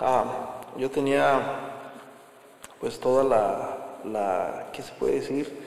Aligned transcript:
Ah, 0.00 0.60
yo 0.76 0.90
tenía 0.90 1.40
pues 2.80 3.00
toda 3.00 3.24
la, 3.24 3.78
la 4.04 4.68
¿qué 4.72 4.82
se 4.82 4.92
puede 4.92 5.14
decir? 5.14 5.66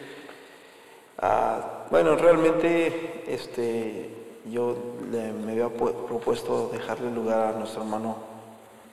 Ah, 1.18 1.86
bueno, 1.92 2.16
realmente 2.16 3.24
este, 3.28 4.10
yo 4.50 4.76
me 5.12 5.52
había 5.52 5.70
propuesto 5.70 6.70
dejarle 6.72 7.12
lugar 7.12 7.54
a 7.54 7.60
nuestro 7.60 7.84
hermano 7.84 8.18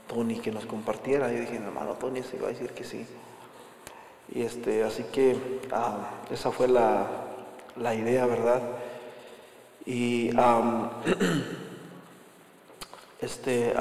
Tony 0.09 0.41
que 0.41 0.51
nos 0.51 0.67
compartiera. 0.67 1.33
Yo 1.33 1.41
dije, 1.41 1.57
hermano 1.57 1.95
Tony 1.95 2.23
se 2.23 2.37
iba 2.37 2.49
a 2.49 2.51
decir 2.51 2.71
que 2.71 2.85
sí. 2.85 3.07
Y 4.35 4.43
este, 4.43 4.83
así 4.83 5.05
que 5.05 5.61
ah, 5.73 6.11
esa 6.31 6.51
fue 6.51 6.69
la, 6.69 7.07
la, 7.77 7.95
idea, 7.95 8.27
¿verdad? 8.27 8.61
Y 9.87 10.31
este, 13.21 13.73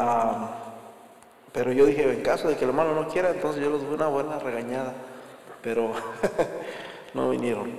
pero 1.52 1.72
yo 1.72 1.86
dije, 1.86 2.04
en 2.12 2.22
caso 2.22 2.48
de 2.48 2.56
que 2.56 2.64
el 2.66 2.70
hermano 2.70 2.94
no 2.94 3.08
quiera, 3.08 3.30
entonces 3.30 3.62
yo 3.64 3.72
les 3.72 3.82
doy 3.82 3.96
una 3.96 4.08
buena 4.08 4.40
regañada. 4.40 4.94
Pero 5.62 5.92
no 7.14 7.30
vinieron. 7.30 7.72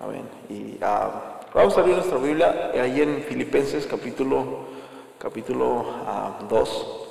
Amén. 0.00 0.28
Y 0.48 0.78
vamos 0.78 1.76
a 1.76 1.80
abrir 1.80 1.96
nuestra 1.96 2.18
Biblia 2.18 2.70
ahí 2.74 3.00
en 3.00 3.22
Filipenses 3.22 3.86
capítulo, 3.86 4.66
capítulo 5.18 5.86
2. 6.48 7.05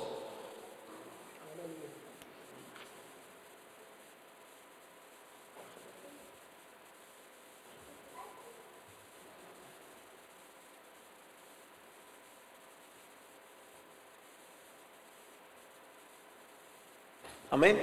Amén. 17.56 17.78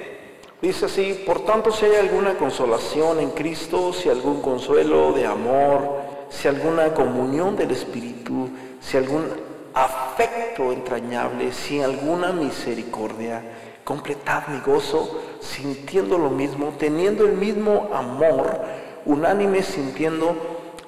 Dice 0.61 0.85
así, 0.85 1.23
por 1.25 1.45
tanto 1.45 1.71
si 1.71 1.85
hay 1.85 1.95
alguna 1.95 2.35
consolación 2.35 3.19
en 3.19 3.31
Cristo, 3.31 3.91
si 3.91 4.07
algún 4.07 4.39
consuelo 4.39 5.13
de 5.13 5.25
amor, 5.25 5.97
si 6.29 6.47
alguna 6.47 6.93
comunión 6.93 7.55
del 7.55 7.71
Espíritu, 7.71 8.49
si 8.79 8.97
algún 8.97 9.25
afecto 9.73 10.71
entrañable, 10.71 11.51
si 11.51 11.81
alguna 11.81 12.31
misericordia, 12.31 13.41
completad 13.83 14.47
mi 14.49 14.59
gozo 14.59 15.19
sintiendo 15.39 16.19
lo 16.19 16.29
mismo, 16.29 16.75
teniendo 16.77 17.25
el 17.25 17.33
mismo 17.33 17.89
amor, 17.91 18.59
unánime 19.05 19.63
sintiendo 19.63 20.35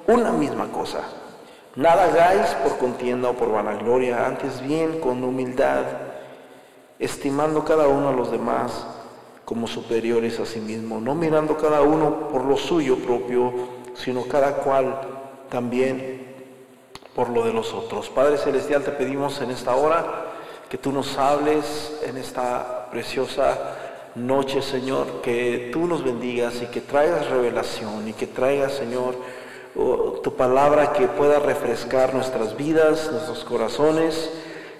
una 0.06 0.30
misma 0.30 0.70
cosa. 0.70 1.00
Nada 1.74 2.04
hagáis 2.04 2.54
por 2.62 2.78
contienda 2.78 3.30
o 3.30 3.32
por 3.32 3.50
vanagloria, 3.50 4.24
antes 4.24 4.64
bien 4.64 5.00
con 5.00 5.24
humildad 5.24 6.05
estimando 6.98 7.64
cada 7.64 7.88
uno 7.88 8.08
a 8.08 8.12
los 8.12 8.30
demás 8.30 8.86
como 9.44 9.66
superiores 9.66 10.40
a 10.40 10.46
sí 10.46 10.60
mismo, 10.60 11.00
no 11.00 11.14
mirando 11.14 11.56
cada 11.56 11.82
uno 11.82 12.28
por 12.28 12.44
lo 12.44 12.56
suyo 12.56 12.96
propio, 12.96 13.52
sino 13.94 14.24
cada 14.24 14.54
cual 14.56 15.00
también 15.48 16.34
por 17.14 17.28
lo 17.30 17.44
de 17.44 17.52
los 17.52 17.72
otros. 17.72 18.08
Padre 18.10 18.38
Celestial, 18.38 18.82
te 18.82 18.90
pedimos 18.90 19.40
en 19.40 19.50
esta 19.50 19.76
hora 19.76 20.26
que 20.68 20.78
tú 20.78 20.90
nos 20.90 21.16
hables 21.16 22.00
en 22.04 22.16
esta 22.16 22.88
preciosa 22.90 23.76
noche, 24.16 24.62
Señor, 24.62 25.20
que 25.22 25.70
tú 25.72 25.86
nos 25.86 26.02
bendigas 26.02 26.60
y 26.62 26.66
que 26.66 26.80
traigas 26.80 27.30
revelación 27.30 28.08
y 28.08 28.14
que 28.14 28.26
traigas, 28.26 28.72
Señor, 28.72 29.14
oh, 29.76 30.20
tu 30.24 30.34
palabra 30.34 30.92
que 30.92 31.06
pueda 31.06 31.38
refrescar 31.38 32.14
nuestras 32.14 32.56
vidas, 32.56 33.10
nuestros 33.12 33.44
corazones 33.44 34.28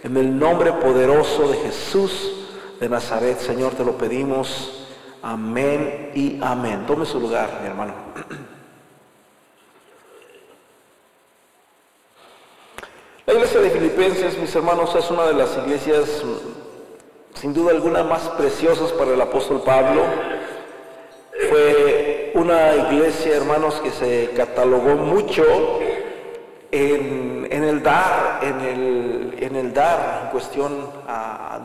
en 0.07 0.17
el 0.17 0.39
nombre 0.39 0.73
poderoso 0.73 1.49
de 1.49 1.57
Jesús 1.57 2.33
de 2.79 2.89
Nazaret, 2.89 3.41
Señor, 3.41 3.75
te 3.75 3.85
lo 3.85 3.99
pedimos. 3.99 4.87
Amén 5.21 6.13
y 6.15 6.39
amén. 6.41 6.87
Tome 6.87 7.05
su 7.05 7.19
lugar, 7.19 7.59
mi 7.61 7.67
hermano. 7.67 7.93
La 13.27 13.33
iglesia 13.33 13.61
de 13.61 13.70
Filipenses, 13.70 14.39
mis 14.39 14.55
hermanos, 14.55 14.95
es 14.95 15.11
una 15.11 15.27
de 15.27 15.35
las 15.35 15.57
iglesias 15.57 16.23
sin 17.35 17.53
duda 17.53 17.73
alguna 17.73 18.05
más 18.05 18.29
preciosas 18.29 18.92
para 18.92 19.13
el 19.13 19.20
apóstol 19.20 19.61
Pablo. 19.67 20.03
Fue 21.51 22.30
una 22.36 22.77
iglesia, 22.77 23.35
hermanos, 23.35 23.80
que 23.83 23.91
se 23.91 24.30
catalogó 24.36 24.95
mucho 24.95 25.42
en, 26.70 27.36
el 27.52 27.83
dar, 27.83 28.40
en 28.42 28.61
el, 28.61 29.36
en 29.39 29.57
el 29.57 29.73
dar 29.73 30.23
en 30.24 30.30
cuestión, 30.30 30.90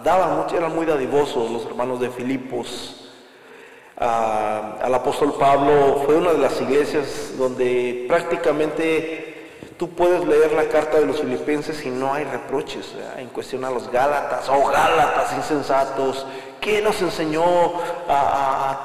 daban 0.03 0.37
mucho, 0.37 0.57
eran 0.57 0.75
muy 0.75 0.85
dadivosos 0.85 1.51
los 1.51 1.65
hermanos 1.65 1.99
de 1.99 2.09
Filipos. 2.09 3.09
al 3.97 4.93
apóstol 4.93 5.35
Pablo 5.39 6.03
fue 6.05 6.15
una 6.15 6.31
de 6.31 6.39
las 6.39 6.59
iglesias 6.61 7.33
donde 7.37 8.05
prácticamente 8.07 9.31
tú 9.77 9.89
puedes 9.89 10.25
leer 10.25 10.51
la 10.53 10.65
carta 10.65 10.99
de 10.99 11.07
los 11.07 11.21
filipenses 11.21 11.83
y 11.85 11.89
no 11.89 12.13
hay 12.13 12.23
reproches 12.23 12.93
en 13.17 13.29
cuestión 13.29 13.65
a 13.65 13.71
los 13.71 13.91
Gálatas, 13.91 14.47
oh 14.49 14.67
Gálatas 14.67 15.33
insensatos, 15.35 16.25
¿qué 16.59 16.81
nos 16.81 17.01
enseñó 17.01 17.73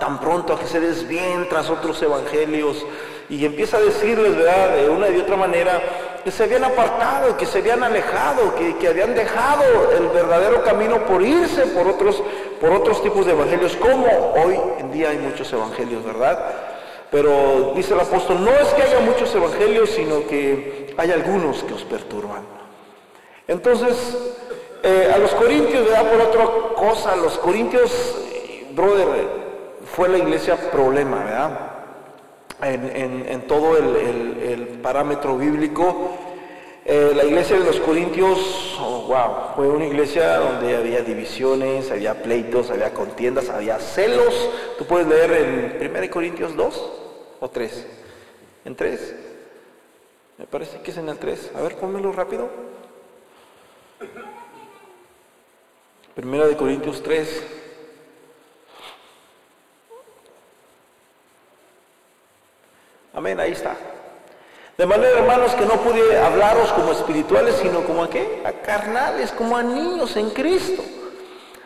tan 0.00 0.18
pronto 0.20 0.54
a 0.54 0.58
que 0.58 0.66
se 0.66 0.80
desvíen 0.80 1.48
tras 1.48 1.68
otros 1.68 2.00
evangelios? 2.02 2.84
Y 3.28 3.44
empieza 3.44 3.76
a 3.78 3.80
decirles, 3.80 4.36
¿verdad? 4.36 4.76
De 4.76 4.88
una 4.88 5.08
y 5.08 5.14
de 5.14 5.20
otra 5.22 5.36
manera, 5.36 5.80
que 6.24 6.30
se 6.30 6.44
habían 6.44 6.64
apartado, 6.64 7.36
que 7.36 7.46
se 7.46 7.58
habían 7.58 7.82
alejado, 7.82 8.54
que, 8.54 8.76
que, 8.78 8.88
habían 8.88 9.14
dejado 9.14 9.62
el 9.96 10.08
verdadero 10.08 10.62
camino 10.64 11.04
por 11.06 11.22
irse 11.22 11.66
por 11.66 11.86
otros, 11.86 12.22
por 12.60 12.70
otros 12.70 13.02
tipos 13.02 13.26
de 13.26 13.32
evangelios, 13.32 13.76
como 13.76 14.06
hoy 14.34 14.58
en 14.78 14.90
día 14.90 15.10
hay 15.10 15.18
muchos 15.18 15.52
evangelios, 15.52 16.04
¿verdad? 16.04 16.52
Pero 17.10 17.72
dice 17.76 17.94
el 17.94 18.00
apóstol, 18.00 18.44
no 18.44 18.50
es 18.50 18.68
que 18.74 18.82
haya 18.82 19.00
muchos 19.00 19.32
evangelios, 19.34 19.90
sino 19.90 20.26
que 20.26 20.94
hay 20.96 21.12
algunos 21.12 21.62
que 21.62 21.74
os 21.74 21.84
perturban. 21.84 22.42
Entonces, 23.46 24.16
eh, 24.82 25.12
a 25.14 25.18
los 25.18 25.30
corintios, 25.32 25.84
¿verdad? 25.84 26.10
Por 26.10 26.20
otra 26.20 26.46
cosa, 26.74 27.16
los 27.16 27.38
corintios, 27.38 28.18
brother, 28.72 29.06
fue 29.94 30.08
la 30.08 30.18
iglesia 30.18 30.56
problema, 30.70 31.24
¿verdad? 31.24 31.75
En, 32.62 33.46
todo 33.46 33.76
el, 33.76 34.78
parámetro 34.82 35.36
bíblico. 35.36 36.16
Eh, 36.84 37.12
la 37.16 37.24
iglesia 37.24 37.58
de 37.58 37.64
los 37.64 37.80
Corintios, 37.80 38.78
oh, 38.80 39.06
wow, 39.08 39.54
fue 39.56 39.68
una 39.68 39.86
iglesia 39.86 40.36
donde 40.36 40.76
había 40.76 41.00
divisiones, 41.00 41.90
había 41.90 42.22
pleitos, 42.22 42.70
había 42.70 42.94
contiendas, 42.94 43.48
había 43.48 43.78
celos. 43.80 44.50
Tú 44.78 44.86
puedes 44.86 45.08
leer 45.08 45.80
en 45.80 45.96
1 45.96 46.10
Corintios 46.10 46.54
2 46.54 46.92
o 47.40 47.50
3. 47.50 47.86
¿En 48.64 48.76
3? 48.76 49.14
Me 50.38 50.46
parece 50.46 50.80
que 50.80 50.92
es 50.92 50.96
en 50.96 51.08
el 51.08 51.18
3. 51.18 51.52
A 51.56 51.62
ver, 51.62 51.76
pónmelo 51.76 52.12
rápido. 52.12 52.48
1 56.16 56.46
de 56.46 56.56
Corintios 56.56 57.02
3. 57.02 57.65
Amén, 63.16 63.40
ahí 63.40 63.52
está. 63.52 63.74
De 64.76 64.84
manera, 64.84 65.18
hermanos, 65.18 65.54
que 65.54 65.64
no 65.64 65.80
pude 65.80 66.20
hablaros 66.20 66.70
como 66.74 66.92
espirituales, 66.92 67.54
sino 67.62 67.80
como 67.80 68.02
a 68.02 68.10
qué? 68.10 68.42
A 68.44 68.52
carnales, 68.52 69.32
como 69.32 69.56
a 69.56 69.62
niños 69.62 70.14
en 70.18 70.28
Cristo. 70.28 70.82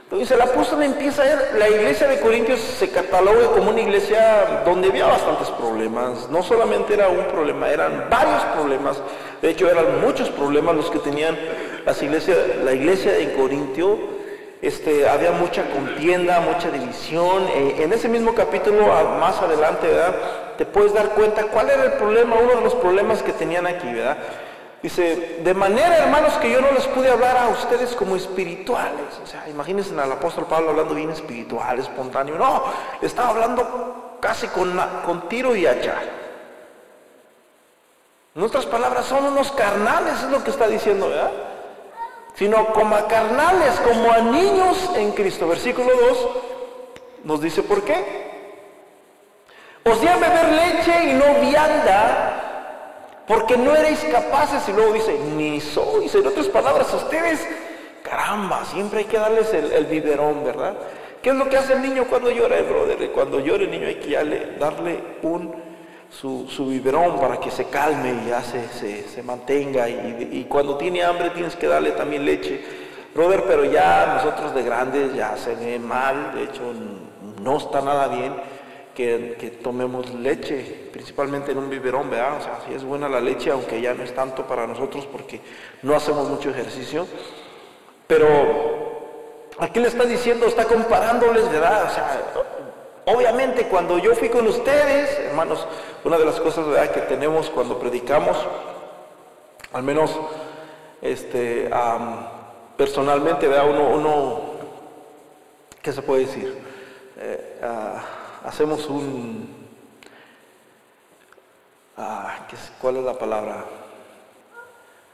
Entonces 0.05 0.31
el 0.31 0.41
apóstol 0.41 0.84
empieza 0.84 1.22
a 1.22 1.25
ver, 1.25 1.55
la 1.59 1.69
iglesia 1.69 2.06
de 2.06 2.21
Corintios 2.21 2.61
se 2.61 2.91
cataloga 2.91 3.49
como 3.49 3.71
una 3.71 3.81
iglesia 3.81 4.62
donde 4.65 4.91
había 4.91 5.06
bastantes 5.06 5.49
problemas. 5.50 6.28
No 6.31 6.41
solamente 6.44 6.94
era 6.94 7.09
un 7.09 7.25
problema, 7.25 7.69
eran 7.69 8.06
varios 8.09 8.44
problemas. 8.55 9.03
De 9.43 9.50
hecho, 9.50 9.69
eran 9.69 10.00
muchos 10.00 10.31
problemas 10.31 10.77
los 10.77 10.88
que 10.88 11.00
tenían 11.00 11.37
las 11.84 12.00
iglesias, 12.00 12.38
la 12.62 12.72
iglesia 12.72 13.11
de 13.11 13.32
Corintio. 13.32 13.99
Este, 14.62 15.09
había 15.09 15.32
mucha 15.32 15.71
contienda, 15.71 16.40
mucha 16.40 16.70
división. 16.70 17.49
Eh, 17.55 17.76
en 17.79 17.93
ese 17.93 18.08
mismo 18.08 18.34
capítulo, 18.34 18.87
más 19.19 19.40
adelante, 19.40 19.87
¿verdad? 19.87 20.14
te 20.61 20.67
puedes 20.67 20.93
dar 20.93 21.08
cuenta 21.12 21.44
cuál 21.44 21.70
era 21.70 21.84
el 21.84 21.93
problema, 21.93 22.37
uno 22.37 22.56
de 22.56 22.61
los 22.61 22.75
problemas 22.75 23.23
que 23.23 23.32
tenían 23.32 23.67
aquí, 23.67 23.90
¿verdad? 23.90 24.19
Dice, 24.82 25.40
de 25.43 25.55
manera, 25.55 25.96
hermanos, 25.96 26.34
que 26.34 26.50
yo 26.50 26.61
no 26.61 26.70
les 26.73 26.87
pude 26.88 27.08
hablar 27.08 27.34
a 27.34 27.49
ustedes 27.49 27.96
como 27.96 28.14
espirituales. 28.14 29.19
O 29.25 29.26
sea, 29.26 29.49
imagínense 29.49 29.99
al 29.99 30.12
apóstol 30.12 30.44
Pablo 30.44 30.69
hablando 30.69 30.94
bien 30.94 31.08
espiritual, 31.08 31.79
espontáneo. 31.79 32.37
No, 32.37 32.64
estaba 33.00 33.31
hablando 33.31 34.19
casi 34.20 34.49
con, 34.49 34.79
con 35.06 35.31
tiro 35.31 35.56
y 35.56 35.64
hacha. 35.64 35.94
En 38.34 38.43
otras 38.43 38.67
palabras, 38.67 39.06
son 39.06 39.25
unos 39.25 39.52
carnales, 39.52 40.23
es 40.25 40.31
lo 40.31 40.44
que 40.44 40.50
está 40.50 40.67
diciendo, 40.67 41.08
¿verdad? 41.08 41.31
Sino 42.40 42.72
como 42.72 42.96
a 42.96 43.06
carnales, 43.06 43.78
como 43.81 44.10
a 44.10 44.20
niños 44.20 44.90
en 44.96 45.12
Cristo. 45.12 45.46
Versículo 45.46 45.90
2 45.94 46.28
nos 47.25 47.42
dice 47.42 47.62
por 47.62 47.82
qué. 47.82 48.02
Os 49.84 50.00
di 50.00 50.08
a 50.08 50.16
beber 50.16 50.48
leche 50.48 51.10
y 51.10 51.12
no 51.12 51.38
vianda, 51.38 53.25
porque 53.28 53.58
no 53.58 53.76
erais 53.76 54.00
capaces, 54.10 54.66
y 54.70 54.72
luego 54.72 54.94
dice, 54.94 55.19
ni 55.37 55.60
sois, 55.60 56.14
en 56.14 56.26
otras 56.26 56.48
palabras, 56.48 56.94
ustedes 56.94 57.46
Caramba, 58.02 58.64
siempre 58.64 59.00
hay 59.00 59.04
que 59.04 59.19
darles 59.19 59.52
el, 59.52 59.84
biberón, 59.84 60.43
¿verdad? 60.43 60.75
¿Qué 61.20 61.28
es 61.28 61.36
lo 61.36 61.46
que 61.46 61.58
hace 61.58 61.75
el 61.75 61.82
niño 61.82 62.06
cuando 62.08 62.31
llora, 62.31 62.58
eh, 62.58 62.62
brother? 62.62 63.10
Cuando 63.10 63.38
llora 63.38 63.64
el 63.64 63.70
niño 63.70 63.86
hay 63.86 63.96
que 63.96 64.56
darle 64.58 64.98
un, 65.20 65.69
su, 66.10 66.46
su, 66.48 66.66
biberón 66.66 67.20
para 67.20 67.38
que 67.38 67.50
se 67.50 67.66
calme 67.66 68.22
y 68.24 68.28
ya 68.28 68.42
se, 68.42 68.68
se, 69.08 69.22
mantenga. 69.22 69.88
Y, 69.88 70.28
y, 70.32 70.44
cuando 70.44 70.76
tiene 70.76 71.02
hambre 71.02 71.30
tienes 71.30 71.56
que 71.56 71.66
darle 71.66 71.92
también 71.92 72.24
leche. 72.24 72.60
Brother, 73.14 73.44
pero 73.46 73.64
ya 73.64 74.14
nosotros 74.16 74.54
de 74.54 74.62
grandes 74.62 75.14
ya 75.14 75.36
se 75.36 75.54
ve 75.54 75.78
mal, 75.78 76.34
de 76.34 76.44
hecho 76.44 76.62
no 77.42 77.56
está 77.56 77.80
nada 77.80 78.08
bien 78.08 78.34
que, 78.94 79.58
tomemos 79.62 80.12
leche, 80.14 80.88
principalmente 80.92 81.52
en 81.52 81.58
un 81.58 81.70
biberón, 81.70 82.10
¿verdad? 82.10 82.38
O 82.38 82.42
sea, 82.42 82.58
si 82.66 82.74
es 82.74 82.84
buena 82.84 83.08
la 83.08 83.20
leche, 83.20 83.50
aunque 83.50 83.80
ya 83.80 83.94
no 83.94 84.02
es 84.02 84.14
tanto 84.14 84.46
para 84.46 84.66
nosotros 84.66 85.06
porque 85.06 85.40
no 85.82 85.94
hacemos 85.94 86.28
mucho 86.28 86.50
ejercicio. 86.50 87.06
Pero 88.06 88.26
aquí 89.58 89.80
le 89.80 89.88
está 89.88 90.04
diciendo, 90.04 90.46
está 90.46 90.64
comparándoles, 90.64 91.50
¿verdad? 91.50 91.84
O 91.84 91.90
sea, 91.90 92.20
obviamente 93.14 93.66
cuando 93.66 93.98
yo 93.98 94.14
fui 94.14 94.28
con 94.28 94.46
ustedes, 94.46 95.18
hermanos, 95.20 95.66
una 96.04 96.18
de 96.18 96.24
las 96.24 96.40
cosas 96.40 96.64
que 96.90 97.00
tenemos 97.02 97.50
cuando 97.50 97.78
predicamos, 97.78 98.36
al 99.72 99.82
menos 99.82 100.18
este, 101.02 101.70
personalmente, 102.76 103.46
¿verdad? 103.46 103.68
Uno, 103.68 104.40
¿qué 105.82 105.92
se 105.92 106.02
puede 106.02 106.26
decir? 106.26 106.58
Eh, 107.18 107.60
ah, 107.62 108.02
hacemos 108.44 108.86
un... 108.88 109.68
Ah, 111.96 112.46
¿Cuál 112.80 112.96
es 112.96 113.04
la 113.04 113.14
palabra? 113.14 113.64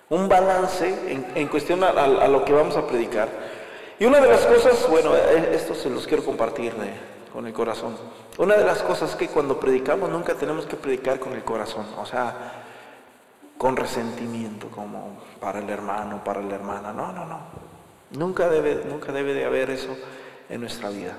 Un 0.08 0.28
balance 0.28 1.22
en, 1.34 1.48
cuestión 1.48 1.82
a, 1.82 2.28
lo 2.28 2.44
que 2.44 2.52
vamos 2.52 2.76
a 2.76 2.86
predicar. 2.86 3.28
Y 3.98 4.04
una 4.04 4.20
de 4.20 4.28
las 4.28 4.46
cosas, 4.46 4.88
bueno, 4.88 5.16
eh, 5.16 5.50
esto 5.52 5.74
se 5.74 5.90
los 5.90 6.06
quiero 6.06 6.24
compartir 6.24 6.72
con 7.36 7.46
el 7.46 7.52
corazón. 7.52 7.94
Una 8.38 8.56
de 8.56 8.64
las 8.64 8.82
cosas 8.82 9.14
que 9.14 9.28
cuando 9.28 9.60
predicamos 9.60 10.08
nunca 10.08 10.32
tenemos 10.32 10.64
que 10.64 10.74
predicar 10.74 11.18
con 11.20 11.34
el 11.34 11.44
corazón, 11.44 11.84
o 11.98 12.06
sea, 12.06 12.32
con 13.58 13.76
resentimiento, 13.76 14.68
como 14.68 15.18
para 15.38 15.58
el 15.58 15.68
hermano, 15.68 16.24
para 16.24 16.40
la 16.40 16.54
hermana. 16.54 16.94
No, 16.94 17.12
no, 17.12 17.26
no. 17.26 17.40
Nunca 18.12 18.48
debe, 18.48 18.86
nunca 18.88 19.12
debe 19.12 19.34
de 19.34 19.44
haber 19.44 19.68
eso 19.68 19.94
en 20.48 20.62
nuestra 20.62 20.88
vida. 20.88 21.12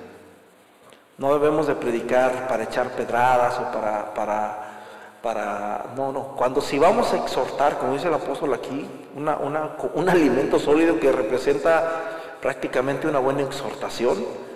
No 1.19 1.33
debemos 1.33 1.67
de 1.67 1.75
predicar 1.75 2.47
para 2.47 2.63
echar 2.63 2.95
pedradas 2.95 3.59
o 3.59 3.71
para, 3.71 4.11
para, 4.15 4.81
para, 5.21 5.85
no, 5.95 6.11
no. 6.11 6.29
Cuando 6.29 6.61
si 6.61 6.79
vamos 6.79 7.13
a 7.13 7.17
exhortar, 7.17 7.77
como 7.77 7.93
dice 7.93 8.07
el 8.07 8.15
apóstol 8.15 8.55
aquí, 8.55 8.89
una, 9.15 9.37
un 9.37 10.09
alimento 10.09 10.57
sólido 10.57 10.99
que 10.99 11.11
representa 11.11 12.37
prácticamente 12.41 13.07
una 13.07 13.19
buena 13.19 13.43
exhortación, 13.43 14.46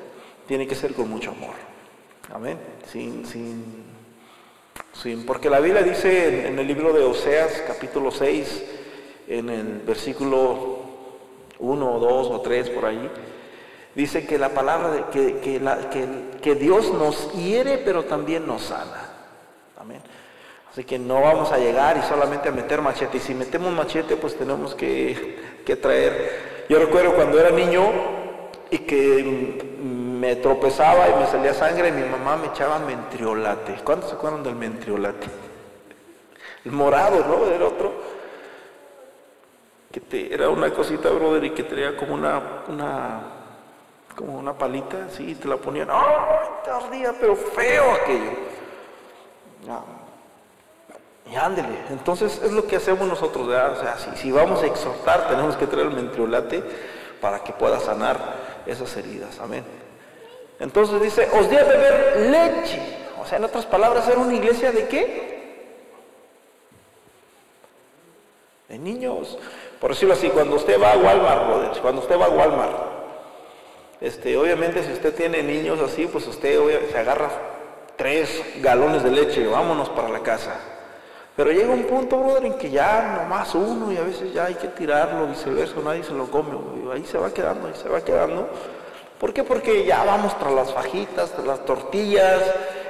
tiene 0.52 0.68
que 0.68 0.76
ser 0.76 0.94
con 0.94 1.10
mucho 1.10 1.32
amor. 1.32 1.56
Amén. 2.30 2.60
Sin, 2.86 3.26
sin, 3.26 3.64
sin, 4.92 5.26
porque 5.26 5.50
la 5.50 5.62
Biblia 5.62 5.82
dice 5.82 6.46
en, 6.46 6.60
el 6.60 6.68
libro 6.68 6.92
de 6.92 7.06
Oseas, 7.06 7.64
capítulo 7.66 8.12
6, 8.12 8.64
en 9.30 9.50
el 9.50 9.80
versículo 9.80 10.80
1 11.58 11.94
o 11.96 12.00
2 12.00 12.28
o 12.28 12.42
3 12.42 12.70
por 12.72 12.84
ahí, 12.84 13.10
Dice 13.96 14.26
que 14.26 14.38
la 14.38 14.50
palabra, 14.50 14.92
de, 14.92 15.04
que, 15.06 15.62
que, 16.42 16.56
Dios 16.56 16.94
nos 16.96 17.32
hiere, 17.32 17.78
pero 17.78 18.04
también 18.04 18.46
nos 18.46 18.64
sana. 18.64 19.10
Amén. 19.80 20.02
Así 20.70 20.84
que 20.84 21.00
no 21.00 21.22
vamos 21.22 21.54
a 21.54 21.60
llegar 21.60 21.96
y 21.96 22.02
solamente 22.02 22.50
a 22.50 22.52
meter 22.52 22.82
machete. 22.82 23.18
Y 23.18 23.22
si 23.22 23.34
metemos 23.34 23.72
machete, 23.72 24.18
pues 24.18 24.36
tenemos 24.36 24.76
que, 24.76 25.62
que 25.66 25.78
traer. 25.78 26.66
Yo 26.68 26.78
recuerdo 26.78 27.16
cuando 27.16 27.40
era 27.40 27.52
niño 27.52 27.90
y 28.70 28.80
que 28.80 29.72
me 30.22 30.36
tropezaba 30.36 31.10
y 31.10 31.16
me 31.16 31.26
salía 31.26 31.52
sangre 31.52 31.88
y 31.88 31.92
mi 31.94 32.08
mamá 32.08 32.38
me 32.38 32.48
echaba 32.48 32.78
mentriolate. 32.78 33.82
¿Cuántos 33.84 34.12
se 34.12 34.16
acuerdan 34.16 34.44
del 34.44 34.56
mentriolate? 34.56 35.28
El 36.64 36.74
morado, 36.74 37.26
¿no? 37.26 37.46
Del 37.48 37.64
otro. 37.64 37.92
Que 39.92 40.00
te, 40.00 40.32
era 40.32 40.48
una 40.50 40.72
cosita, 40.72 41.10
brother, 41.10 41.44
y 41.46 41.50
que 41.50 41.64
tenía 41.64 41.98
como 41.98 42.14
una, 42.14 42.40
una 42.68 43.22
como 44.16 44.38
una 44.38 44.54
palita, 44.54 45.06
así, 45.08 45.34
te 45.34 45.48
la 45.48 45.58
ponían, 45.58 45.88
¡ay, 45.90 46.48
tardía, 46.64 47.14
pero 47.20 47.36
feo 47.36 47.92
aquello! 47.94 48.32
Y 51.32 51.36
ándele, 51.36 51.80
entonces 51.90 52.42
es 52.44 52.52
lo 52.52 52.68
que 52.68 52.76
hacemos 52.76 53.08
nosotros, 53.08 53.48
¿verdad? 53.48 53.72
o 53.72 53.82
sea, 53.82 54.16
si, 54.16 54.32
vamos 54.32 54.62
a 54.62 54.68
exhortar, 54.68 55.30
tenemos 55.30 55.56
que 55.58 55.66
traer 55.66 55.88
el 55.88 55.94
mentriolate 55.94 56.64
para 57.20 57.44
que 57.44 57.54
pueda 57.54 57.80
sanar 57.80 58.18
esas 58.68 58.96
heridas, 58.98 59.40
amén. 59.40 59.64
Entonces 60.62 61.02
dice, 61.02 61.28
os 61.34 61.50
di 61.50 61.58
a 61.58 61.64
beber 61.64 62.30
leche, 62.30 62.80
o 63.20 63.26
sea, 63.26 63.40
en 63.40 63.46
otras 63.46 63.66
palabras, 63.66 64.08
era 64.08 64.20
una 64.20 64.36
iglesia 64.36 64.72
de 64.72 64.88
qué? 64.88 65.32
De 68.70 68.78
niños. 68.78 69.40
Por 69.80 69.90
decirlo 69.90 70.14
así, 70.14 70.30
cuando 70.30 70.58
usted 70.58 70.80
va 70.80 70.92
a 70.92 70.98
Walmart, 70.98 71.80
cuando 71.80 72.02
usted 72.02 72.16
va 72.16 72.26
a 72.26 72.30
Walmart, 72.30 72.78
este, 74.02 74.38
obviamente 74.38 74.84
si 74.84 74.92
usted 74.92 75.16
tiene 75.16 75.42
niños 75.42 75.80
así, 75.82 76.06
pues 76.06 76.28
usted 76.28 76.60
se 76.92 76.98
agarra 76.98 77.32
tres 77.96 78.44
galones 78.62 79.02
de 79.02 79.10
leche, 79.10 79.48
vámonos 79.48 79.90
para 79.90 80.10
la 80.10 80.20
casa. 80.20 80.60
Pero 81.36 81.52
llega 81.52 81.74
un 81.74 81.86
punto, 81.86 82.20
brother, 82.20 82.46
en 82.46 82.58
que 82.60 82.70
ya 82.70 83.24
nomás 83.24 83.56
uno 83.56 83.92
y 83.92 83.98
a 83.98 84.04
veces 84.04 84.32
ya 84.32 84.46
hay 84.46 84.56
que 84.56 84.68
tirarlo, 84.68 85.26
viceversa, 85.26 85.78
nadie 85.84 86.04
se 86.04 86.14
lo 86.14 86.30
come, 86.30 86.52
ahí 86.94 87.04
se 87.04 87.18
va 87.18 87.34
quedando, 87.34 87.68
ahí 87.68 87.74
se 87.74 87.90
va 87.90 88.02
quedando. 88.02 88.48
¿Por 89.22 89.36
qué? 89.36 89.44
Porque 89.44 89.86
ya 89.86 90.04
vamos 90.04 90.36
tras 90.40 90.52
las 90.52 90.74
fajitas, 90.74 91.30
tras 91.30 91.46
las 91.46 91.64
tortillas, 91.64 92.42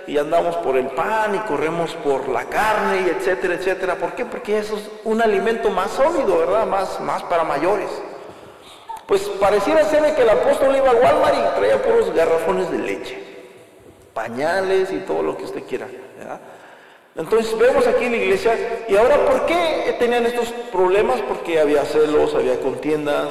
y 0.07 0.17
andamos 0.17 0.55
por 0.55 0.77
el 0.77 0.87
pan 0.87 1.35
y 1.35 1.39
corremos 1.39 1.93
por 1.95 2.29
la 2.29 2.45
carne, 2.45 3.01
y 3.01 3.09
etcétera, 3.09 3.55
etcétera. 3.55 3.95
¿Por 3.95 4.13
qué? 4.13 4.23
Porque 4.23 4.57
eso 4.57 4.77
es 4.77 4.89
un 5.03 5.21
alimento 5.21 5.69
más 5.69 5.91
sólido, 5.91 6.37
¿verdad? 6.37 6.65
Más, 6.65 7.01
más 7.01 7.21
para 7.23 7.43
mayores. 7.43 7.89
Pues 9.07 9.23
pareciera 9.41 9.83
ser 9.83 10.15
que 10.15 10.21
el 10.21 10.29
apóstol 10.29 10.73
iba 10.73 10.89
a 10.91 10.93
Walmart 10.93 11.35
y 11.35 11.59
traía 11.59 11.81
puros 11.81 12.13
garrafones 12.15 12.71
de 12.71 12.77
leche, 12.77 13.21
pañales 14.13 14.89
y 14.93 14.99
todo 14.99 15.23
lo 15.23 15.35
que 15.35 15.43
usted 15.43 15.63
quiera. 15.63 15.87
Entonces 17.13 17.59
vemos 17.59 17.85
aquí 17.87 18.05
en 18.05 18.11
la 18.13 18.17
iglesia, 18.17 18.85
y 18.87 18.95
ahora 18.95 19.17
¿por 19.25 19.45
qué 19.47 19.97
tenían 19.99 20.25
estos 20.25 20.47
problemas? 20.71 21.19
Porque 21.23 21.59
había 21.59 21.83
celos, 21.83 22.33
había 22.35 22.57
contiendas, 22.61 23.27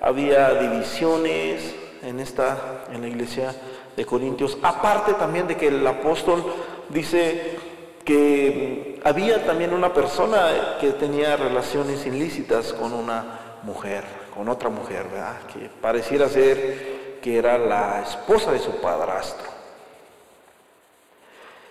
había 0.00 0.54
divisiones 0.54 1.85
en 2.06 2.20
esta, 2.20 2.84
en 2.92 3.02
la 3.02 3.08
iglesia 3.08 3.54
de 3.96 4.06
Corintios. 4.06 4.56
Aparte 4.62 5.14
también 5.14 5.46
de 5.46 5.56
que 5.56 5.68
el 5.68 5.86
apóstol 5.86 6.44
dice 6.88 7.58
que 8.04 9.00
había 9.04 9.44
también 9.44 9.74
una 9.74 9.92
persona 9.92 10.76
que 10.80 10.92
tenía 10.92 11.36
relaciones 11.36 12.06
ilícitas 12.06 12.72
con 12.72 12.92
una 12.92 13.58
mujer 13.62 14.04
con 14.36 14.48
otra 14.50 14.68
mujer, 14.68 15.06
¿verdad? 15.10 15.38
Que 15.52 15.70
pareciera 15.80 16.28
ser 16.28 17.18
que 17.22 17.38
era 17.38 17.56
la 17.56 18.02
esposa 18.02 18.52
de 18.52 18.58
su 18.58 18.70
padrastro. 18.82 19.46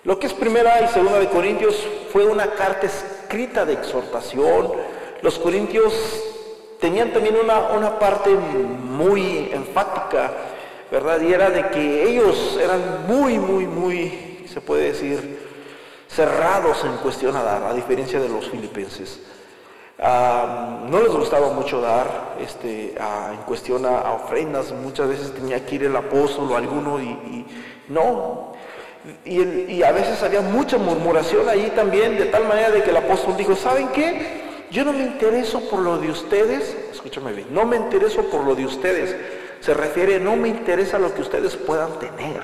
Lo 0.03 0.19
que 0.19 0.27
es 0.27 0.33
primera 0.33 0.81
y 0.81 0.87
segunda 0.87 1.19
de 1.19 1.29
Corintios 1.29 1.75
fue 2.11 2.25
una 2.25 2.47
carta 2.51 2.87
escrita 2.87 3.65
de 3.65 3.73
exhortación. 3.73 4.71
Los 5.21 5.37
corintios 5.39 5.93
tenían 6.79 7.11
también 7.11 7.35
una, 7.35 7.59
una 7.75 7.99
parte 7.99 8.29
muy 8.31 9.49
enfática, 9.51 10.31
¿verdad? 10.91 11.21
Y 11.21 11.33
era 11.33 11.49
de 11.49 11.69
que 11.69 12.03
ellos 12.09 12.59
eran 12.61 13.05
muy, 13.07 13.39
muy, 13.39 13.65
muy, 13.65 14.45
se 14.47 14.61
puede 14.61 14.91
decir, 14.91 15.39
cerrados 16.07 16.83
en 16.85 16.97
cuestión 16.97 17.35
a 17.35 17.43
dar, 17.43 17.63
a 17.63 17.73
diferencia 17.73 18.19
de 18.19 18.29
los 18.29 18.49
filipenses 18.49 19.21
no 19.97 21.01
les 21.01 21.11
gustaba 21.11 21.51
mucho 21.51 21.79
dar 21.81 22.35
este, 22.39 22.95
en 22.95 23.41
cuestión 23.45 23.85
a, 23.85 24.13
ofrendas, 24.13 24.71
muchas 24.71 25.07
veces 25.07 25.33
tenía 25.33 25.65
que 25.65 25.75
ir 25.75 25.83
el 25.85 25.95
apóstol 25.95 26.51
o 26.51 26.57
alguno 26.57 26.99
y, 27.01 27.45
no. 27.87 28.53
Y, 29.23 29.83
a 29.83 29.91
veces 29.91 30.21
había 30.23 30.41
mucha 30.41 30.77
murmuración 30.77 31.47
ahí 31.47 31.71
también, 31.75 32.17
de 32.17 32.25
tal 32.25 32.45
manera 32.47 32.71
de 32.71 32.83
que 32.83 32.89
el 32.89 32.97
apóstol 32.97 33.37
dijo, 33.37 33.55
¿saben 33.55 33.89
qué? 33.89 34.44
Yo 34.71 34.83
no 34.83 34.93
me 34.93 35.03
intereso 35.03 35.69
por 35.69 35.79
lo 35.79 35.97
de 35.97 36.09
ustedes, 36.09 36.75
escúchame 36.91 37.33
bien, 37.33 37.47
no 37.51 37.65
me 37.65 37.77
intereso 37.77 38.23
por 38.29 38.43
lo 38.43 38.55
de 38.55 38.65
ustedes, 38.65 39.15
se 39.59 39.73
refiere, 39.73 40.19
no 40.19 40.35
me 40.35 40.49
interesa 40.49 40.99
lo 40.99 41.13
que 41.13 41.21
ustedes 41.21 41.55
puedan 41.55 41.97
tener, 41.99 42.41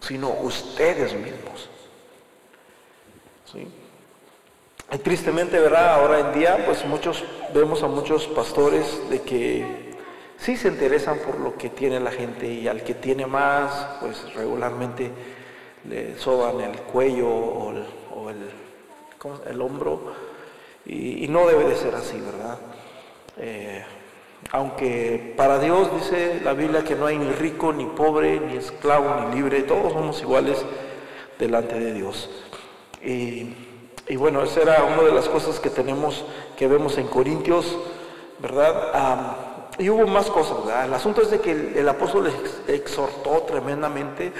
sino 0.00 0.30
ustedes 0.42 1.14
mismos. 1.14 1.68
¿Sí? 3.52 3.66
Y 4.92 4.98
tristemente, 4.98 5.58
¿verdad? 5.58 5.94
Ahora 5.94 6.18
en 6.18 6.32
día, 6.32 6.64
pues 6.66 6.84
muchos, 6.84 7.24
vemos 7.54 7.82
a 7.82 7.86
muchos 7.86 8.26
pastores 8.26 9.08
de 9.08 9.22
que 9.22 9.90
sí 10.36 10.56
se 10.56 10.68
interesan 10.68 11.18
por 11.18 11.38
lo 11.38 11.56
que 11.56 11.70
tiene 11.70 12.00
la 12.00 12.10
gente 12.10 12.46
y 12.46 12.66
al 12.66 12.82
que 12.82 12.94
tiene 12.94 13.26
más, 13.26 13.98
pues 14.00 14.34
regularmente 14.34 15.10
le 15.88 16.18
soban 16.18 16.60
el 16.60 16.76
cuello 16.80 17.28
o 17.28 17.70
el, 18.30 18.50
el, 19.48 19.60
hombro 19.60 20.12
y, 20.86 21.26
no 21.28 21.46
debe 21.46 21.64
de 21.64 21.76
ser 21.76 21.94
así, 21.94 22.18
¿verdad? 22.18 22.58
Eh, 23.36 23.84
aunque 24.52 25.34
para 25.36 25.58
Dios 25.58 25.88
dice 25.94 26.40
la 26.42 26.54
Biblia 26.54 26.82
que 26.82 26.96
no 26.96 27.06
hay 27.06 27.18
ni 27.18 27.30
rico, 27.30 27.72
ni 27.72 27.86
pobre, 27.86 28.40
ni 28.40 28.56
esclavo, 28.56 29.28
ni 29.28 29.36
libre, 29.36 29.62
todos 29.62 29.92
somos 29.92 30.20
iguales 30.20 30.64
delante 31.38 31.78
de 31.78 31.92
Dios. 31.92 32.30
Y, 33.02 33.54
bueno, 34.16 34.42
esa 34.42 34.62
era 34.62 34.82
una 34.82 35.02
de 35.02 35.12
las 35.12 35.28
cosas 35.28 35.60
que 35.60 35.70
tenemos, 35.70 36.24
que 36.56 36.66
vemos 36.66 36.98
en 36.98 37.06
Corintios, 37.06 37.78
¿verdad? 38.40 39.36
y 39.78 39.88
hubo 39.88 40.06
más 40.06 40.26
cosas, 40.30 40.64
¿verdad? 40.66 40.84
El 40.86 40.94
asunto 40.94 41.22
es 41.22 41.30
de 41.30 41.40
que 41.40 41.52
el, 41.78 41.88
apóstol 41.88 42.30
exhortó 42.68 43.42
tremendamente, 43.42 44.32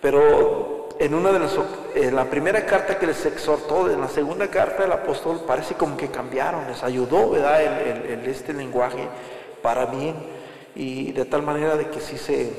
pero 0.00 0.73
en 0.98 1.14
una 1.14 1.32
de 1.32 1.38
las, 1.40 1.58
en 1.94 2.14
la 2.14 2.24
primera 2.26 2.64
carta 2.64 2.98
que 2.98 3.06
les 3.06 3.24
exhortó, 3.26 3.90
en 3.90 4.00
la 4.00 4.08
segunda 4.08 4.48
carta 4.48 4.84
el 4.84 4.92
apóstol 4.92 5.42
parece 5.46 5.74
como 5.74 5.96
que 5.96 6.10
cambiaron, 6.10 6.66
les 6.66 6.82
ayudó, 6.82 7.30
¿verdad? 7.30 7.62
El, 7.62 8.26
este 8.26 8.52
lenguaje 8.52 9.08
para 9.62 9.86
bien 9.86 10.14
y 10.74 11.12
de 11.12 11.24
tal 11.24 11.42
manera 11.42 11.76
de 11.76 11.88
que 11.90 12.00
sí 12.00 12.16
se, 12.16 12.52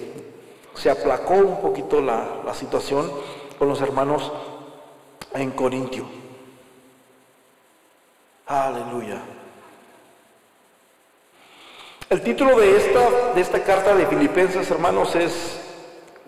se 0.74 0.90
aplacó 0.90 1.36
un 1.36 1.62
poquito 1.62 2.02
la, 2.02 2.42
la 2.46 2.54
situación 2.54 3.10
con 3.58 3.70
los 3.70 3.82
hermanos 3.82 4.32
en 5.34 5.52
Corintio. 5.52 6.06
Aleluya. 8.48 9.22
El 12.10 12.22
título 12.22 12.60
de 12.60 12.78
esta, 12.78 13.34
de 13.34 13.42
esta 13.42 13.64
carta 13.64 13.96
de 13.96 14.06
Filipenses, 14.06 14.70
hermanos, 14.70 15.16
es 15.16 15.60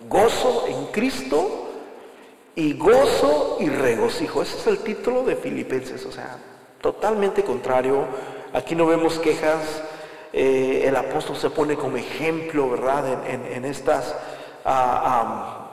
Gozo 0.08 0.66
en 0.66 0.86
Cristo 0.86 1.67
y 2.58 2.72
gozo 2.72 3.58
y 3.60 3.68
regocijo. 3.68 4.42
Ese 4.42 4.58
es 4.58 4.66
el 4.66 4.78
título 4.78 5.22
de 5.22 5.36
Filipenses, 5.36 6.04
o 6.04 6.10
sea, 6.10 6.38
totalmente 6.80 7.44
contrario. 7.44 8.04
Aquí 8.52 8.74
no 8.74 8.84
vemos 8.84 9.20
quejas. 9.20 9.80
Eh, 10.32 10.82
el 10.84 10.96
apóstol 10.96 11.36
se 11.36 11.50
pone 11.50 11.76
como 11.76 11.98
ejemplo, 11.98 12.68
¿verdad? 12.68 13.24
En, 13.28 13.64
estas, 13.64 14.12
ah, 14.64 15.68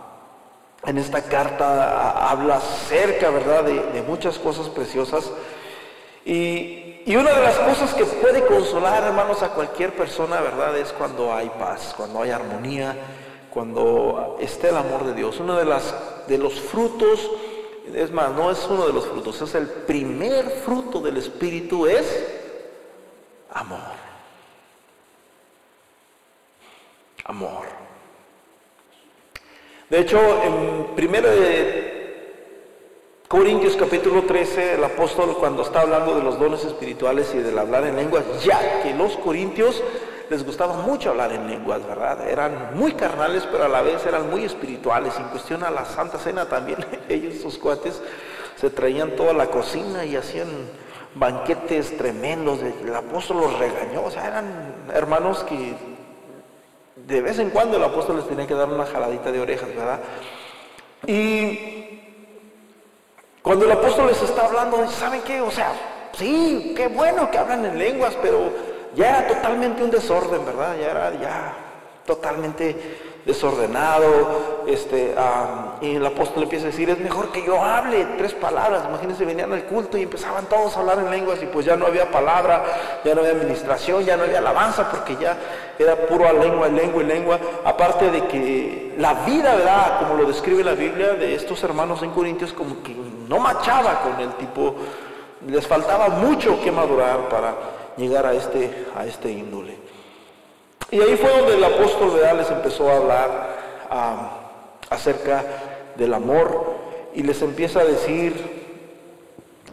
en 0.86 1.00
esta 1.00 1.24
carta 1.24 2.02
ah, 2.02 2.30
habla 2.30 2.60
cerca, 2.60 3.32
¿verdad? 3.32 3.64
De, 3.64 3.74
de 3.74 4.04
muchas 4.04 4.38
cosas 4.38 4.70
preciosas. 4.70 5.32
Y, 6.24 7.02
y 7.08 7.16
una 7.16 7.34
de 7.34 7.42
las 7.42 7.56
cosas 7.56 7.96
que 7.96 8.06
puede 8.06 8.46
consolar, 8.46 9.06
hermanos, 9.06 9.42
a 9.42 9.50
cualquier 9.50 9.96
persona, 9.96 10.40
¿verdad? 10.40 10.78
Es 10.78 10.94
cuando 10.94 11.34
hay 11.34 11.50
paz, 11.50 11.96
cuando 11.98 12.22
hay 12.22 12.30
armonía, 12.30 12.96
cuando 13.56 14.36
esté 14.42 14.68
el 14.68 14.76
amor 14.76 15.06
de 15.06 15.14
Dios. 15.14 15.40
Uno 15.40 15.56
de, 15.56 15.64
los 16.38 16.60
frutos, 16.60 17.32
es 17.94 18.12
más, 18.12 18.34
no 18.34 18.52
es 18.52 18.68
uno 18.70 18.86
de 18.86 18.92
los 18.92 19.06
frutos, 19.06 19.42
es 19.42 19.56
el 19.56 19.66
primer 19.66 20.50
fruto 20.66 21.00
del 21.00 21.16
Espíritu, 21.16 21.88
es 21.88 22.28
amor. 23.54 23.80
Amor. 27.24 27.64
De 29.90 30.00
hecho, 30.00 30.20
en 30.44 30.94
primero 30.94 31.30
de 31.30 31.86
Corintios 33.30 33.78
capítulo 33.78 34.24
13, 34.24 34.74
el 34.74 34.84
apóstol 34.84 35.38
cuando 35.40 35.62
está 35.62 35.80
hablando 35.80 36.14
de 36.14 36.24
los 36.24 36.38
dones 36.38 36.66
espirituales 36.66 37.34
y 37.34 37.38
del 37.38 37.58
hablar 37.58 37.86
en 37.86 37.96
lenguas, 37.96 38.26
ya 38.44 38.84
que 38.84 38.94
los 38.94 39.16
corintios 39.16 39.82
les 40.30 40.46
gustaba 40.46 40.74
mucho 40.78 41.12
hablar 41.12 41.32
en 41.32 41.48
lenguas, 41.48 41.86
¿verdad? 41.86 42.28
Eran 42.28 42.72
muy 42.76 42.94
carnales, 42.94 43.48
pero 43.52 43.66
a 43.66 43.70
la 43.70 43.82
vez 43.82 44.06
eran 44.06 44.30
muy 44.30 44.44
espirituales. 44.44 45.18
En 45.18 45.26
cuestión 45.26 45.64
a 45.64 45.70
la 45.70 45.86
Santa 45.86 46.18
Cena 46.18 46.46
también, 46.46 46.86
ellos, 47.10 47.42
sus 47.42 47.58
cuates, 47.58 48.02
se 48.56 48.70
traían 48.70 49.16
toda 49.16 49.34
la 49.34 49.48
cocina 49.48 50.06
y 50.06 50.16
hacían 50.16 50.48
banquetes 51.16 51.98
tremendos. 51.98 52.60
El 52.62 52.96
apóstol 52.96 53.38
los 53.38 53.60
regañó, 53.60 54.04
o 54.04 54.12
sea, 54.12 54.28
eran 54.28 54.88
hermanos 54.94 55.44
que 55.44 55.76
de 56.96 57.22
vez 57.22 57.40
en 57.40 57.50
cuando 57.50 57.78
el 57.78 57.84
apóstol 57.84 58.18
les 58.18 58.28
tenía 58.28 58.48
que 58.48 58.54
dar 58.54 58.70
una 58.70 58.86
jaladita 58.86 59.32
de 59.32 59.40
orejas, 59.40 59.70
¿verdad? 59.76 60.00
Y 61.06 62.02
cuando 63.42 63.66
el 63.66 63.72
apóstol 63.72 64.08
les 64.08 64.22
está 64.22 64.46
hablando, 64.48 64.90
¿saben 64.90 65.22
qué? 65.22 65.40
O 65.42 65.52
sea, 65.52 65.74
sí, 66.14 66.74
qué 66.76 66.88
bueno 66.88 67.30
que 67.30 67.38
hablan 67.38 67.66
en 67.66 67.78
lenguas, 67.78 68.18
pero 68.22 68.75
ya 68.96 69.10
era 69.10 69.28
totalmente 69.28 69.84
un 69.84 69.92
desorden, 69.92 70.46
¿verdad? 70.46 70.76
Ya 70.80 70.92
era 70.92 71.12
ya 71.20 71.54
totalmente 72.06 72.76
desordenado. 73.26 74.64
Este, 74.68 75.14
y 75.82 75.96
el 75.96 76.06
apóstol 76.06 76.44
empieza 76.44 76.66
a 76.66 76.70
decir, 76.70 76.90
es 76.90 77.00
mejor 77.00 77.32
que 77.32 77.44
yo 77.46 77.62
hable 77.64 78.06
tres 78.18 78.34
palabras. 78.34 78.84
Imagínense, 78.88 79.26
venían 79.26 79.52
al 79.52 79.64
culto 79.66 79.98
y 79.98 80.04
empezaban 80.04 80.46
todos 80.46 80.76
a 80.76 80.80
hablar 80.80 81.00
en 81.00 81.10
lenguas 81.10 81.42
y 81.42 81.48
pues 81.48 81.66
ya 81.66 81.76
no 81.76 81.86
había 81.86 82.10
palabra, 82.10 82.64
ya 83.04 83.14
no 83.14 83.22
había 83.22 83.34
administración, 83.34 84.04
ya 84.04 84.16
no 84.18 84.24
había 84.24 84.40
alabanza, 84.40 84.90
porque 84.90 85.16
ya 85.18 85.38
era 85.78 85.96
puro 85.96 86.32
lengua, 86.34 86.68
lengua 86.68 87.04
y 87.04 87.06
lengua. 87.06 87.40
Aparte 87.64 88.10
de 88.12 88.26
que 88.28 88.96
la 88.98 89.14
vida, 89.26 89.56
¿verdad? 89.56 90.00
Como 90.00 90.22
lo 90.22 90.28
describe 90.28 90.64
la 90.64 90.74
Biblia 90.74 91.14
de 91.14 91.36
estos 91.36 91.64
hermanos 91.64 92.02
en 92.04 92.12
Corintios, 92.12 92.54
como 92.54 92.82
que 92.82 92.96
no 93.28 93.40
machaba 93.40 94.02
con 94.02 94.20
el 94.20 94.34
tipo, 94.34 94.76
les 95.48 95.68
faltaba 95.68 96.10
mucho 96.10 96.60
que 96.62 96.72
madurar 96.72 97.30
para 97.30 97.75
llegar 97.98 98.26
a 98.26 98.34
este, 98.34 98.86
a 98.96 99.06
este 99.06 99.32
índole. 99.32 99.76
Y 100.92 101.02
ahí 101.02 101.16
fue 101.18 101.30
donde 101.30 101.56
el 101.56 101.64
apóstol 101.64 102.12
¿verdad? 102.12 102.38
les 102.38 102.52
empezó 102.52 102.90
a 102.90 102.98
hablar 102.98 103.56
acerca 104.90 105.44
del 105.96 106.14
amor 106.14 106.76
y 107.14 107.24
les 107.24 107.42
empieza 107.42 107.82
a 107.82 107.86
decir, 107.86 108.34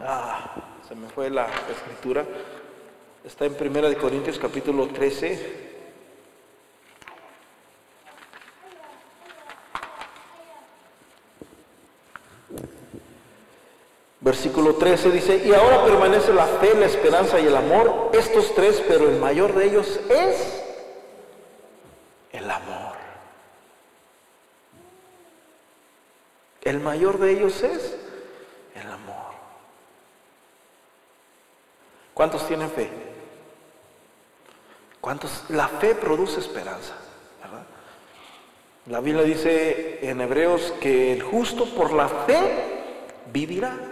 ah, 0.00 0.54
se 0.88 0.94
me 0.94 1.08
fue 1.08 1.28
la 1.30 1.46
escritura, 1.70 2.24
está 3.24 3.44
en 3.44 3.54
Primera 3.54 3.88
de 3.88 3.96
Corintios 3.96 4.38
capítulo 4.38 4.88
13, 4.88 5.71
Versículo 14.22 14.76
13 14.76 15.10
dice, 15.10 15.42
y 15.44 15.52
ahora 15.52 15.84
permanece 15.84 16.32
la 16.32 16.46
fe, 16.46 16.74
la 16.76 16.86
esperanza 16.86 17.40
y 17.40 17.46
el 17.46 17.56
amor, 17.56 18.10
estos 18.12 18.54
tres, 18.54 18.80
pero 18.86 19.08
el 19.08 19.18
mayor 19.18 19.52
de 19.52 19.64
ellos 19.66 19.98
es 20.08 20.62
el 22.30 22.48
amor. 22.48 22.94
El 26.62 26.78
mayor 26.78 27.18
de 27.18 27.32
ellos 27.32 27.64
es 27.64 27.96
el 28.76 28.88
amor. 28.88 29.32
¿Cuántos 32.14 32.46
tienen 32.46 32.70
fe? 32.70 32.90
¿Cuántos? 35.00 35.46
La 35.48 35.66
fe 35.66 35.96
produce 35.96 36.38
esperanza. 36.38 36.94
La 38.86 39.00
Biblia 39.00 39.24
dice 39.24 39.98
en 40.08 40.20
Hebreos 40.20 40.74
que 40.80 41.12
el 41.12 41.22
justo 41.22 41.66
por 41.74 41.92
la 41.92 42.08
fe 42.08 42.82
vivirá. 43.32 43.91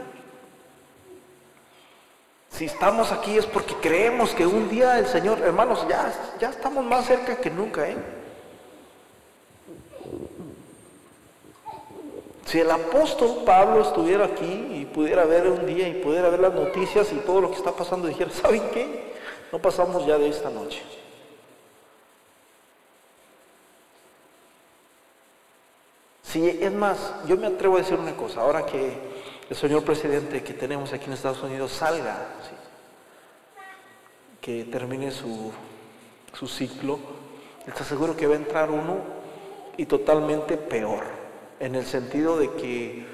Si 2.51 2.67
estamos 2.67 3.13
aquí 3.13 3.39
es 3.39 3.47
porque 3.47 3.75
creemos 3.77 4.35
que 4.35 4.47
un 4.47 4.69
día 4.69 4.99
el 4.99 5.07
Señor, 5.07 5.41
hermanos, 5.41 5.87
ya, 5.89 6.13
ya 6.39 6.51
estamos 6.51 6.85
más 6.85 7.07
cerca 7.07 7.37
que 7.37 7.51
nunca, 7.51 7.89
¿eh? 7.89 7.97
Si 12.45 12.59
el 12.59 12.71
apóstol 12.71 13.45
Pablo 13.47 13.83
estuviera 13.83 14.25
aquí 14.25 14.67
y 14.73 14.85
pudiera 14.85 15.25
ver 15.25 15.47
un 15.47 15.65
día 15.67 15.87
y 15.87 16.03
pudiera 16.03 16.29
ver 16.29 16.41
las 16.41 16.53
noticias 16.53 17.13
y 17.13 17.17
todo 17.19 17.41
lo 17.41 17.51
que 17.51 17.57
está 17.57 17.71
pasando, 17.71 18.09
dijera, 18.09 18.31
¿saben 18.31 18.69
qué? 18.73 19.15
No 19.53 19.61
pasamos 19.61 20.05
ya 20.05 20.19
de 20.19 20.29
esta 20.29 20.51
noche. 20.51 20.83
Si 26.25 26.49
es 26.49 26.73
más, 26.73 27.15
yo 27.27 27.37
me 27.37 27.47
atrevo 27.47 27.77
a 27.77 27.81
decir 27.81 27.99
una 27.99 28.17
cosa, 28.17 28.41
ahora 28.41 28.67
que 28.67 28.99
el 29.51 29.57
señor 29.57 29.83
presidente 29.85 30.45
que 30.45 30.55
tenemos 30.55 30.93
aquí 30.93 31.07
en 31.07 31.15
Estados 31.15 31.43
Unidos 31.43 31.73
salga, 31.73 32.17
que 34.41 34.65
termine 34.65 35.11
su, 35.11 35.51
su 36.33 36.47
ciclo, 36.47 37.01
está 37.67 37.83
seguro 37.83 38.17
que 38.17 38.29
va 38.29 38.35
a 38.35 38.37
entrar 38.37 38.71
uno 38.71 38.99
y 39.77 39.87
totalmente 39.87 40.57
peor, 40.57 41.03
en 41.59 41.75
el 41.75 41.85
sentido 41.85 42.39
de 42.39 42.53
que 42.53 43.05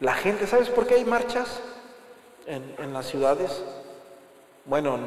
la 0.00 0.14
gente, 0.14 0.48
¿sabes 0.48 0.68
por 0.68 0.84
qué 0.84 0.94
hay 0.94 1.04
marchas 1.04 1.62
en, 2.46 2.74
en 2.78 2.92
las 2.92 3.06
ciudades? 3.06 3.62
Bueno, 4.64 4.98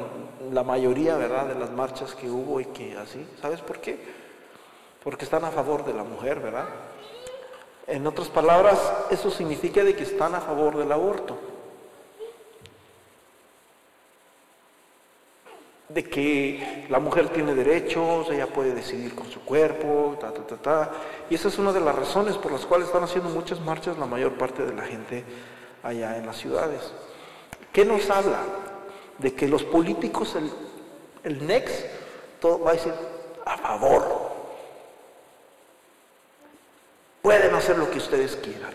la 0.52 0.64
mayoría, 0.64 1.18
¿verdad?, 1.18 1.48
de 1.48 1.54
las 1.54 1.70
marchas 1.70 2.14
que 2.14 2.30
hubo 2.30 2.60
y 2.60 2.64
que 2.64 2.96
así, 2.96 3.26
¿sabes 3.42 3.60
por 3.60 3.78
qué? 3.78 3.98
Porque 5.04 5.26
están 5.26 5.44
a 5.44 5.50
favor 5.50 5.84
de 5.84 5.92
la 5.92 6.02
mujer, 6.02 6.40
¿verdad? 6.40 6.64
En 7.86 8.06
otras 8.06 8.28
palabras, 8.28 8.78
eso 9.10 9.30
significa 9.30 9.82
de 9.82 9.94
que 9.96 10.04
están 10.04 10.34
a 10.34 10.40
favor 10.40 10.76
del 10.76 10.92
aborto. 10.92 11.36
De 15.88 16.04
que 16.04 16.86
la 16.88 17.00
mujer 17.00 17.28
tiene 17.30 17.54
derechos, 17.54 18.30
ella 18.30 18.46
puede 18.46 18.74
decidir 18.74 19.14
con 19.14 19.30
su 19.30 19.40
cuerpo, 19.40 20.16
ta, 20.20 20.32
ta, 20.32 20.46
ta, 20.46 20.56
ta. 20.56 20.90
Y 21.28 21.34
esa 21.34 21.48
es 21.48 21.58
una 21.58 21.72
de 21.72 21.80
las 21.80 21.94
razones 21.94 22.36
por 22.38 22.52
las 22.52 22.64
cuales 22.64 22.86
están 22.86 23.02
haciendo 23.02 23.28
muchas 23.30 23.60
marchas 23.60 23.98
la 23.98 24.06
mayor 24.06 24.32
parte 24.34 24.64
de 24.64 24.74
la 24.74 24.82
gente 24.84 25.24
allá 25.82 26.16
en 26.16 26.24
las 26.24 26.36
ciudades. 26.36 26.92
¿Qué 27.72 27.84
nos 27.84 28.08
habla? 28.10 28.38
De 29.18 29.34
que 29.34 29.48
los 29.48 29.64
políticos, 29.64 30.34
el, 30.36 30.50
el 31.24 31.46
NEX, 31.46 31.84
todo 32.40 32.60
va 32.60 32.70
a 32.70 32.74
decir 32.74 32.92
a 33.44 33.58
favor. 33.58 34.21
Pueden 37.22 37.54
hacer 37.54 37.78
lo 37.78 37.90
que 37.90 37.98
ustedes 37.98 38.36
quieran. 38.36 38.72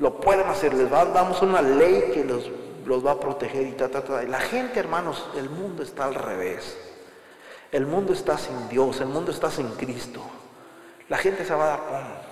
Lo 0.00 0.20
pueden 0.20 0.46
hacer. 0.48 0.74
Les 0.74 0.90
damos 0.90 1.40
una 1.42 1.62
ley 1.62 2.10
que 2.12 2.24
los, 2.24 2.50
los 2.84 3.06
va 3.06 3.12
a 3.12 3.20
proteger 3.20 3.66
y 3.66 3.72
ta, 3.72 3.88
ta, 3.88 4.02
ta. 4.02 4.24
Y 4.24 4.26
la 4.26 4.40
gente, 4.40 4.80
hermanos, 4.80 5.28
el 5.36 5.48
mundo 5.48 5.82
está 5.82 6.04
al 6.04 6.14
revés. 6.14 6.76
El 7.70 7.86
mundo 7.86 8.12
está 8.12 8.36
sin 8.36 8.68
Dios, 8.68 9.00
el 9.00 9.06
mundo 9.06 9.30
está 9.30 9.50
sin 9.50 9.68
Cristo. 9.72 10.20
La 11.08 11.18
gente 11.18 11.44
se 11.44 11.54
va 11.54 11.64
a 11.64 11.68
dar 11.68 11.80
cuenta. 11.80 12.22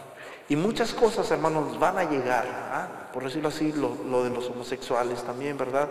Y 0.48 0.56
muchas 0.56 0.92
cosas, 0.94 1.30
hermanos, 1.30 1.78
van 1.78 1.98
a 1.98 2.04
llegar. 2.04 2.46
¿ah? 2.72 2.88
Por 3.12 3.24
decirlo 3.24 3.48
así, 3.48 3.72
lo, 3.72 4.24
de 4.24 4.30
los 4.30 4.48
homosexuales 4.48 5.22
también, 5.22 5.56
¿verdad? 5.56 5.88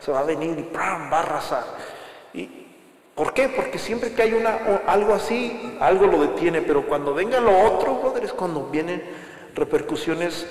Se 0.00 0.10
va 0.10 0.20
a 0.20 0.24
venir 0.24 0.58
y 0.58 0.62
¡pram! 0.64 1.10
va 1.10 1.18
a 1.18 1.22
arrasar. 1.22 1.64
¿Y 2.34 2.59
por 3.20 3.34
qué? 3.34 3.50
Porque 3.50 3.78
siempre 3.78 4.14
que 4.14 4.22
hay 4.22 4.32
una, 4.32 4.80
algo 4.86 5.12
así, 5.12 5.76
algo 5.78 6.06
lo 6.06 6.22
detiene. 6.22 6.62
Pero 6.62 6.86
cuando 6.86 7.12
venga 7.12 7.38
lo 7.38 7.54
otro, 7.66 7.96
brother, 7.96 8.24
es 8.24 8.32
cuando 8.32 8.68
vienen 8.68 9.02
repercusiones 9.54 10.46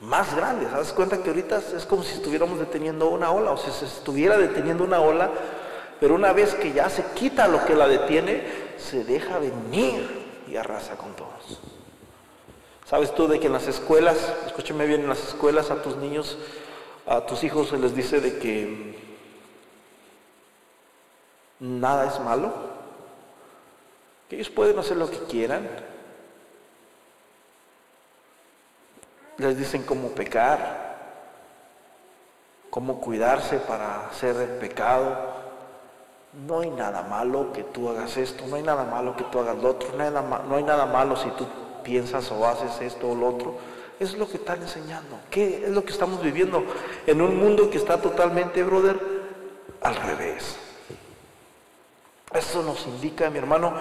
más 0.00 0.34
grandes. 0.34 0.68
¿Sabes 0.72 0.92
cuenta 0.92 1.22
que 1.22 1.28
ahorita 1.28 1.62
es 1.76 1.86
como 1.86 2.02
si 2.02 2.14
estuviéramos 2.14 2.58
deteniendo 2.58 3.08
una 3.08 3.30
ola? 3.30 3.52
O 3.52 3.56
si 3.56 3.70
se 3.70 3.84
estuviera 3.84 4.36
deteniendo 4.36 4.82
una 4.82 4.98
ola, 4.98 5.30
pero 6.00 6.16
una 6.16 6.32
vez 6.32 6.56
que 6.56 6.72
ya 6.72 6.90
se 6.90 7.04
quita 7.14 7.46
lo 7.46 7.64
que 7.64 7.76
la 7.76 7.86
detiene, 7.86 8.42
se 8.76 9.04
deja 9.04 9.38
venir 9.38 10.08
y 10.48 10.56
arrasa 10.56 10.96
con 10.96 11.14
todos. 11.14 11.60
¿Sabes 12.84 13.14
tú 13.14 13.28
de 13.28 13.38
que 13.38 13.46
en 13.46 13.52
las 13.52 13.68
escuelas, 13.68 14.16
escúcheme 14.46 14.86
bien, 14.86 15.02
en 15.02 15.08
las 15.08 15.22
escuelas 15.22 15.70
a 15.70 15.82
tus 15.82 15.94
niños, 15.98 16.36
a 17.06 17.26
tus 17.26 17.44
hijos 17.44 17.68
se 17.68 17.78
les 17.78 17.94
dice 17.94 18.20
de 18.20 18.40
que 18.40 19.05
nada 21.60 22.06
es 22.06 22.20
malo? 22.20 22.52
Ellos 24.30 24.50
pueden 24.50 24.78
hacer 24.78 24.96
lo 24.96 25.10
que 25.10 25.18
quieran. 25.18 25.68
Les 29.38 29.56
dicen 29.56 29.82
cómo 29.82 30.08
pecar, 30.08 30.96
cómo 32.70 33.00
cuidarse 33.00 33.58
para 33.58 34.08
hacer 34.08 34.34
el 34.36 34.50
pecado, 34.58 35.34
no 36.46 36.60
hay 36.60 36.70
nada 36.70 37.02
malo 37.02 37.52
que 37.52 37.62
tú 37.62 37.88
hagas 37.88 38.16
esto, 38.16 38.44
no 38.46 38.56
hay 38.56 38.62
nada 38.62 38.84
malo 38.84 39.16
que 39.16 39.24
tú 39.24 39.38
hagas 39.38 39.56
lo 39.56 39.70
otro, 39.70 39.90
no 39.92 40.56
hay 40.56 40.62
nada, 40.64 40.86
malo 40.86 41.16
si 41.16 41.28
tú 41.30 41.46
piensas 41.82 42.30
o 42.30 42.46
haces 42.46 42.80
esto 42.80 43.10
o 43.10 43.14
lo 43.14 43.28
otro. 43.28 43.54
Es 43.98 44.16
lo 44.18 44.28
que 44.28 44.36
están 44.36 44.60
enseñando. 44.60 45.18
¿Qué 45.30 45.64
es 45.64 45.70
lo 45.70 45.84
que 45.84 45.92
estamos 45.92 46.22
viviendo? 46.22 46.62
En 47.06 47.22
un 47.22 47.38
mundo 47.38 47.70
que 47.70 47.78
está 47.78 48.00
totalmente, 48.00 48.62
brother, 48.62 49.00
al 49.80 49.96
revés. 49.96 50.58
Eso 52.32 52.62
nos 52.62 52.86
indica, 52.86 53.30
mi 53.30 53.38
hermano, 53.38 53.74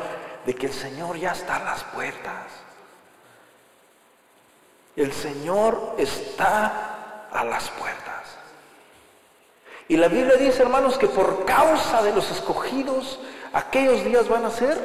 de 0.46 0.54
que 0.54 0.68
el 0.68 0.74
Señor 0.74 1.18
ya 1.18 1.32
está 1.32 1.58
a 1.58 1.64
las 1.64 1.84
puertas. 1.86 2.52
El 4.96 5.12
Señor 5.12 5.96
está 5.98 7.28
a 7.32 7.44
las 7.44 7.70
puertas. 7.72 8.38
Y 9.88 9.98
la 9.98 10.08
Biblia 10.08 10.36
dice, 10.36 10.64
hermanos, 10.64 10.98
que 10.98 11.08
por 11.08 11.46
causa 11.46 12.02
de 12.02 12.14
los 12.14 12.32
escogidos, 12.32 13.20
aquellos 13.54 14.04
días 14.04 14.28
van 14.28 14.46
a 14.46 14.50
ser 14.50 14.78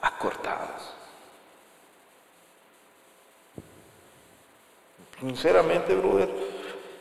acortados. 0.00 0.94
Sinceramente, 5.20 5.94
brother, 5.94 6.28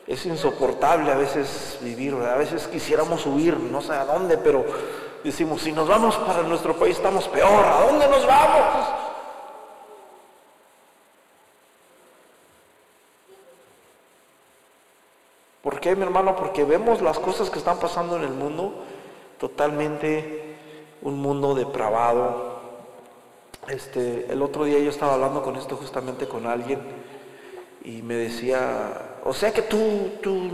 es 0.07 0.25
insoportable 0.25 1.11
a 1.11 1.15
veces 1.15 1.77
vivir, 1.81 2.13
a 2.13 2.35
veces 2.35 2.67
quisiéramos 2.67 3.25
huir, 3.25 3.57
no 3.57 3.81
sé 3.81 3.93
a 3.93 4.05
dónde, 4.05 4.37
pero 4.37 4.65
decimos, 5.23 5.61
si 5.61 5.71
nos 5.71 5.87
vamos 5.87 6.15
para 6.17 6.43
nuestro 6.43 6.75
país 6.75 6.97
estamos 6.97 7.27
peor, 7.29 7.65
¿a 7.65 7.85
dónde 7.85 8.07
nos 8.07 8.25
vamos? 8.25 8.87
¿Por 15.61 15.79
qué, 15.79 15.95
mi 15.95 16.03
hermano? 16.03 16.35
Porque 16.35 16.65
vemos 16.65 17.01
las 17.01 17.19
cosas 17.19 17.49
que 17.49 17.59
están 17.59 17.79
pasando 17.79 18.17
en 18.17 18.23
el 18.23 18.33
mundo, 18.33 18.83
totalmente 19.39 20.57
un 21.01 21.19
mundo 21.19 21.55
depravado. 21.55 22.59
Este, 23.69 24.25
el 24.29 24.41
otro 24.41 24.65
día 24.65 24.79
yo 24.79 24.89
estaba 24.89 25.13
hablando 25.13 25.41
con 25.41 25.55
esto 25.55 25.77
justamente 25.77 26.27
con 26.27 26.47
alguien 26.47 26.81
y 27.81 28.01
me 28.01 28.15
decía, 28.15 29.19
o 29.23 29.33
sea 29.33 29.53
que 29.53 29.61
tú, 29.61 30.11
tú, 30.21 30.49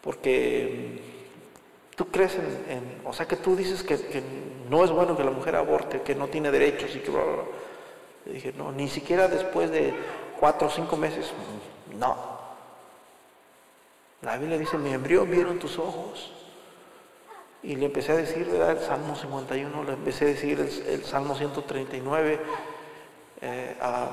porque 0.00 1.13
tú 1.94 2.06
crees 2.06 2.34
en, 2.34 3.00
o 3.04 3.12
sea 3.12 3.26
que 3.26 3.36
tú 3.36 3.56
dices 3.56 3.82
que, 3.82 4.22
no 4.68 4.84
es 4.84 4.90
bueno 4.90 5.16
que 5.16 5.24
la 5.24 5.30
mujer 5.30 5.56
aborte, 5.56 6.02
que 6.02 6.14
no 6.14 6.28
tiene 6.28 6.50
derechos 6.50 6.94
y 6.96 7.00
que 7.00 7.12
Le 8.26 8.32
dije, 8.32 8.52
no, 8.56 8.72
ni 8.72 8.88
siquiera 8.88 9.28
después 9.28 9.70
de 9.70 9.94
cuatro 10.40 10.68
o 10.68 10.70
cinco 10.70 10.96
meses, 10.96 11.32
no. 11.98 12.34
La 14.22 14.38
Biblia 14.38 14.56
dice, 14.56 14.78
mi 14.78 14.92
embrión 14.92 15.30
vieron 15.30 15.58
tus 15.58 15.78
ojos. 15.78 16.32
Y 17.62 17.76
le 17.76 17.86
empecé 17.86 18.12
a 18.12 18.16
decir, 18.16 18.46
¿verdad? 18.46 18.72
El 18.72 18.80
Salmo 18.80 19.16
51, 19.16 19.84
le 19.84 19.92
empecé 19.92 20.24
a 20.24 20.28
decir 20.28 20.60
el, 20.60 21.04
Salmo 21.04 21.34
139, 21.34 22.40
eh, 23.40 23.76
a 23.80 24.08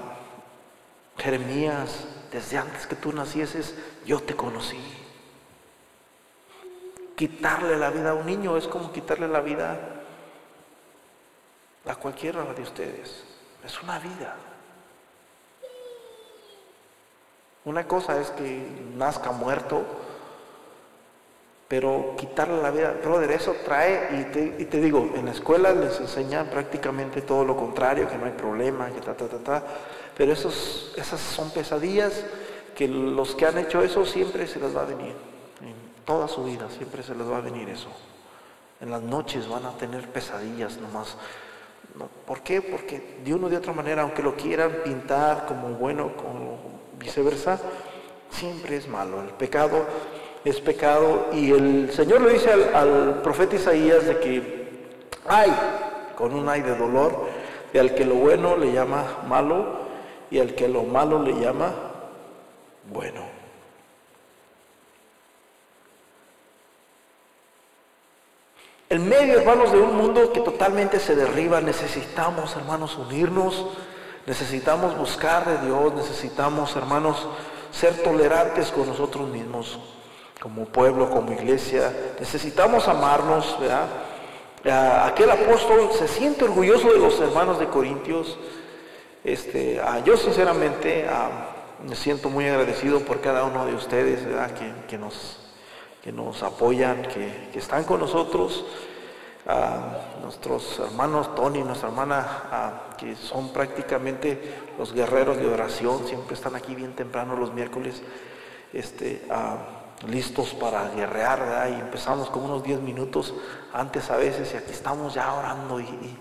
Jeremías, 1.17 2.07
desde 2.31 2.57
antes 2.57 2.87
que 2.87 2.95
tú 2.95 3.11
nacieses, 3.11 3.75
yo 4.05 4.21
te 4.21 4.35
conocí. 4.35 5.00
Quitarle 7.21 7.77
la 7.77 7.91
vida 7.91 8.09
a 8.09 8.13
un 8.15 8.25
niño 8.25 8.57
es 8.57 8.67
como 8.67 8.91
quitarle 8.91 9.27
la 9.27 9.41
vida 9.41 9.77
a 11.85 11.95
cualquiera 11.97 12.43
de 12.45 12.63
ustedes. 12.63 13.23
Es 13.63 13.83
una 13.83 13.99
vida. 13.99 14.35
Una 17.65 17.87
cosa 17.87 18.19
es 18.19 18.31
que 18.31 18.65
nazca 18.95 19.31
muerto, 19.33 19.83
pero 21.67 22.15
quitarle 22.17 22.59
la 22.59 22.71
vida, 22.71 22.95
brother, 23.03 23.29
eso 23.33 23.55
trae, 23.65 24.25
y 24.57 24.65
te, 24.65 24.81
digo, 24.81 25.11
en 25.13 25.25
la 25.25 25.31
escuela 25.31 25.73
les 25.73 25.99
enseñan 25.99 26.47
prácticamente 26.47 27.21
todo 27.21 27.45
lo 27.45 27.55
contrario, 27.55 28.09
que 28.09 28.17
no 28.17 28.25
hay 28.25 28.31
problema, 28.31 28.89
que 28.89 28.99
ta, 28.99 29.15
ta, 29.15 29.27
ta, 29.27 29.37
ta, 29.37 29.63
pero 30.17 30.33
esos, 30.33 30.95
esas 30.97 31.21
son 31.21 31.51
pesadillas 31.51 32.25
que 32.75 32.87
los 32.87 33.35
que 33.35 33.45
han 33.45 33.59
hecho 33.59 33.83
eso 33.83 34.07
siempre 34.07 34.47
se 34.47 34.59
les 34.59 34.75
va 34.75 34.81
a 34.81 34.85
venir, 34.85 35.13
en 35.13 35.30
toda 36.11 36.27
su 36.27 36.43
vida 36.43 36.67
siempre 36.77 37.03
se 37.03 37.15
les 37.15 37.25
va 37.25 37.37
a 37.37 37.41
venir 37.41 37.69
eso. 37.69 37.87
En 38.81 38.91
las 38.91 39.01
noches 39.01 39.47
van 39.47 39.65
a 39.65 39.71
tener 39.77 40.09
pesadillas 40.09 40.77
nomás. 40.77 41.15
¿Por 42.27 42.41
qué? 42.41 42.61
Porque 42.61 43.19
de 43.23 43.33
una 43.33 43.47
de 43.47 43.55
otra 43.55 43.71
manera, 43.71 44.01
aunque 44.01 44.21
lo 44.21 44.35
quieran 44.35 44.71
pintar 44.83 45.45
como 45.45 45.69
bueno, 45.69 46.11
como 46.17 46.57
viceversa, 46.99 47.59
siempre 48.29 48.75
es 48.75 48.89
malo. 48.89 49.21
El 49.21 49.29
pecado 49.29 49.85
es 50.43 50.59
pecado 50.59 51.27
y 51.31 51.51
el 51.51 51.89
Señor 51.93 52.19
le 52.21 52.33
dice 52.33 52.51
al, 52.51 53.21
profeta 53.21 53.55
Isaías 53.55 54.05
de 54.05 54.19
que 54.19 54.89
hay, 55.29 55.49
con 56.17 56.33
un 56.33 56.49
ay 56.49 56.61
de 56.61 56.75
dolor, 56.75 57.25
y 57.73 57.77
al 57.77 57.95
que 57.95 58.03
lo 58.03 58.15
bueno 58.15 58.57
le 58.57 58.73
llama 58.73 59.19
malo 59.29 59.79
y 60.29 60.39
al 60.39 60.55
que 60.55 60.67
lo 60.67 60.83
malo 60.83 61.23
le 61.23 61.39
llama 61.39 61.73
bueno. 62.91 63.40
En 68.91 69.09
medio, 69.09 69.39
hermanos, 69.39 69.71
de 69.71 69.79
un 69.79 69.95
mundo 69.95 70.31
que 70.31 70.41
totalmente 70.41 70.99
se 70.99 71.15
derriba, 71.15 71.61
necesitamos, 71.61 72.55
hermanos, 72.55 72.95
unirnos 72.97 73.65
Necesitamos 74.25 74.95
buscar 74.97 75.45
de 75.45 75.65
Dios, 75.65 75.93
necesitamos, 75.95 76.75
hermanos, 76.75 77.27
ser 77.71 78.03
tolerantes 78.03 78.69
con 78.69 78.87
nosotros 78.87 79.27
mismos, 79.27 79.79
como 80.39 80.65
pueblo, 80.65 81.09
como 81.09 81.31
iglesia. 81.31 81.91
Necesitamos 82.19 82.87
amarnos, 82.87 83.57
¿verdad? 83.59 85.05
Aquel 85.05 85.31
apóstol 85.31 85.89
se 85.97 86.07
siente 86.07 86.43
orgulloso 86.43 86.93
de 86.93 86.99
los 86.99 87.19
hermanos 87.19 87.59
de 87.59 87.67
Corintios. 87.67 88.37
Este, 89.23 89.81
yo 90.05 90.15
sinceramente 90.17 91.07
me 91.87 91.95
siento 91.95 92.29
muy 92.29 92.47
agradecido 92.47 92.99
por 92.99 93.21
cada 93.21 93.43
uno 93.43 93.65
de 93.65 93.73
ustedes 93.73 94.23
¿verdad? 94.23 94.51
Que, 94.87 94.97
nos, 94.99 95.39
que 96.01 96.11
nos 96.11 96.41
apoyan, 96.43 97.03
que, 97.03 97.49
que 97.51 97.59
están 97.59 97.83
con 97.83 97.99
nosotros 97.99 98.65
a 99.47 100.19
nuestros 100.21 100.79
hermanos 100.79 101.33
Tony, 101.35 101.63
nuestra 101.63 101.89
hermana, 101.89 102.81
que 102.97 103.15
son 103.15 103.51
prácticamente 103.51 104.39
los 104.77 104.93
guerreros 104.93 105.37
de 105.37 105.47
oración, 105.47 106.05
siempre 106.07 106.35
están 106.35 106.55
aquí 106.55 106.75
bien 106.75 106.93
temprano 106.95 107.35
los 107.35 107.53
miércoles, 107.53 108.01
este, 108.71 109.23
listos 110.07 110.53
para 110.53 110.89
guerrear, 110.89 111.69
y 111.71 111.79
empezamos 111.79 112.29
con 112.29 112.43
unos 112.43 112.63
10 112.63 112.81
minutos 112.81 113.33
antes 113.73 114.09
a 114.09 114.17
veces, 114.17 114.53
y 114.53 114.57
aquí 114.57 114.71
estamos 114.71 115.13
ya 115.13 115.33
orando 115.33 115.79
y, 115.79 116.17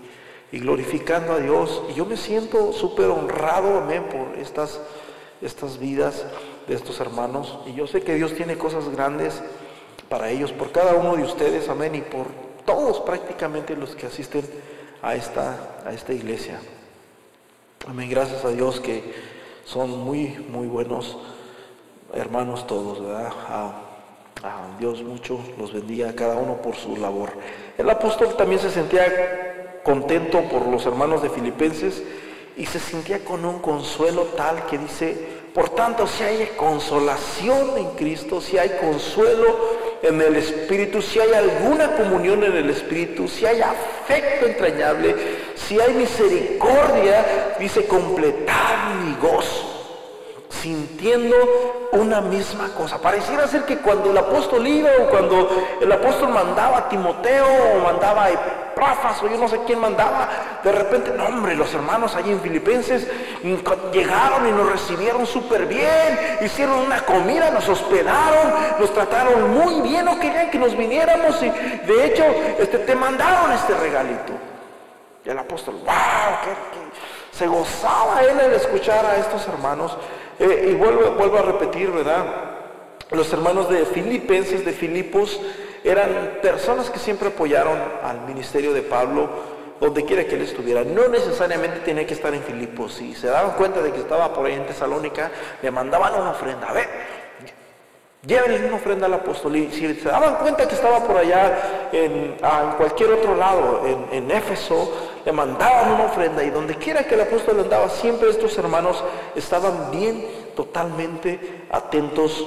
glorificando 0.51 1.33
a 1.33 1.39
Dios. 1.39 1.83
Y 1.89 1.93
yo 1.93 2.05
me 2.05 2.17
siento 2.17 2.73
súper 2.73 3.05
honrado, 3.05 3.77
amén, 3.77 4.03
por 4.11 4.37
estas, 4.37 4.81
estas 5.41 5.77
vidas 5.77 6.25
de 6.67 6.75
estos 6.75 6.99
hermanos. 6.99 7.59
Y 7.65 7.73
yo 7.73 7.87
sé 7.87 8.01
que 8.03 8.15
Dios 8.15 8.33
tiene 8.33 8.57
cosas 8.57 8.89
grandes 8.89 9.41
para 10.11 10.29
ellos, 10.29 10.51
por 10.51 10.73
cada 10.73 10.93
uno 10.95 11.15
de 11.15 11.23
ustedes, 11.23 11.69
amén, 11.69 11.95
y 11.95 12.01
por 12.01 12.27
todos 12.65 12.99
prácticamente 12.99 13.77
los 13.77 13.95
que 13.95 14.07
asisten 14.07 14.43
a 15.01 15.15
esta, 15.15 15.79
a 15.85 15.93
esta 15.93 16.11
iglesia. 16.11 16.59
Amén, 17.87 18.09
gracias 18.09 18.43
a 18.43 18.49
Dios 18.49 18.81
que 18.81 19.13
son 19.63 20.03
muy, 20.03 20.45
muy 20.49 20.67
buenos 20.67 21.17
hermanos 22.13 22.67
todos, 22.67 23.01
¿verdad? 23.01 23.31
A, 23.47 23.87
Dios 24.79 25.03
mucho 25.03 25.39
los 25.59 25.71
bendiga 25.71 26.09
a 26.09 26.15
cada 26.15 26.35
uno 26.35 26.57
por 26.63 26.75
su 26.75 26.97
labor. 26.97 27.29
El 27.77 27.87
apóstol 27.89 28.35
también 28.35 28.59
se 28.59 28.71
sentía 28.71 29.79
contento 29.83 30.41
por 30.49 30.65
los 30.65 30.85
hermanos 30.87 31.21
de 31.21 31.29
Filipenses 31.29 32.03
y 32.57 32.65
se 32.65 32.79
sentía 32.79 33.23
con 33.23 33.45
un 33.45 33.59
consuelo 33.59 34.23
tal 34.35 34.65
que 34.65 34.79
dice, 34.79 35.40
por 35.53 35.69
tanto, 35.69 36.07
si 36.07 36.23
hay 36.23 36.51
consolación 36.55 37.77
en 37.77 37.89
Cristo, 37.91 38.39
si 38.39 38.57
hay 38.57 38.69
consuelo 38.79 39.57
en 40.01 40.21
el 40.21 40.37
Espíritu, 40.37 41.01
si 41.01 41.19
hay 41.19 41.33
alguna 41.33 41.95
comunión 41.95 42.43
en 42.43 42.55
el 42.55 42.69
Espíritu, 42.69 43.27
si 43.27 43.45
hay 43.45 43.61
afecto 43.61 44.45
entrañable, 44.45 45.15
si 45.55 45.79
hay 45.79 45.93
misericordia, 45.93 47.55
dice, 47.59 47.85
completar 47.85 48.95
mi 49.03 49.13
gozo, 49.15 49.70
sintiendo 50.61 51.35
una 51.93 52.21
misma 52.21 52.69
cosa. 52.75 52.99
Pareciera 52.99 53.47
ser 53.47 53.65
que 53.65 53.77
cuando 53.77 54.11
el 54.11 54.17
apóstol 54.17 54.65
iba 54.67 54.89
o 54.99 55.09
cuando 55.09 55.49
el 55.81 55.91
apóstol 55.91 56.29
mandaba 56.29 56.77
a 56.77 56.89
Timoteo 56.89 57.45
o 57.45 57.83
mandaba 57.83 58.25
a 58.25 58.29
Epráfas 58.29 59.23
o 59.23 59.27
yo 59.27 59.37
no 59.37 59.47
sé 59.47 59.59
quién 59.65 59.79
mandaba, 59.79 60.29
de 60.63 60.71
repente, 60.71 61.11
no 61.17 61.25
hombre, 61.25 61.55
los 61.55 61.73
hermanos 61.73 62.15
allí 62.15 62.31
en 62.31 62.39
Filipenses 62.41 63.07
llegaron 63.91 64.47
y 64.47 64.51
nos 64.51 64.71
recibieron 64.71 65.25
súper 65.25 65.65
bien, 65.65 66.37
hicieron 66.41 66.79
una 66.79 67.03
comida, 67.05 67.49
nos 67.49 67.67
hospedaron, 67.67 68.53
nos 68.79 68.93
trataron 68.93 69.51
muy 69.51 69.81
bien, 69.81 70.05
no 70.05 70.19
querían 70.19 70.51
que 70.51 70.59
nos 70.59 70.77
viniéramos 70.77 71.41
y 71.41 71.49
de 71.49 72.05
hecho 72.05 72.23
este, 72.59 72.79
te 72.79 72.95
mandaron 72.95 73.51
este 73.51 73.73
regalito. 73.73 74.33
Y 75.23 75.29
el 75.29 75.37
apóstol, 75.37 75.75
wow, 75.75 75.91
se 77.31 77.47
gozaba 77.47 78.21
él 78.21 78.39
en 78.39 78.53
escuchar 78.53 79.05
a 79.05 79.17
estos 79.17 79.47
hermanos. 79.47 79.97
Eh, 80.41 80.69
y 80.71 80.73
vuelvo, 80.73 81.11
vuelvo 81.11 81.37
a 81.37 81.43
repetir, 81.43 81.91
¿verdad? 81.91 82.25
Los 83.11 83.31
hermanos 83.31 83.69
de 83.69 83.85
Filipenses, 83.85 84.65
de 84.65 84.71
Filipos, 84.71 85.39
eran 85.83 86.39
personas 86.41 86.89
que 86.89 86.97
siempre 86.97 87.27
apoyaron 87.27 87.77
al 88.03 88.21
ministerio 88.21 88.73
de 88.73 88.81
Pablo 88.81 89.29
donde 89.79 90.03
quiera 90.03 90.25
que 90.25 90.35
él 90.35 90.41
estuviera. 90.41 90.83
No 90.83 91.07
necesariamente 91.09 91.81
tenía 91.81 92.07
que 92.07 92.15
estar 92.15 92.33
en 92.33 92.41
Filipos. 92.41 92.95
Si 92.95 93.13
se 93.13 93.27
daban 93.27 93.51
cuenta 93.51 93.83
de 93.83 93.91
que 93.91 93.99
estaba 93.99 94.33
por 94.33 94.47
ahí 94.47 94.53
en 94.53 94.65
Tesalónica, 94.65 95.29
le 95.61 95.69
mandaban 95.69 96.15
una 96.15 96.31
ofrenda. 96.31 96.69
A 96.69 96.73
ver, 96.73 96.87
llévenle 98.25 98.67
una 98.67 98.75
ofrenda 98.75 99.07
al 99.07 99.13
apóstol. 99.13 99.55
Y 99.55 99.71
si 99.71 99.93
se 99.95 100.09
daban 100.09 100.35
cuenta 100.35 100.67
que 100.67 100.75
estaba 100.75 101.05
por 101.05 101.17
allá 101.17 101.89
en, 101.91 102.37
cualquier 102.77 103.11
otro 103.11 103.35
lado, 103.35 103.85
en, 103.85 104.07
en, 104.11 104.31
Éfeso, 104.31 104.91
le 105.25 105.31
mandaban 105.31 105.93
una 105.93 106.05
ofrenda. 106.05 106.43
Y 106.43 106.49
donde 106.49 106.75
quiera 106.75 107.05
que 107.05 107.15
el 107.15 107.21
apóstol 107.21 107.59
andaba, 107.59 107.89
siempre 107.89 108.29
estos 108.29 108.57
hermanos 108.57 109.03
estaban 109.35 109.91
bien, 109.91 110.51
totalmente 110.55 111.65
atentos 111.71 112.45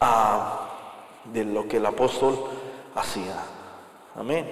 a 0.00 0.60
de 1.32 1.44
lo 1.44 1.66
que 1.66 1.78
el 1.78 1.86
apóstol 1.86 2.38
hacía. 2.94 3.36
Amén. 4.16 4.48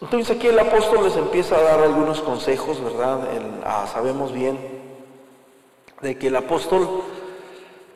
Entonces 0.00 0.34
aquí 0.34 0.46
el 0.46 0.58
apóstol 0.58 1.04
les 1.04 1.16
empieza 1.16 1.56
a 1.56 1.62
dar 1.62 1.80
algunos 1.80 2.22
consejos, 2.22 2.82
¿verdad? 2.82 3.20
Ah, 3.64 3.86
sabemos 3.92 4.32
bien 4.32 4.79
de 6.00 6.18
que 6.18 6.28
el 6.28 6.36
apóstol 6.36 7.04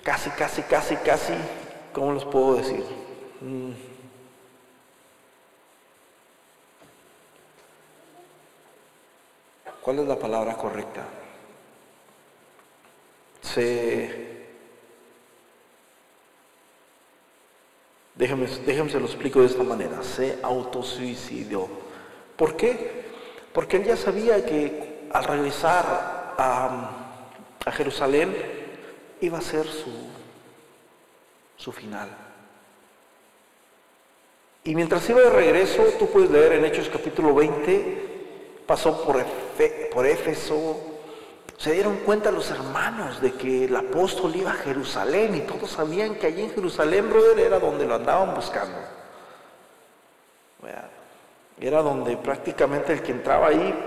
casi, 0.03 0.31
casi, 0.31 0.63
casi, 0.63 0.97
casi, 0.97 1.35
¿cómo 1.93 2.13
les 2.13 2.25
puedo 2.25 2.57
decir? 2.57 2.85
Mm. 3.41 3.73
¿Cuál 9.83 9.99
es 9.99 10.07
la 10.07 10.19
palabra 10.19 10.57
correcta? 10.57 11.05
Se 13.43 14.35
Déjenme, 18.15 18.47
déjenme 18.47 18.91
se 18.91 19.01
lo 19.01 19.07
explico 19.07 19.41
de 19.41 19.47
esta 19.47 19.65
manera. 19.65 20.03
Se 20.03 20.39
autosuicidió. 20.43 21.69
¿Por 22.37 22.57
qué? 22.57 23.05
Porque 23.53 23.79
él 23.79 23.85
ya 23.85 23.97
sabía 23.97 24.45
que 24.47 25.09
al 25.13 25.25
regresar 25.25 26.35
a, 26.39 27.04
Jerusalén 27.73 28.35
iba 29.21 29.39
a 29.39 29.43
ser 29.43 29.67
su, 29.67 29.91
su 31.57 31.73
final. 31.73 32.09
Y 34.65 34.75
mientras 34.75 35.09
iba 35.11 35.21
de 35.21 35.31
regreso, 35.31 35.83
tú 35.99 36.09
puedes 36.09 36.31
leer 36.31 36.53
en 36.53 36.65
Hechos 36.65 36.89
capítulo 36.89 37.35
20, 37.35 38.63
pasó 38.67 39.05
por, 39.05 39.23
por 39.93 40.07
Éfeso, 40.07 40.95
se 41.59 41.73
dieron 41.73 41.99
cuenta 41.99 42.31
los 42.31 42.51
hermanos 42.51 43.21
de 43.21 43.33
que 43.33 43.67
el 43.67 43.77
apóstol 43.77 44.35
iba 44.35 44.51
a 44.51 44.55
Jerusalén 44.55 45.35
y 45.35 45.41
todos 45.41 45.71
sabían 45.71 46.17
que 46.17 46.27
allí 46.27 46.43
en 46.43 46.55
Jerusalén, 46.55 47.09
brother, 47.09 47.39
era 47.39 47.59
donde 47.59 47.87
lo 47.87 47.95
andaban 47.95 48.35
buscando. 48.35 48.79
Era 51.61 51.83
donde 51.83 52.17
prácticamente 52.17 52.93
el 52.93 53.03
que 53.03 53.13
entraba 53.13 53.49
ahí, 53.49 53.85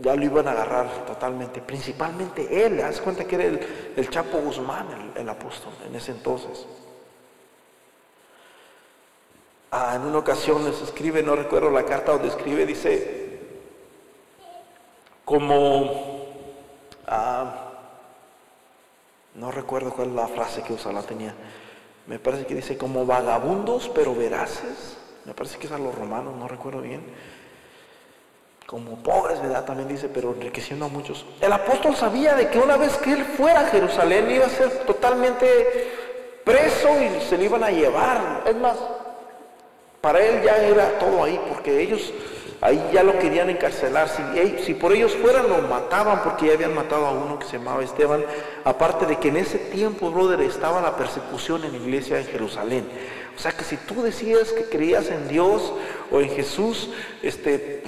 ya 0.00 0.14
lo 0.14 0.24
iban 0.24 0.48
a 0.48 0.52
agarrar 0.52 1.06
totalmente. 1.06 1.60
Principalmente 1.60 2.64
él, 2.64 2.80
haz 2.80 3.00
cuenta 3.00 3.24
que 3.24 3.34
era 3.34 3.44
el, 3.44 4.10
Chapo 4.10 4.38
Guzmán, 4.38 5.12
el, 5.14 5.28
apóstol, 5.28 5.72
en 5.86 5.94
ese 5.94 6.12
entonces. 6.12 6.66
Ah, 9.70 9.94
en 9.96 10.02
una 10.02 10.18
ocasión 10.18 10.64
les 10.64 10.80
escribe, 10.80 11.22
no 11.22 11.36
recuerdo 11.36 11.70
la 11.70 11.84
carta 11.84 12.12
donde 12.12 12.28
escribe, 12.28 12.64
dice, 12.64 13.40
como 15.24 16.18
Ah, 17.10 17.54
no 19.34 19.50
recuerdo 19.50 19.90
cuál 19.92 20.08
es 20.08 20.14
la 20.14 20.28
frase 20.28 20.62
que 20.62 20.74
usa, 20.74 20.92
la 20.92 21.02
tenía. 21.02 21.34
Me 22.06 22.18
parece 22.18 22.44
que 22.44 22.54
dice 22.54 22.76
como 22.76 23.06
vagabundos 23.06 23.90
pero 23.94 24.14
veraces. 24.14 24.98
Me 25.24 25.32
parece 25.32 25.58
que 25.58 25.66
es 25.66 25.72
a 25.72 25.78
los 25.78 25.94
romanos, 25.94 26.36
no 26.36 26.48
recuerdo 26.48 26.82
bien. 26.82 27.02
Como 28.68 28.96
pobres, 28.96 29.40
¿verdad? 29.40 29.64
También 29.64 29.88
dice, 29.88 30.10
pero 30.10 30.34
enriqueciendo 30.34 30.84
a 30.84 30.88
muchos. 30.88 31.24
El 31.40 31.50
apóstol 31.50 31.96
sabía 31.96 32.34
de 32.34 32.50
que 32.50 32.58
una 32.58 32.76
vez 32.76 32.98
que 32.98 33.14
él 33.14 33.24
fuera 33.24 33.60
a 33.60 33.66
Jerusalén 33.68 34.30
iba 34.30 34.44
a 34.44 34.50
ser 34.50 34.68
totalmente 34.84 35.90
preso 36.44 36.88
y 37.00 37.18
se 37.22 37.38
le 37.38 37.46
iban 37.46 37.64
a 37.64 37.70
llevar. 37.70 38.42
Es 38.46 38.54
más, 38.56 38.76
para 40.02 40.20
él 40.20 40.42
ya 40.44 40.58
era 40.58 40.98
todo 40.98 41.24
ahí, 41.24 41.40
porque 41.48 41.80
ellos 41.80 42.12
Ahí 42.60 42.90
ya 42.92 43.04
lo 43.04 43.16
querían 43.20 43.50
encarcelar. 43.50 44.08
Si, 44.08 44.64
si, 44.64 44.74
por 44.74 44.92
ellos 44.92 45.14
fueran, 45.14 45.48
lo 45.48 45.58
mataban 45.62 46.24
porque 46.24 46.48
ya 46.48 46.54
habían 46.54 46.74
matado 46.74 47.06
a 47.06 47.12
uno 47.12 47.38
que 47.38 47.46
se 47.46 47.58
llamaba 47.58 47.84
Esteban. 47.84 48.24
Aparte 48.64 49.06
de 49.06 49.16
que 49.18 49.28
en 49.28 49.36
ese 49.36 49.58
tiempo, 49.58 50.10
brother, 50.10 50.40
estaba 50.40 50.80
la 50.80 50.96
persecución 50.96 51.62
en 51.64 51.72
la 51.72 51.78
iglesia 51.78 52.18
en 52.18 52.26
Jerusalén. 52.26 52.88
O 53.36 53.40
sea 53.40 53.52
que 53.52 53.62
si 53.62 53.76
tú 53.76 54.02
decías 54.02 54.50
que 54.50 54.64
creías 54.64 55.08
en 55.08 55.28
Dios 55.28 55.72
o 56.10 56.20
en 56.20 56.30
Jesús, 56.30 56.90
este, 57.22 57.84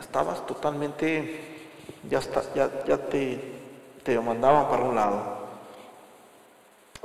estabas 0.00 0.46
totalmente, 0.46 1.40
ya, 2.08 2.18
está, 2.18 2.42
ya, 2.54 2.70
ya 2.86 2.98
te, 2.98 3.40
te 4.02 4.18
mandaban 4.20 4.68
para 4.68 4.84
un 4.84 4.94
lado. 4.94 5.38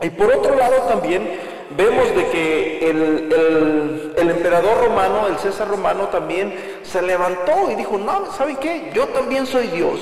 Y 0.02 0.10
por 0.10 0.34
otro 0.34 0.56
lado 0.56 0.76
también 0.88 1.40
vemos 1.76 2.16
de 2.16 2.28
que 2.30 2.90
el, 2.90 4.30
emperador 4.30 4.86
romano, 4.86 5.28
el 5.28 5.38
César 5.38 5.68
romano 5.68 6.08
también 6.08 6.54
se 6.84 7.02
levantó 7.02 7.70
y 7.72 7.76
dijo, 7.76 7.98
no, 7.98 8.32
¿saben 8.34 8.58
qué? 8.58 8.92
Yo 8.94 9.08
también 9.10 9.46
soy 9.46 9.68
Dios. 9.68 10.00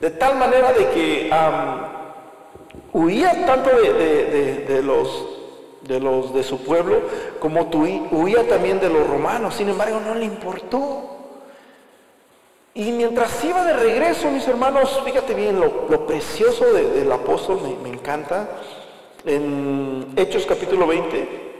De 0.00 0.10
tal 0.10 0.36
manera 0.36 0.72
de 0.72 0.88
que 0.88 1.30
huía 2.92 3.46
tanto 3.46 3.70
de, 3.70 4.80
los, 4.82 5.26
de 5.82 6.00
los 6.00 6.34
de 6.34 6.42
su 6.42 6.62
pueblo 6.64 7.00
como 7.38 7.68
huía 8.12 8.48
también 8.48 8.80
de 8.80 8.88
los 8.88 9.06
romanos. 9.06 9.54
Sin 9.54 9.68
embargo, 9.68 10.00
no 10.04 10.14
le 10.14 10.24
importó. 10.24 11.19
Y 12.72 12.92
mientras 12.92 13.44
iba 13.44 13.64
de 13.64 13.72
regreso, 13.72 14.30
mis 14.30 14.46
hermanos, 14.46 15.00
fíjate 15.04 15.34
bien, 15.34 15.58
lo, 15.58 16.06
precioso 16.06 16.72
del 16.72 17.10
apóstol 17.10 17.60
me, 17.62 17.74
me 17.76 17.96
encanta. 17.96 18.48
En 19.24 20.06
Hechos 20.16 20.46
capítulo 20.46 20.86
20, 20.86 21.50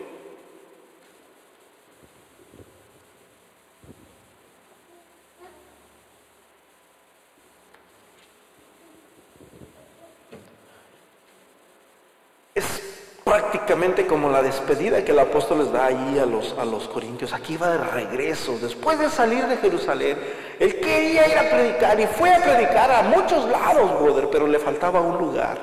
es 12.55 12.83
prácticamente 13.31 14.09
como 14.09 14.29
la 14.29 14.43
despedida 14.43 15.05
que 15.05 15.13
el 15.13 15.21
apóstol 15.21 15.59
les 15.59 15.73
da 15.73 15.87
ahí 15.87 16.19
a 16.19 16.27
los, 16.27 16.53
a 16.59 16.65
los 16.65 16.89
corintios. 16.89 17.33
Aquí 17.33 17.57
va 17.57 17.69
de 17.69 17.79
regreso, 17.79 18.59
después 18.59 18.99
de 18.99 19.09
salir 19.09 19.47
de 19.47 19.57
Jerusalén, 19.59 20.19
él 20.59 20.81
quería 20.81 21.29
ir 21.29 21.39
a 21.39 21.49
predicar 21.49 22.01
y 22.01 22.09
fue 22.09 22.35
a 22.35 22.43
predicar 22.43 22.91
a 22.91 23.03
muchos 23.05 23.49
lados, 23.49 24.03
brother, 24.03 24.29
pero 24.33 24.49
le 24.49 24.59
faltaba 24.59 25.01
un 25.01 25.17
lugar. 25.17 25.59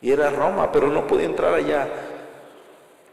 y 0.00 0.12
era 0.12 0.30
Roma, 0.30 0.70
pero 0.70 0.86
no 0.86 1.04
podía 1.04 1.26
entrar 1.26 1.52
allá. 1.52 1.88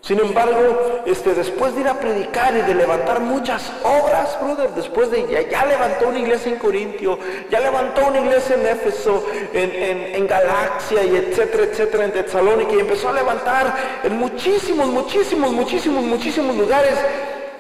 Sin 0.02 0.20
embargo, 0.20 1.04
este, 1.06 1.36
después 1.36 1.76
de 1.76 1.82
ir 1.82 1.88
a 1.88 2.00
predicar 2.00 2.56
y 2.58 2.62
de 2.62 2.74
levantar 2.74 3.20
muchas 3.20 3.72
obras, 3.84 4.36
brother, 4.42 4.72
después 4.72 5.12
de 5.12 5.48
ya, 5.50 5.66
levantó 5.66 6.10
una 6.10 6.18
iglesia 6.18 6.52
en 6.52 6.58
Corintio, 6.58 7.20
ya 7.52 7.60
levantó 7.60 8.08
una 8.08 8.20
iglesia 8.20 8.56
en 8.56 8.66
Éfeso, 8.66 9.24
en, 9.54 10.16
en, 10.16 10.28
Galaxia 10.28 11.04
y 11.04 11.16
etcétera, 11.18 11.64
etcétera, 11.66 12.06
en 12.06 12.12
Tesalónica 12.14 12.74
y 12.74 12.80
empezó 12.80 13.10
a 13.10 13.14
levantar 13.14 14.02
en 14.04 14.18
muchísimos, 14.18 14.88
muchísimos, 14.88 15.52
muchísimos, 15.52 16.04
muchísimos 16.04 16.56
lugares 16.56 16.96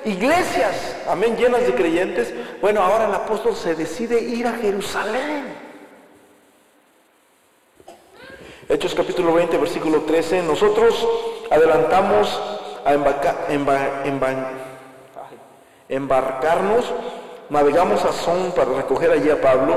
iglesias, 0.03 0.95
amén, 1.07 1.37
llenas 1.37 1.61
de 1.61 1.75
creyentes. 1.75 2.33
Bueno, 2.59 2.81
ahora 2.81 3.05
el 3.07 3.13
apóstol 3.13 3.55
se 3.55 3.75
decide 3.75 4.19
ir 4.19 4.47
a 4.47 4.53
Jerusalén. 4.53 5.70
Hechos 8.71 8.95
capítulo 8.95 9.33
20, 9.33 9.57
versículo 9.57 10.03
13. 10.03 10.43
Nosotros 10.43 11.05
adelantamos 11.49 12.41
a 12.85 12.93
embarcarnos, 15.89 16.93
navegamos 17.49 18.05
a 18.05 18.13
Son 18.13 18.53
para 18.55 18.71
recoger 18.71 19.11
allí 19.11 19.29
a 19.29 19.41
Pablo, 19.41 19.75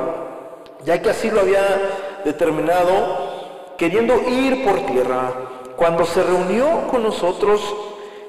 ya 0.85 1.03
que 1.03 1.11
así 1.11 1.29
lo 1.29 1.41
había 1.41 2.21
determinado, 2.25 3.75
queriendo 3.77 4.15
ir 4.29 4.65
por 4.65 4.87
tierra. 4.87 5.33
Cuando 5.75 6.05
se 6.05 6.23
reunió 6.23 6.87
con 6.87 7.03
nosotros 7.03 7.61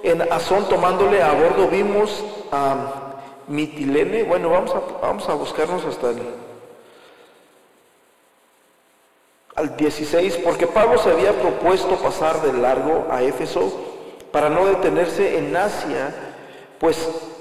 en 0.02 0.24
Azón 0.34 0.68
tomándole 0.68 1.22
a 1.22 1.32
bordo, 1.34 1.68
vimos 1.68 2.26
a 2.52 3.14
Mitilene. 3.48 4.24
Bueno, 4.24 4.50
vamos 4.50 4.74
a, 4.74 4.82
vamos 5.00 5.30
a 5.30 5.36
buscarnos 5.36 5.86
hasta 5.86 6.10
el 6.10 6.45
al 9.56 9.78
16, 9.78 10.40
porque 10.44 10.68
Pablo 10.68 10.98
se 10.98 11.10
había 11.10 11.32
propuesto 11.34 11.96
pasar 11.98 12.42
de 12.42 12.54
largo 12.54 13.08
a 13.10 13.24
Éfeso 13.24 13.72
para 14.32 14.50
no 14.50 14.66
detenerse 14.66 15.38
en 15.38 15.56
Asia, 15.56 16.14
pues 16.78 16.98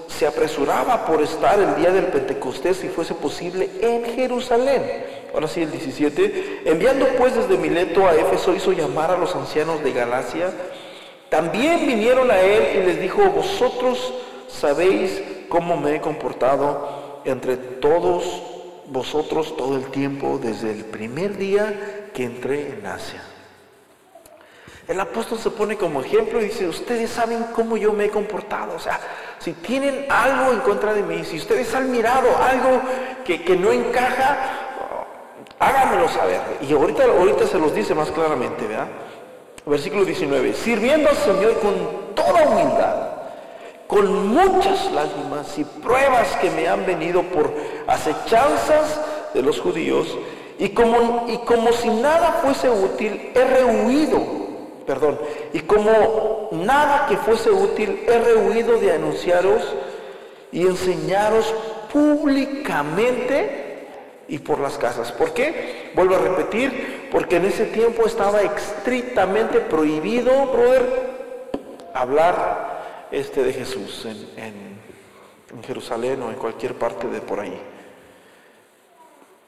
se 0.07 0.27
apresuraba 0.27 1.05
por 1.07 1.21
estar 1.23 1.59
el 1.59 1.75
día 1.75 1.91
del 1.91 2.07
Pentecostés, 2.07 2.77
si 2.77 2.89
fuese 2.89 3.15
posible, 3.15 3.69
en 3.81 4.05
Jerusalén. 4.15 4.83
Ahora 5.35 5.49
sí, 5.49 5.63
el 5.63 5.73
17. 5.73 6.63
Enviando 6.67 7.07
pues 7.19 7.35
desde 7.35 7.59
Mileto 7.59 8.07
a 8.07 8.15
Éfeso, 8.15 8.55
hizo 8.55 8.71
llamar 8.71 9.11
a 9.11 9.19
los 9.19 9.35
ancianos 9.35 9.83
de 9.83 9.93
Galacia. 9.93 10.53
También 11.29 11.85
vinieron 11.85 12.31
a 12.31 12.41
él 12.41 12.77
y 12.77 12.87
les 12.87 13.01
dijo, 13.01 13.23
vosotros 13.31 14.15
sabéis 14.47 15.21
cómo 15.49 15.77
me 15.77 15.97
he 15.97 16.01
comportado 16.01 17.23
entre 17.25 17.57
todos 17.57 18.54
vosotros 18.89 19.57
todo 19.57 19.77
el 19.77 19.87
tiempo, 19.87 20.39
desde 20.43 20.71
el 20.71 20.85
primer 20.85 21.37
día 21.37 22.11
que 22.13 22.25
entré 22.25 22.79
en 22.79 22.87
Asia. 22.87 23.23
El 24.87 25.01
apóstol 25.01 25.39
se 25.39 25.51
pone 25.51 25.77
como 25.77 26.03
ejemplo 26.03 26.41
y 26.41 26.45
dice, 26.45 26.69
ustedes 26.69 27.11
saben 27.11 27.47
cómo 27.55 27.77
yo 27.77 27.93
me 27.93 28.05
he 28.05 28.11
comportado. 28.11 28.77
O 28.77 28.79
sea, 28.79 29.01
si 29.39 29.53
tienen 29.55 30.07
algo 30.11 30.53
en 30.53 30.61
contra 30.61 30.93
de 30.93 31.03
mí, 31.03 31.25
si 31.25 31.39
ustedes 31.39 31.75
han 31.75 31.91
mirado 31.91 32.29
algo 32.37 32.83
que, 33.25 33.57
no 33.57 33.73
encaja, 33.73 34.37
háganmelo 35.59 36.09
saber. 36.11 36.41
Y 36.61 36.75
ahorita, 36.75 37.05
ahorita 37.05 37.47
se 37.47 37.59
los 37.59 37.75
dice 37.75 37.95
más 37.95 38.11
claramente, 38.11 38.67
¿verdad? 38.67 38.89
Versículo 39.65 40.05
19, 40.05 40.53
sirviendo 40.53 41.09
al 41.09 41.17
Señor 41.17 41.59
con 41.61 42.15
toda 42.15 42.47
humildad, 42.47 43.04
con 43.87 44.29
muchas 44.29 44.91
lágrimas 44.93 45.59
y 45.59 45.65
pruebas 45.65 46.37
que 46.41 46.51
me 46.51 46.69
han 46.69 46.87
venido 46.87 47.23
por 47.23 47.53
acechanzas 47.87 49.01
de 49.35 49.43
los 49.43 49.61
judíos, 49.61 50.17
y 50.59 50.71
como, 50.71 51.27
y 51.29 51.39
como 51.39 51.73
si 51.73 51.91
nada 51.91 52.41
fuese 52.43 52.71
útil, 52.71 53.33
he 53.35 53.45
rehuido, 53.45 54.21
perdón, 54.87 55.19
y 55.53 55.61
como 55.61 56.49
nada 56.53 57.07
que 57.09 57.17
fuese 57.17 57.51
útil, 57.51 58.05
he 58.07 58.19
rehuido 58.19 58.79
de 58.79 58.93
anunciaros 58.93 59.63
y 60.53 60.63
enseñaros 60.63 61.53
públicamente 61.93 63.89
y 64.29 64.39
por 64.39 64.61
las 64.61 64.79
casas. 64.79 65.13
¿Por 65.13 65.33
qué? 65.35 65.91
Vuelvo 65.95 66.15
a 66.15 66.19
repetir, 66.19 67.09
porque 67.11 67.37
en 67.37 67.47
ese 67.47 67.67
tiempo 67.67 68.07
estaba 68.07 68.41
estrictamente 68.43 69.61
prohibido, 69.61 70.47
brother, 70.47 71.15
hablar 71.93 72.74
este, 73.15 73.43
de 73.43 73.53
Jesús 73.53 74.07
en 74.07 75.63
Jerusalén 75.65 76.23
o 76.23 76.31
en 76.31 76.37
cualquier 76.37 76.75
parte 76.75 77.07
de 77.09 77.21
por 77.21 77.41
ahí 77.41 77.61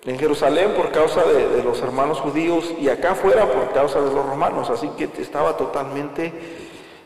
en 0.06 0.18
Jerusalén 0.18 0.72
por 0.74 0.92
causa 0.92 1.24
de, 1.24 1.64
los 1.64 1.80
hermanos 1.82 2.20
judíos 2.20 2.72
y 2.80 2.88
acá 2.88 3.12
afuera 3.12 3.44
por 3.50 3.72
causa 3.72 4.00
de 4.00 4.12
los 4.12 4.24
romanos. 4.24 4.70
Así 4.70 4.88
que 4.90 5.10
estaba 5.20 5.56
totalmente 5.56 6.32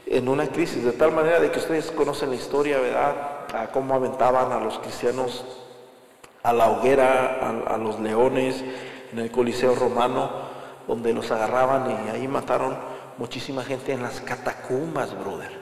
en 0.06 0.28
una 0.28 0.46
crisis, 0.48 0.84
de 0.84 0.92
tal 0.92 1.12
manera 1.12 1.40
de 1.40 1.50
que 1.50 1.58
ustedes 1.58 1.90
conocen 1.92 2.28
la 2.28 2.36
historia, 2.36 2.78
¿verdad? 2.78 3.46
A 3.54 3.68
cómo 3.72 3.94
aventaban 3.94 4.52
a 4.52 4.60
los 4.60 4.78
cristianos 4.80 5.44
a 6.42 6.52
la 6.52 6.70
hoguera, 6.70 7.64
a, 7.66 7.76
los 7.78 8.00
leones 8.00 8.62
en 9.12 9.18
el 9.18 9.30
Coliseo 9.30 9.74
romano, 9.74 10.30
donde 10.86 11.12
los 11.14 11.30
agarraban 11.30 11.90
y 11.90 12.10
ahí 12.10 12.28
mataron 12.28 12.76
muchísima 13.18 13.62
gente 13.62 13.92
en 13.92 14.02
las 14.02 14.20
catacumbas, 14.20 15.18
brother. 15.18 15.59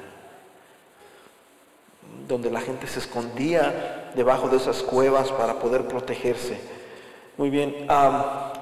Donde 2.28 2.50
la 2.50 2.60
gente 2.60 2.86
se 2.86 3.00
escondía 3.00 4.12
debajo 4.14 4.48
de 4.48 4.58
esas 4.58 4.82
cuevas 4.82 5.32
para 5.32 5.58
poder 5.58 5.88
protegerse. 5.88 6.58
Muy 7.36 7.50
bien, 7.50 7.86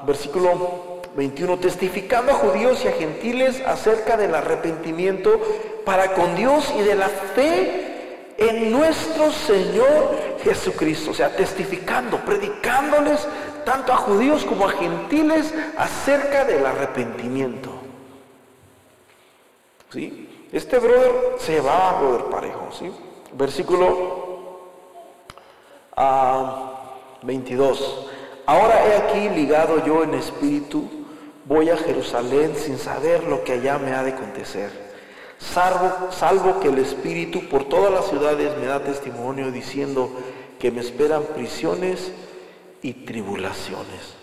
versículo 0.07 1.03
21, 1.17 1.59
testificando 1.59 2.33
a 2.33 2.35
judíos 2.37 2.85
y 2.85 2.89
a 2.89 2.93
gentiles 2.93 3.63
acerca 3.67 4.17
del 4.17 4.35
arrepentimiento 4.35 5.41
para 5.85 6.13
con 6.15 6.37
Dios 6.37 6.73
y 6.79 6.83
de 6.83 6.95
la 6.95 7.09
fe 7.09 8.35
en 8.39 8.71
nuestro 8.71 9.33
Señor 9.33 10.37
Jesucristo. 10.45 11.11
O 11.11 11.15
sea, 11.15 11.35
testificando, 11.35 12.19
predicándoles 12.19 13.27
tanto 13.65 13.93
a 13.93 13.97
judíos 13.97 14.45
como 14.45 14.69
a 14.69 14.73
gentiles 14.73 15.53
acerca 15.77 16.45
del 16.45 16.65
arrepentimiento. 16.65 17.71
¿Sí? 19.91 20.49
Este 20.53 20.79
brother 20.79 21.13
se 21.39 21.61
va 21.61 21.91
a 21.91 22.01
brother 22.01 22.25
parejo. 22.27 22.69
¿sí? 22.79 22.93
Versículo 23.37 24.17
22. 27.23 28.09
Ahora 28.47 28.87
he 28.87 28.97
aquí 28.97 29.29
ligado 29.29 29.85
yo 29.85 30.05
en 30.05 30.15
espíritu, 30.15 30.89
voy 31.45 31.69
a 31.69 31.77
Jerusalén 31.77 32.55
sin 32.57 32.79
saber 32.79 33.25
lo 33.25 33.45
que 33.45 33.53
allá 33.53 33.79
me 33.79 33.93
ha 33.93 34.03
de 34.03 34.13
acontecer. 34.13 34.71
Salvo, 35.39 36.11
salvo 36.13 36.61
que 36.61 36.69
el 36.69 36.79
espíritu 36.79 37.47
por 37.51 37.65
todas 37.65 37.93
las 37.93 38.07
ciudades 38.07 38.57
me 38.57 38.67
da 38.67 38.83
testimonio 38.83 39.51
diciendo 39.51 40.11
que 40.59 40.71
me 40.71 40.81
esperan 40.81 41.23
prisiones 41.35 42.13
y 42.81 43.05
tribulaciones. 43.05 44.15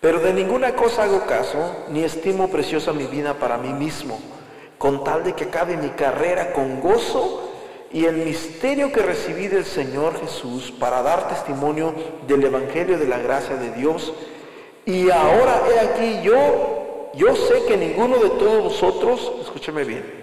Pero 0.00 0.20
de 0.20 0.32
ninguna 0.32 0.74
cosa 0.74 1.02
hago 1.02 1.26
caso, 1.26 1.84
ni 1.90 2.04
estimo 2.04 2.48
preciosa 2.48 2.94
mi 2.94 3.04
vida 3.04 3.34
para 3.34 3.58
mí 3.58 3.74
mismo, 3.74 4.18
con 4.78 5.04
tal 5.04 5.24
de 5.24 5.34
que 5.34 5.44
acabe 5.44 5.76
mi 5.76 5.90
carrera 5.90 6.54
con 6.54 6.80
gozo 6.80 7.51
y 7.92 8.06
el 8.06 8.16
misterio 8.16 8.90
que 8.90 9.02
recibí 9.02 9.48
del 9.48 9.64
Señor 9.64 10.18
Jesús 10.20 10.72
para 10.72 11.02
dar 11.02 11.28
testimonio 11.28 11.94
del 12.26 12.44
Evangelio 12.44 12.98
de 12.98 13.06
la 13.06 13.18
gracia 13.18 13.56
de 13.56 13.70
Dios. 13.72 14.14
Y 14.86 15.10
ahora 15.10 15.62
he 15.68 15.80
aquí 15.80 16.22
yo, 16.22 17.10
yo 17.14 17.36
sé 17.36 17.64
que 17.66 17.76
ninguno 17.76 18.16
de 18.18 18.30
todos 18.30 18.64
vosotros, 18.64 19.32
escúcheme 19.42 19.84
bien, 19.84 20.22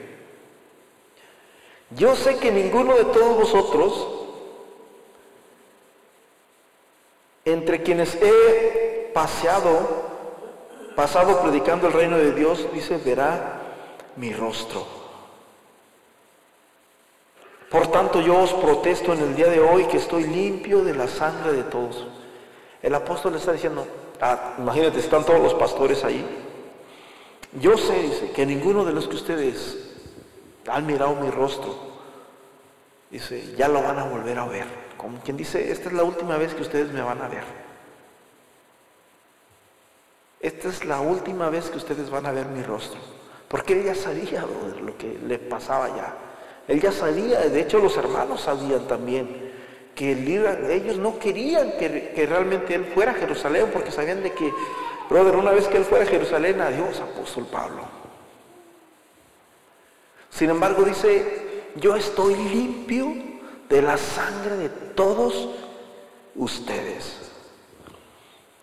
yo 1.92 2.16
sé 2.16 2.38
que 2.38 2.52
ninguno 2.52 2.96
de 2.96 3.06
todos 3.06 3.38
vosotros, 3.38 4.08
entre 7.46 7.82
quienes 7.84 8.16
he 8.16 9.12
paseado, 9.14 10.10
pasado 10.96 11.42
predicando 11.42 11.88
el 11.88 11.94
reino 11.94 12.18
de 12.18 12.34
Dios, 12.34 12.68
dice, 12.74 12.98
verá 12.98 13.62
mi 14.18 14.34
rostro. 14.34 14.99
Por 17.70 17.92
tanto, 17.92 18.22
yo 18.22 18.40
os 18.40 18.54
protesto 18.54 19.14
en 19.14 19.20
el 19.20 19.36
día 19.36 19.48
de 19.48 19.60
hoy 19.60 19.86
que 19.86 19.98
estoy 19.98 20.24
limpio 20.24 20.84
de 20.84 20.96
la 20.96 21.08
sangre 21.08 21.54
de 21.54 21.64
todos. 21.64 22.08
El 22.82 22.96
apóstol 22.96 23.34
le 23.34 23.38
está 23.38 23.52
diciendo, 23.52 23.86
ah, 24.20 24.56
imagínate, 24.58 25.00
están 25.00 25.24
todos 25.24 25.40
los 25.40 25.54
pastores 25.54 26.04
ahí. 26.04 26.26
Yo 27.60 27.78
sé, 27.78 28.02
dice, 28.02 28.32
que 28.32 28.46
ninguno 28.46 28.86
de 28.86 28.94
los 28.94 29.08
que 29.08 29.16
ustedes 29.16 29.78
han 30.68 30.86
mirado 30.88 31.16
mi 31.16 31.30
rostro, 31.30 31.76
dice, 33.12 33.54
ya 33.56 33.68
lo 33.68 33.84
van 33.84 34.00
a 34.00 34.06
volver 34.06 34.40
a 34.40 34.46
ver. 34.46 34.66
Como 34.98 35.20
quien 35.20 35.38
dice, 35.38 35.72
esta 35.72 35.90
es 35.90 35.94
la 35.94 36.04
última 36.04 36.38
vez 36.38 36.56
que 36.56 36.64
ustedes 36.64 36.92
me 36.92 37.02
van 37.02 37.22
a 37.22 37.28
ver. 37.28 37.44
Esta 40.40 40.70
es 40.70 40.86
la 40.86 41.02
última 41.02 41.50
vez 41.50 41.70
que 41.70 41.78
ustedes 41.78 42.10
van 42.10 42.26
a 42.26 42.32
ver 42.32 42.48
mi 42.48 42.64
rostro. 42.64 43.00
Porque 43.48 43.74
él 43.74 43.84
ya 43.84 43.96
sabía 43.96 44.46
lo 44.82 44.98
que 44.98 45.20
le 45.28 45.38
pasaba 45.38 45.90
ya. 45.90 46.29
Él 46.70 46.80
ya 46.80 46.92
sabía, 46.92 47.40
de 47.40 47.62
hecho 47.62 47.80
los 47.80 47.98
hermanos 47.98 48.42
sabían 48.42 48.88
también 48.88 49.50
que 49.96 50.12
el 50.12 50.72
ellos 50.72 50.98
no 51.00 51.18
querían 51.18 51.72
que, 51.80 52.28
realmente 52.30 52.76
él 52.76 52.86
fuera 52.94 53.12
a 53.12 53.16
Jerusalén 53.16 53.72
porque 53.74 53.92
sabían 53.92 54.22
de 54.22 54.32
que 54.34 54.54
Brother, 55.10 55.36
una 55.36 55.50
vez 55.50 55.68
que 55.68 55.78
él 55.78 55.84
fue 55.84 56.00
a 56.04 56.06
Jerusalén, 56.06 56.62
adiós, 56.62 57.00
apóstol 57.00 57.48
Pablo. 57.52 57.82
Sin 60.30 60.52
embargo, 60.52 60.84
dice, 60.84 61.64
yo 61.76 61.96
estoy 61.96 62.36
limpio 62.36 63.16
de 63.68 63.82
la 63.82 63.98
sangre 63.98 64.58
de 64.58 64.70
todos 64.70 65.50
ustedes. 66.36 67.29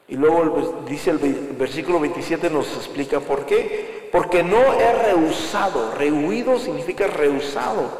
Y 0.08 0.16
luego 0.16 0.82
dice 0.86 1.10
el 1.10 1.18
versículo 1.58 1.98
27 1.98 2.48
nos 2.50 2.68
explica 2.76 3.20
por 3.20 3.44
qué. 3.44 4.08
Porque 4.12 4.42
no 4.42 4.72
he 4.74 4.92
rehusado, 4.92 5.92
rehuido 5.96 6.58
significa 6.58 7.06
rehusado, 7.06 7.90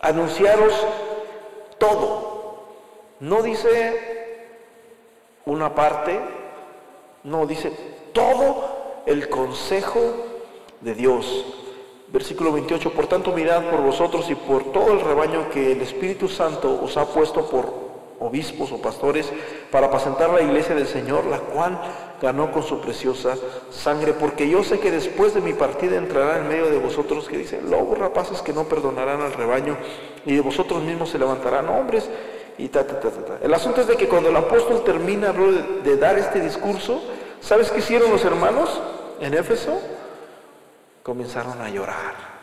anunciaros 0.00 0.72
todo. 1.78 2.64
No 3.20 3.42
dice 3.42 4.46
una 5.44 5.74
parte, 5.74 6.20
no 7.24 7.46
dice 7.46 7.72
todo 8.12 9.02
el 9.04 9.28
consejo 9.28 10.00
de 10.80 10.94
Dios. 10.94 11.44
Versículo 12.08 12.52
28, 12.52 12.92
por 12.92 13.08
tanto 13.08 13.32
mirad 13.32 13.64
por 13.64 13.82
vosotros 13.82 14.30
y 14.30 14.36
por 14.36 14.70
todo 14.72 14.92
el 14.92 15.00
rebaño 15.00 15.50
que 15.50 15.72
el 15.72 15.80
Espíritu 15.80 16.28
Santo 16.28 16.80
os 16.82 16.96
ha 16.96 17.04
puesto 17.06 17.48
por 17.50 17.85
obispos 18.20 18.72
o 18.72 18.80
pastores 18.80 19.30
para 19.70 19.86
apacentar 19.88 20.30
la 20.30 20.42
iglesia 20.42 20.74
del 20.74 20.86
Señor, 20.86 21.26
la 21.26 21.38
cual 21.38 21.78
ganó 22.20 22.50
con 22.50 22.62
su 22.62 22.80
preciosa 22.80 23.36
sangre, 23.70 24.14
porque 24.14 24.48
yo 24.48 24.64
sé 24.64 24.80
que 24.80 24.90
después 24.90 25.34
de 25.34 25.40
mi 25.40 25.52
partida 25.52 25.96
entrará 25.96 26.38
en 26.38 26.48
medio 26.48 26.70
de 26.70 26.78
vosotros 26.78 27.28
que 27.28 27.36
dicen, 27.38 27.70
lobos 27.70 27.98
rapaces 27.98 28.40
que 28.40 28.52
no 28.52 28.64
perdonarán 28.64 29.20
al 29.20 29.34
rebaño, 29.34 29.76
y 30.24 30.34
de 30.34 30.40
vosotros 30.40 30.82
mismos 30.82 31.10
se 31.10 31.18
levantarán 31.18 31.68
hombres, 31.68 32.08
y 32.58 32.68
ta, 32.68 32.86
ta, 32.86 32.98
ta, 32.98 33.10
ta. 33.10 33.38
El 33.42 33.52
asunto 33.52 33.82
es 33.82 33.86
de 33.86 33.96
que 33.96 34.08
cuando 34.08 34.30
el 34.30 34.36
apóstol 34.36 34.82
termina 34.82 35.32
de, 35.32 35.80
de 35.84 35.96
dar 35.98 36.18
este 36.18 36.40
discurso, 36.40 37.02
¿sabes 37.40 37.70
qué 37.70 37.80
hicieron 37.80 38.10
los 38.10 38.24
hermanos 38.24 38.80
en 39.20 39.34
Éfeso? 39.34 39.78
Comenzaron 41.02 41.60
a 41.60 41.68
llorar. 41.68 42.35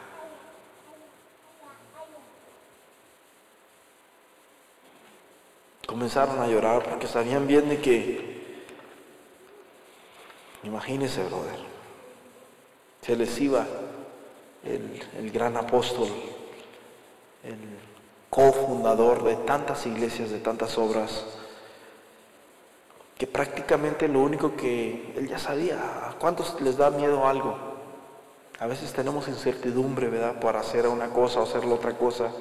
Comenzaron 5.88 6.40
a 6.40 6.48
llorar 6.48 6.84
porque 6.84 7.08
sabían 7.08 7.48
bien 7.48 7.70
de 7.70 7.82
que, 7.82 8.66
imagínense, 10.64 11.24
brother, 11.24 11.60
se 13.02 13.16
les 13.16 13.40
iba 13.40 13.66
el, 14.64 15.04
el 15.18 15.32
gran 15.32 15.58
apóstol, 15.58 16.08
el 17.44 17.58
cofundador 18.30 19.24
de 19.24 19.36
tantas 19.36 19.86
iglesias, 19.86 20.32
de 20.32 20.40
tantas 20.40 20.78
obras, 20.78 21.26
que 23.18 23.28
prácticamente 23.28 24.08
lo 24.08 24.22
único 24.22 24.56
que 24.56 25.14
él 25.16 25.28
ya 25.28 25.38
sabía, 25.38 26.10
¿a 26.10 26.14
cuántos 26.14 26.60
les 26.62 26.78
da 26.78 26.90
miedo 26.90 27.28
algo? 27.28 27.56
A 28.60 28.66
veces 28.68 28.94
tenemos 28.94 29.28
incertidumbre, 29.28 30.08
¿verdad?, 30.10 30.40
para 30.40 30.62
hacer 30.62 30.88
una 30.88 31.10
cosa 31.10 31.42
o 31.42 31.44
hacer 31.44 31.66
la 31.66 31.76
otra 31.76 31.98
cosa, 31.98 32.32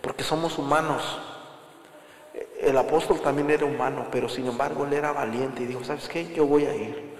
porque 0.00 0.22
somos 0.22 0.58
humanos. 0.58 1.02
El 2.64 2.76
apóstol 2.78 3.20
también 3.20 3.50
era 3.50 3.66
humano, 3.66 4.06
pero 4.10 4.28
sin 4.28 4.46
embargo 4.46 4.84
él 4.84 4.92
era 4.94 5.12
valiente 5.12 5.62
y 5.62 5.66
dijo, 5.66 5.84
¿sabes 5.84 6.08
qué? 6.08 6.32
Yo 6.34 6.46
voy 6.46 6.64
a 6.64 6.74
ir. 6.74 7.14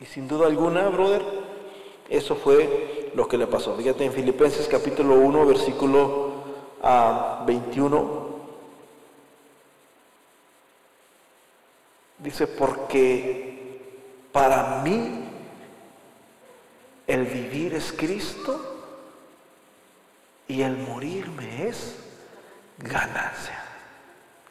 Y 0.00 0.06
sin 0.06 0.26
duda 0.26 0.46
alguna, 0.46 0.88
brother, 0.88 1.22
eso 2.08 2.34
fue 2.34 3.10
lo 3.14 3.28
que 3.28 3.38
le 3.38 3.46
pasó. 3.46 3.76
Fíjate 3.76 4.04
en 4.04 4.12
Filipenses 4.12 4.66
capítulo 4.66 5.14
1, 5.14 5.46
versículo 5.46 6.32
21. 7.46 7.98
Ah, 7.98 8.22
Dice, 12.18 12.46
porque 12.46 13.80
para 14.30 14.82
mí 14.82 15.24
el 17.06 17.26
vivir 17.26 17.74
es 17.74 17.92
Cristo 17.92 18.60
y 20.46 20.62
el 20.62 20.76
morir 20.78 21.28
me 21.30 21.68
es 21.68 22.01
ganancia. 22.82 23.62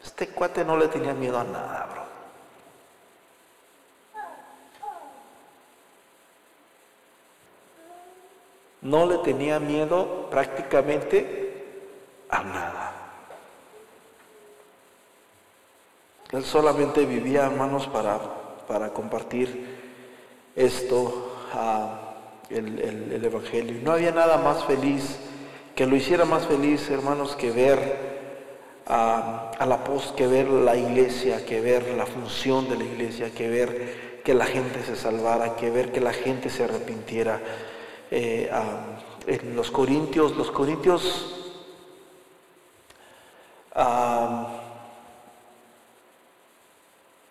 Este 0.03 0.27
cuate 0.29 0.65
no 0.65 0.77
le 0.77 0.87
tenía 0.87 1.13
miedo 1.13 1.39
a 1.39 1.43
nada, 1.43 1.87
bro. 1.91 2.01
No 8.81 9.05
le 9.05 9.19
tenía 9.19 9.59
miedo 9.59 10.27
prácticamente 10.31 11.63
a 12.29 12.43
nada. 12.43 12.93
Él 16.31 16.43
solamente 16.43 17.05
vivía, 17.05 17.45
hermanos, 17.45 17.87
para, 17.87 18.19
para 18.67 18.89
compartir 18.89 19.79
esto, 20.55 21.37
el, 22.49 22.79
el 22.79 23.23
Evangelio. 23.23 23.81
No 23.83 23.91
había 23.91 24.11
nada 24.11 24.37
más 24.37 24.63
feliz, 24.63 25.19
que 25.75 25.85
lo 25.85 25.95
hiciera 25.95 26.25
más 26.25 26.47
feliz, 26.47 26.89
hermanos, 26.89 27.35
que 27.35 27.51
ver 27.51 28.10
a, 28.87 29.65
la 29.65 29.83
post 29.83 30.15
que 30.15 30.27
ver 30.27 30.47
la 30.47 30.75
iglesia, 30.75 31.45
que 31.45 31.61
ver 31.61 31.87
la 31.95 32.05
función 32.05 32.69
de 32.69 32.77
la 32.77 32.83
iglesia, 32.83 33.31
que 33.31 33.49
ver 33.49 34.21
que 34.23 34.33
la 34.33 34.45
gente 34.45 34.83
se 34.83 34.95
salvara, 34.95 35.55
que 35.55 35.69
ver 35.69 35.91
que 35.91 36.01
la 36.01 36.13
gente 36.13 36.49
se 36.49 36.63
arrepintiera. 36.63 37.39
Eh, 38.09 38.49
en 39.27 39.55
los 39.55 39.71
Corintios, 39.71 40.35
los 40.35 40.51
Corintios 40.51 41.37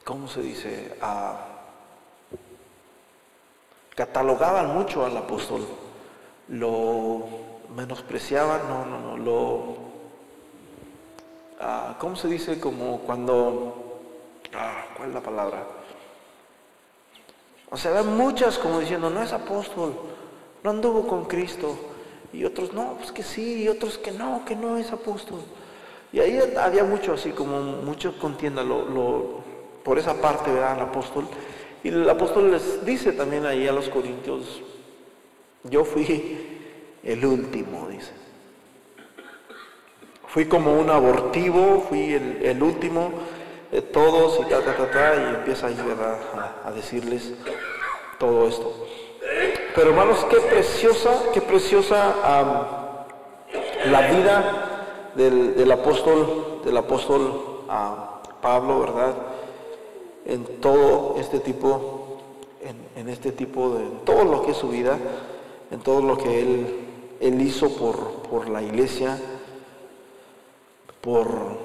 ¿cómo 0.05 0.29
se 0.29 0.43
dice? 0.43 0.93
catalogaban 3.95 4.73
mucho 4.75 5.05
al 5.05 5.17
apóstol, 5.17 5.67
lo 6.49 7.27
menospreciaban, 7.77 8.63
no, 8.67 8.87
no, 8.87 9.01
no, 9.01 9.17
lo 9.19 9.90
Ah, 11.61 11.97
¿cómo 11.99 12.17
se 12.17 12.27
dice? 12.29 12.59
Como 12.59 13.01
cuando, 13.01 14.01
ah, 14.55 14.87
¿cuál 14.97 15.11
es 15.11 15.15
la 15.15 15.21
palabra? 15.21 15.67
O 17.71 17.77
sea, 17.77 17.93
ven 17.93 18.17
muchas 18.17 18.59
como 18.59 18.81
diciendo, 18.81 19.11
no 19.11 19.23
es 19.23 19.33
apóstol, 19.33 19.95
no 20.65 20.71
anduvo 20.71 21.07
con 21.07 21.27
Cristo. 21.27 21.77
Y 22.33 22.45
otros, 22.45 22.73
no, 22.73 22.95
pues 22.95 23.13
que 23.13 23.23
sí, 23.23 23.63
y 23.63 23.69
otros 23.69 23.99
que 23.99 24.13
no, 24.13 24.45
que 24.47 24.57
no 24.57 24.77
es 24.79 24.91
apóstol. 24.93 25.41
Y 26.13 26.21
ahí 26.21 26.41
había 26.57 26.85
mucho 26.85 27.13
así, 27.13 27.31
como 27.31 27.61
mucho 27.61 28.19
contienda 28.19 28.65
por 29.85 29.99
esa 29.99 30.21
parte, 30.21 30.51
¿verdad? 30.51 30.77
El 30.77 30.83
apóstol. 30.83 31.27
Y 31.83 31.89
el 31.89 32.09
apóstol 32.09 32.51
les 32.53 32.85
dice 32.85 33.13
también 33.13 33.47
ahí 33.47 33.67
a 33.69 33.73
los 33.73 33.89
corintios, 33.89 34.63
yo 35.65 35.85
fui 35.85 36.59
el 37.03 37.25
último, 37.25 37.89
dice. 37.89 38.13
Fui 40.33 40.47
como 40.47 40.75
un 40.75 40.91
abortivo, 40.91 41.85
fui 41.89 42.15
el, 42.15 42.63
último 42.63 43.11
de 43.73 43.83
todos 43.83 44.39
y 44.41 44.45
ta, 44.49 44.61
ta, 44.61 44.77
ta, 44.77 44.91
ta, 44.91 45.15
y 45.17 45.35
empieza 45.35 45.67
ahí 45.67 45.77
A, 46.65 46.69
a, 46.69 46.73
decirles 46.73 47.33
todo 48.19 48.47
esto. 48.47 48.73
Pero 49.75 49.91
hermanos, 49.91 50.25
qué 50.31 50.37
preciosa, 50.37 51.11
qué 51.35 51.41
preciosa 51.41 52.15
la 53.87 54.01
vida 54.09 55.13
del, 55.17 55.73
apóstol, 55.73 56.61
del 56.65 56.77
apóstol 56.77 57.65
Pablo, 58.41 58.81
¿verdad? 58.81 59.15
En 60.27 60.45
todo 60.61 61.17
este 61.19 61.41
tipo, 61.41 62.19
en, 62.95 63.09
este 63.09 63.33
tipo 63.33 63.71
de, 63.71 63.85
todo 64.05 64.25
lo 64.25 64.43
que 64.43 64.53
es 64.53 64.57
su 64.57 64.69
vida, 64.69 64.97
en 65.73 65.81
todo 65.81 66.03
lo 66.03 66.17
que 66.17 66.41
él, 66.41 66.87
él 67.21 67.41
hizo 67.41 67.69
por, 67.77 67.97
por 68.31 68.49
la 68.49 68.63
iglesia, 68.63 69.19
por, 71.01 71.59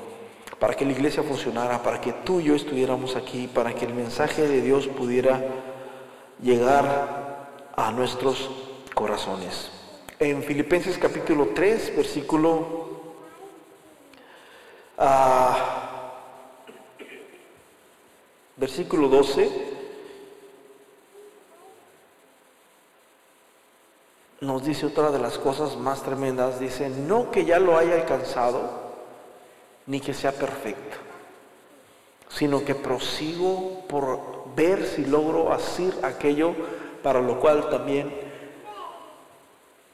para 0.60 0.74
que 0.76 0.86
la 0.86 0.92
iglesia 0.92 1.24
funcionara, 1.24 1.82
para 1.84 2.00
que 2.00 2.14
tú 2.14 2.40
y 2.40 2.46
yo 2.46 2.56
estuviéramos 2.56 3.16
aquí, 3.16 3.48
para 3.48 3.74
que 3.74 3.86
el 3.86 3.94
mensaje 3.94 4.48
de 4.48 4.62
Dios 4.62 4.88
pudiera 4.88 5.42
llegar 6.42 7.50
a 7.76 7.92
nuestros 7.92 8.50
corazones. 8.94 9.72
En 10.20 10.44
Filipenses 10.44 10.98
capítulo 10.98 11.50
3, 11.54 11.96
versículo 11.98 12.86
ah, 14.98 15.76
versículo 18.58 19.10
12, 19.10 19.76
nos 24.42 24.64
dice 24.64 24.86
otra 24.86 25.12
de 25.12 25.20
las 25.20 25.38
cosas 25.38 25.76
más 25.76 26.04
tremendas, 26.04 26.60
dice, 26.60 26.90
no 26.90 27.32
que 27.32 27.46
ya 27.46 27.60
lo 27.60 27.78
haya 27.78 27.96
alcanzado, 27.96 28.85
ni 29.88 30.00
que 30.00 30.14
sea 30.14 30.32
perfecto, 30.32 30.98
sino 32.30 32.64
que 32.66 32.76
prosigo 32.76 33.86
por 33.88 34.56
ver 34.56 34.86
si 34.86 35.06
logro 35.06 35.52
hacer 35.54 35.94
aquello 36.04 36.56
para 37.04 37.22
lo 37.22 37.40
cual 37.40 37.70
también 37.70 38.12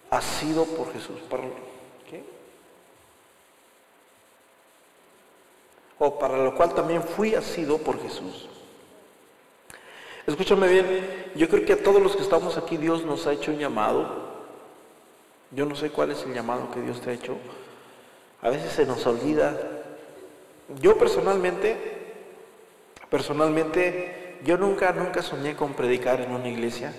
ha 0.09 0.21
sido 0.21 0.65
por 0.65 0.91
Jesús. 0.93 1.19
¿qué? 2.09 2.23
O 5.99 6.17
para 6.17 6.37
lo 6.37 6.55
cual 6.55 6.73
también 6.73 7.03
fui 7.03 7.35
asido 7.35 7.77
por 7.77 8.01
Jesús. 8.01 8.47
Escúchame 10.27 10.67
bien, 10.67 11.31
yo 11.35 11.49
creo 11.49 11.65
que 11.65 11.73
a 11.73 11.83
todos 11.83 12.01
los 12.01 12.15
que 12.15 12.21
estamos 12.21 12.57
aquí 12.57 12.77
Dios 12.77 13.03
nos 13.03 13.25
ha 13.27 13.33
hecho 13.33 13.51
un 13.51 13.57
llamado. 13.57 14.31
Yo 15.51 15.65
no 15.65 15.75
sé 15.75 15.89
cuál 15.89 16.11
es 16.11 16.23
el 16.23 16.33
llamado 16.33 16.71
que 16.71 16.81
Dios 16.81 17.01
te 17.01 17.09
ha 17.09 17.13
hecho. 17.13 17.35
A 18.41 18.49
veces 18.49 18.71
se 18.71 18.85
nos 18.85 19.05
olvida. 19.05 19.80
Yo 20.79 20.97
personalmente, 20.97 21.75
personalmente, 23.09 24.39
yo 24.43 24.57
nunca, 24.57 24.91
nunca 24.91 25.21
soñé 25.21 25.55
con 25.55 25.73
predicar 25.73 26.21
en 26.21 26.31
una 26.31 26.47
iglesia. 26.47 26.93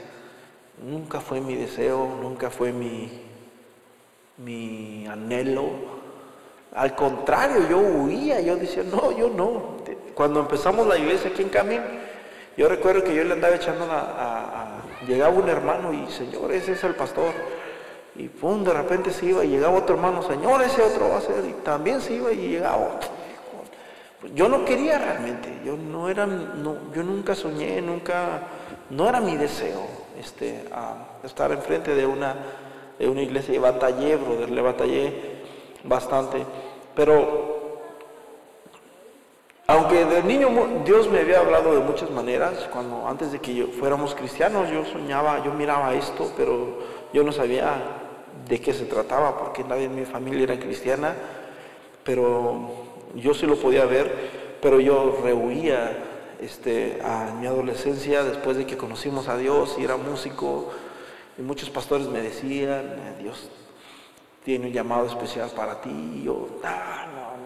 Nunca 0.83 1.21
fue 1.21 1.41
mi 1.41 1.55
deseo, 1.55 2.19
nunca 2.21 2.51
fue 2.51 2.73
mi, 2.73 3.23
mi 4.39 5.07
anhelo. 5.07 5.71
Al 6.75 6.95
contrario, 6.95 7.69
yo 7.69 7.79
huía, 7.79 8.41
yo 8.41 8.57
decía, 8.57 8.83
no, 8.83 9.17
yo 9.17 9.29
no. 9.29 9.77
Cuando 10.15 10.41
empezamos 10.41 10.87
la 10.87 10.99
iglesia 10.99 11.31
aquí 11.31 11.43
en 11.43 11.49
Camino, 11.49 11.83
yo 12.57 12.69
recuerdo 12.69 13.05
que 13.05 13.15
yo 13.15 13.25
le 13.25 13.33
andaba 13.33 13.57
echando 13.57 13.87
a, 13.91 14.79
Llegaba 15.07 15.35
un 15.35 15.49
hermano 15.49 15.93
y, 15.93 16.09
Señor, 16.13 16.53
ese 16.53 16.73
es 16.73 16.85
el 16.85 16.95
pastor. 16.95 17.33
Y 18.15 18.29
pum, 18.29 18.63
de 18.63 18.73
repente 18.73 19.11
se 19.11 19.27
iba 19.27 19.45
y 19.45 19.49
llegaba 19.49 19.77
otro 19.77 19.97
hermano, 19.97 20.23
Señor, 20.23 20.63
ese 20.63 20.81
otro 20.81 21.09
va 21.09 21.19
a 21.19 21.21
ser. 21.21 21.45
Y 21.45 21.53
también 21.65 22.01
se 22.01 22.15
iba 22.15 22.31
y 22.31 22.37
llegaba. 22.37 23.01
Yo 24.35 24.49
no 24.49 24.65
quería 24.65 24.99
realmente, 24.99 25.61
yo 25.65 25.77
no 25.77 26.09
era, 26.09 26.27
no, 26.27 26.77
yo 26.95 27.03
nunca 27.03 27.35
soñé, 27.35 27.83
nunca, 27.83 28.43
no 28.91 29.09
era 29.09 29.21
mi 29.21 29.37
deseo 29.37 30.03
este, 30.19 30.65
estar 31.25 31.51
enfrente 31.53 31.95
de 31.95 32.07
una, 32.07 32.37
de 32.99 33.09
una 33.09 33.23
iglesia 33.23 33.55
y 33.55 33.59
batallé, 33.59 34.17
brother, 34.17 34.51
le 34.51 34.63
batallé 34.63 35.13
bastante. 35.85 36.45
Pero 36.95 37.53
aunque 39.67 40.05
de 40.05 40.23
niño 40.23 40.49
Dios 40.85 41.09
me 41.09 41.21
había 41.21 41.41
hablado 41.41 41.75
de 41.75 41.81
muchas 41.81 42.11
maneras, 42.11 42.69
cuando 42.73 43.07
antes 43.07 43.33
de 43.33 43.41
que 43.41 43.65
fuéramos 43.65 44.15
cristianos 44.15 44.71
yo 44.71 44.85
soñaba, 44.85 45.43
yo 45.45 45.53
miraba 45.53 45.95
esto, 45.95 46.31
pero 46.37 46.79
yo 47.13 47.23
no 47.25 47.33
sabía 47.33 47.75
de 48.49 48.61
qué 48.61 48.73
se 48.75 48.85
trataba, 48.85 49.39
porque 49.39 49.65
nadie 49.65 49.85
en 49.85 49.95
mi 49.95 50.05
familia 50.05 50.45
era 50.45 50.59
cristiana, 50.59 51.15
pero 52.05 52.82
yo 53.15 53.35
sí 53.35 53.47
lo 53.47 53.57
podía 53.57 53.85
ver, 53.85 54.59
pero 54.61 54.81
yo 54.81 55.21
rehuía 55.23 55.99
este, 56.41 57.01
a 57.03 57.35
mi 57.39 57.47
adolescencia 57.47 58.25
después 58.25 58.57
de 58.57 58.67
que 58.67 58.77
conocimos 58.77 59.29
a 59.29 59.37
Dios 59.37 59.77
y 59.79 59.85
era 59.85 59.97
músico, 59.97 60.71
y 61.39 61.43
muchos 61.43 61.71
pastores 61.71 62.09
me 62.09 62.21
decían, 62.21 62.97
eh, 62.99 63.17
Dios 63.21 63.51
tiene 64.45 64.67
un 64.67 64.73
llamado 64.73 65.07
especial 65.07 65.51
para 65.51 65.81
ti, 65.81 65.91
y 65.91 66.25
yo, 66.25 66.49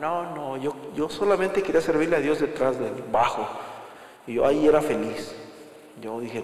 no, 0.00 0.34
no, 0.34 0.56
yo, 0.56 0.74
yo 0.94 1.08
solamente 1.08 1.62
quería 1.62 1.80
servirle 1.80 2.16
a 2.16 2.20
Dios 2.20 2.40
detrás 2.40 2.78
del 2.78 3.02
bajo. 3.10 3.46
Y 4.26 4.34
yo 4.34 4.46
ahí 4.46 4.66
era 4.66 4.82
feliz. 4.82 5.34
Yo 6.00 6.20
dije, 6.20 6.42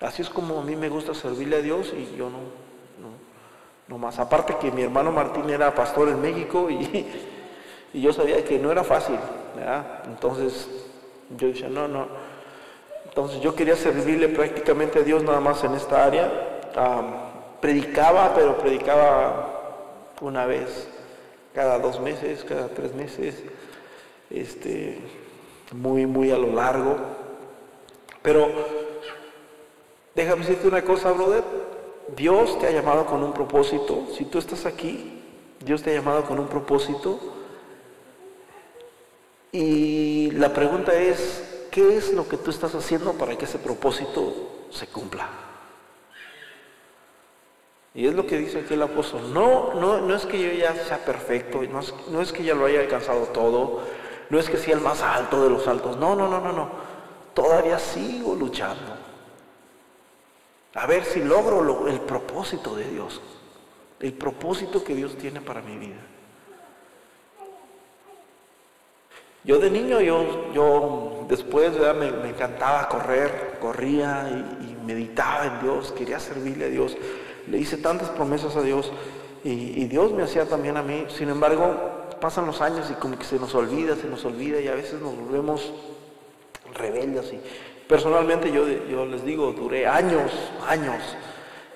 así 0.00 0.22
es 0.22 0.28
como 0.28 0.60
a 0.60 0.62
mí 0.62 0.76
me 0.76 0.88
gusta 0.88 1.14
servirle 1.14 1.56
a 1.56 1.62
Dios 1.62 1.92
y 1.96 2.16
yo 2.16 2.28
no, 2.28 2.38
no, 2.38 2.61
no 3.92 3.98
más. 3.98 4.18
Aparte 4.18 4.56
que 4.56 4.72
mi 4.72 4.82
hermano 4.82 5.12
Martín 5.12 5.50
era 5.50 5.74
pastor 5.74 6.08
en 6.08 6.22
México 6.22 6.70
y, 6.70 7.06
y 7.92 8.00
yo 8.00 8.12
sabía 8.12 8.42
que 8.42 8.58
no 8.58 8.72
era 8.72 8.82
fácil, 8.82 9.18
¿verdad? 9.54 10.04
Entonces 10.06 10.66
yo 11.36 11.48
decía, 11.48 11.68
no, 11.68 11.86
no. 11.86 12.06
Entonces 13.04 13.42
yo 13.42 13.54
quería 13.54 13.76
servirle 13.76 14.30
prácticamente 14.30 15.00
a 15.00 15.02
Dios 15.02 15.22
nada 15.22 15.40
más 15.40 15.62
en 15.64 15.74
esta 15.74 16.04
área. 16.04 16.62
predicaba, 17.60 18.32
pero 18.34 18.56
predicaba 18.56 20.14
una 20.22 20.46
vez 20.46 20.88
cada 21.54 21.78
dos 21.78 22.00
meses, 22.00 22.44
cada 22.44 22.68
tres 22.68 22.94
meses, 22.94 23.42
este, 24.30 24.98
muy, 25.72 26.06
muy 26.06 26.30
a 26.30 26.38
lo 26.38 26.50
largo. 26.54 26.96
Pero 28.22 28.48
déjame 30.14 30.46
decirte 30.46 30.68
una 30.68 30.80
cosa, 30.82 31.12
brother. 31.12 31.71
Dios 32.16 32.58
te 32.58 32.66
ha 32.66 32.70
llamado 32.70 33.06
con 33.06 33.22
un 33.22 33.32
propósito. 33.32 34.06
Si 34.16 34.24
tú 34.24 34.38
estás 34.38 34.66
aquí, 34.66 35.22
Dios 35.60 35.82
te 35.82 35.90
ha 35.90 35.94
llamado 35.94 36.24
con 36.24 36.38
un 36.38 36.48
propósito. 36.48 37.18
Y 39.50 40.30
la 40.32 40.52
pregunta 40.52 40.94
es, 40.94 41.68
¿qué 41.70 41.96
es 41.96 42.12
lo 42.12 42.28
que 42.28 42.36
tú 42.36 42.50
estás 42.50 42.74
haciendo 42.74 43.12
para 43.14 43.36
que 43.36 43.44
ese 43.44 43.58
propósito 43.58 44.32
se 44.70 44.86
cumpla? 44.86 45.28
Y 47.94 48.06
es 48.06 48.14
lo 48.14 48.26
que 48.26 48.38
dice 48.38 48.60
aquí 48.60 48.74
el 48.74 48.82
apóstol. 48.82 49.32
No, 49.32 49.74
no, 49.74 50.00
no 50.00 50.14
es 50.14 50.24
que 50.24 50.40
yo 50.40 50.52
ya 50.52 50.74
sea 50.84 51.04
perfecto, 51.04 51.62
no 51.62 51.80
es, 51.80 51.94
no 52.10 52.22
es 52.22 52.32
que 52.32 52.42
ya 52.42 52.54
lo 52.54 52.64
haya 52.64 52.80
alcanzado 52.80 53.26
todo, 53.26 53.82
no 54.30 54.38
es 54.38 54.48
que 54.48 54.56
sea 54.56 54.74
el 54.74 54.80
más 54.80 55.02
alto 55.02 55.42
de 55.44 55.50
los 55.50 55.66
altos. 55.68 55.96
No, 55.98 56.16
no, 56.16 56.28
no, 56.28 56.40
no, 56.40 56.52
no. 56.52 56.70
Todavía 57.34 57.78
sigo 57.78 58.34
luchando. 58.34 59.01
A 60.74 60.86
ver 60.86 61.04
si 61.04 61.22
logro 61.22 61.88
el 61.88 62.00
propósito 62.00 62.76
de 62.76 62.84
Dios. 62.88 63.20
El 64.00 64.14
propósito 64.14 64.82
que 64.82 64.94
Dios 64.94 65.16
tiene 65.16 65.40
para 65.40 65.62
mi 65.62 65.76
vida. 65.76 66.00
Yo 69.44 69.58
de 69.58 69.70
niño, 69.70 70.00
yo, 70.00 70.52
yo 70.52 71.26
después 71.28 71.72
me, 71.96 72.28
encantaba 72.28 72.88
correr, 72.88 73.58
corría 73.60 74.28
y, 74.30 74.70
y 74.70 74.78
meditaba 74.84 75.46
en 75.46 75.62
Dios, 75.62 75.92
quería 75.92 76.20
servirle 76.20 76.66
a 76.66 76.68
Dios 76.68 76.96
le 77.48 77.58
hice 77.58 77.76
tantas 77.76 78.10
promesas 78.10 78.56
a 78.56 78.62
Dios 78.62 78.90
y, 79.44 79.84
Dios 79.86 80.12
me 80.12 80.22
hacía 80.22 80.46
también 80.46 80.76
a 80.76 80.82
mí. 80.82 81.06
Sin 81.08 81.28
embargo, 81.28 81.74
pasan 82.20 82.46
los 82.46 82.60
años 82.60 82.88
y 82.90 82.94
como 82.94 83.18
que 83.18 83.24
se 83.24 83.38
nos 83.38 83.54
olvida, 83.54 83.96
se 83.96 84.06
nos 84.06 84.24
olvida 84.24 84.60
y 84.60 84.68
a 84.68 84.74
veces 84.74 85.00
nos 85.00 85.16
volvemos 85.16 85.72
rebeldes. 86.74 87.32
Y 87.32 87.40
personalmente 87.92 88.50
yo, 88.50 88.66
yo 88.66 89.04
les 89.04 89.22
digo, 89.22 89.52
duré 89.52 89.86
años, 89.86 90.32
años 90.66 91.14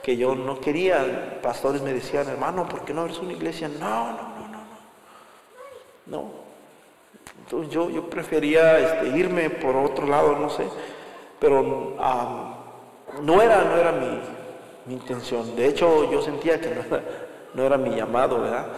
que 0.02 0.16
yo 0.16 0.34
no 0.34 0.58
quería. 0.58 1.38
Pastores 1.42 1.82
me 1.82 1.92
decían, 1.92 2.26
hermano, 2.26 2.66
¿por 2.66 2.86
qué 2.86 2.94
no 2.94 3.04
eres 3.04 3.18
una 3.18 3.34
iglesia? 3.34 3.68
No, 3.68 4.12
no, 4.12 4.22
no, 4.22 4.48
no, 4.48 4.58
no. 6.06 6.22
No. 6.22 6.30
Entonces 7.40 7.70
yo, 7.70 7.90
yo 7.90 8.08
prefería 8.08 8.78
este, 8.78 9.08
irme 9.18 9.50
por 9.50 9.76
otro 9.76 10.06
lado, 10.06 10.38
no 10.38 10.48
sé. 10.48 10.66
Pero 11.38 11.62
no, 13.22 13.42
era, 13.42 13.64
no 13.64 13.76
era 13.76 13.92
mi, 13.92 14.18
mi 14.86 14.94
intención. 14.94 15.54
De 15.54 15.66
hecho, 15.66 16.10
yo 16.10 16.22
sentía 16.22 16.58
que 16.58 16.70
no 17.52 17.62
era, 17.62 17.76
mi 17.76 17.94
llamado, 17.94 18.40
¿verdad? 18.40 18.68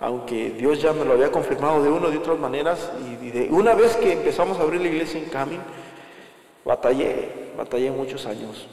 Aunque 0.00 0.52
Dios 0.52 0.80
ya 0.80 0.94
me 0.94 1.04
lo 1.04 1.12
había 1.12 1.30
confirmado 1.30 1.82
de 1.82 1.90
una 1.90 2.06
o 2.06 2.10
de 2.10 2.16
otras 2.16 2.38
maneras. 2.38 2.90
Y, 3.20 3.28
de, 3.28 3.48
una 3.50 3.74
vez 3.74 3.94
que 3.96 4.14
empezamos 4.14 4.58
a 4.58 4.62
abrir 4.62 4.80
la 4.80 4.88
iglesia 4.88 5.20
en 5.20 5.26
Camin, 5.26 5.60
batallé, 6.68 7.30
batallé 7.56 7.90
muchos 7.90 8.26
años. 8.26 8.68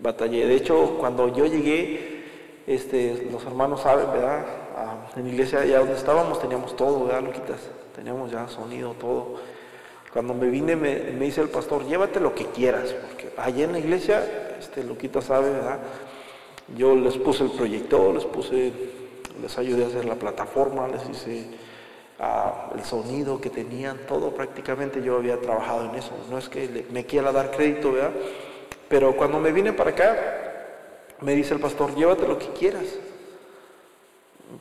Batallé. 0.00 0.46
De 0.46 0.54
hecho, 0.54 0.96
cuando 0.98 1.34
yo 1.34 1.46
llegué, 1.46 2.22
este, 2.68 3.26
los 3.32 3.44
hermanos 3.44 3.80
saben, 3.80 4.06
¿verdad? 4.12 4.46
en 5.16 5.24
la 5.24 5.28
iglesia 5.30 5.60
allá 5.60 5.78
donde 5.78 5.94
estábamos 5.94 6.38
teníamos 6.40 6.76
todo, 6.76 7.06
¿verdad, 7.06 7.22
Luquitas? 7.22 7.60
Teníamos 7.94 8.30
ya 8.30 8.46
sonido, 8.48 8.92
todo. 8.92 9.36
Cuando 10.12 10.34
me 10.34 10.48
vine 10.48 10.76
me, 10.76 10.94
dice 11.12 11.40
el 11.40 11.48
pastor, 11.48 11.84
llévate 11.86 12.20
lo 12.20 12.34
que 12.34 12.46
quieras, 12.46 12.92
porque 12.92 13.32
allá 13.36 13.64
en 13.64 13.72
la 13.72 13.78
iglesia, 13.80 14.54
este, 14.58 14.84
Luquita 14.84 15.20
sabe, 15.20 15.50
¿verdad? 15.50 15.78
Yo 16.76 16.94
les 16.94 17.16
puse 17.16 17.44
el 17.44 17.50
proyector, 17.50 18.14
les 18.14 18.24
puse, 18.24 18.72
les 19.42 19.58
ayudé 19.58 19.84
a 19.84 19.86
hacer 19.88 20.04
la 20.04 20.14
plataforma, 20.14 20.86
les 20.88 21.08
hice 21.08 21.46
el 22.18 22.84
sonido 22.84 23.40
que 23.40 23.50
tenían, 23.50 23.98
todo 24.08 24.30
prácticamente 24.30 25.02
yo 25.02 25.16
había 25.16 25.40
trabajado 25.40 25.84
en 25.90 25.94
eso. 25.96 26.12
No 26.30 26.38
es 26.38 26.48
que 26.48 26.86
me 26.90 27.04
quiera 27.04 27.32
dar 27.32 27.50
crédito, 27.50 27.92
¿verdad? 27.92 28.12
Pero 28.88 29.16
cuando 29.16 29.38
me 29.38 29.52
vine 29.52 29.72
para 29.72 29.90
acá, 29.90 30.16
me 31.20 31.34
dice 31.34 31.54
el 31.54 31.60
pastor, 31.60 31.94
llévate 31.94 32.26
lo 32.26 32.38
que 32.38 32.48
quieras. 32.48 32.84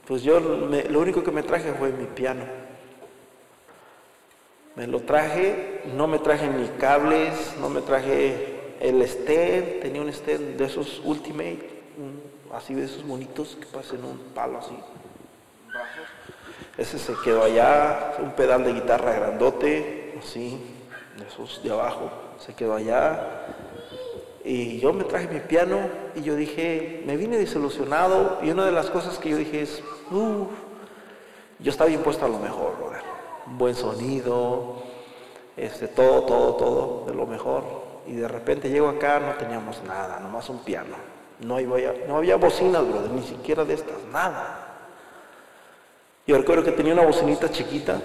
Pues 0.08 0.24
yo 0.24 0.40
lo 0.40 1.00
único 1.00 1.24
que 1.24 1.32
me 1.32 1.44
traje 1.44 1.72
fue 1.74 1.92
mi 1.92 2.06
piano. 2.06 2.44
Me 4.76 4.88
lo 4.88 5.00
traje, 5.02 5.84
no 5.96 6.08
me 6.08 6.20
traje 6.20 6.50
ni 6.50 6.68
cables, 6.80 7.56
no 7.62 7.70
me 7.70 7.80
traje 7.82 8.76
el 8.82 9.02
stand, 9.04 9.80
tenía 9.82 10.02
un 10.02 10.10
stand 10.10 10.58
de 10.58 10.66
esos 10.66 11.02
Ultimate, 11.06 11.70
así 12.54 12.74
de 12.74 12.84
esos 12.84 13.06
monitos 13.06 13.58
que 13.60 13.66
pasan 13.68 14.04
un 14.04 14.18
palo 14.34 14.58
así, 14.58 14.76
Ese 16.78 17.00
se 17.00 17.14
quedó 17.24 17.44
allá, 17.44 18.16
un 18.20 18.32
pedal 18.32 18.64
de 18.64 18.74
guitarra 18.74 19.14
grandote, 19.14 20.20
así, 20.20 20.60
esos 21.26 21.64
de 21.64 21.72
abajo, 21.72 22.12
se 22.40 22.54
quedó 22.54 22.76
allá. 22.76 23.46
Y 24.44 24.80
yo 24.80 24.94
me 24.94 25.06
traje 25.06 25.28
mi 25.28 25.40
piano 25.40 25.80
y 26.16 26.22
yo 26.22 26.36
dije, 26.36 27.04
me 27.06 27.18
vine 27.18 27.38
desilusionado 27.38 28.40
y 28.44 28.52
una 28.52 28.66
de 28.66 28.72
las 28.72 28.90
cosas 28.90 29.18
que 29.18 29.30
yo 29.30 29.38
dije 29.38 29.62
es, 29.62 29.82
uff, 30.12 30.50
yo 31.60 31.72
estaba 31.72 31.90
impuesto 31.90 32.26
a 32.26 32.30
lo 32.30 32.40
mejor, 32.40 32.74
un 33.48 33.58
buen 33.58 33.74
sonido, 33.74 34.84
este, 35.58 35.88
todo, 35.88 36.24
todo, 36.24 36.56
todo 36.56 37.06
de 37.08 37.14
lo 37.16 37.26
mejor 37.26 37.64
y 38.08 38.14
de 38.14 38.28
repente 38.28 38.70
llego 38.70 38.90
acá, 38.90 39.20
no 39.20 39.34
teníamos 39.34 39.82
nada, 39.84 40.20
nomás 40.20 40.50
un 40.50 40.60
piano. 40.60 40.96
No 41.40 41.58
había, 41.58 41.94
no 42.08 42.18
había 42.18 42.38
bocinas, 42.38 42.88
brother, 42.88 43.12
ni 43.12 43.24
siquiera 43.24 43.66
de 43.66 43.74
estas, 43.74 44.04
nada. 44.12 44.65
Yo 46.28 46.38
recuerdo 46.38 46.64
que 46.64 46.72
tenía 46.72 46.94
una 46.94 47.06
bocinita 47.06 47.52
chiquita 47.52 48.02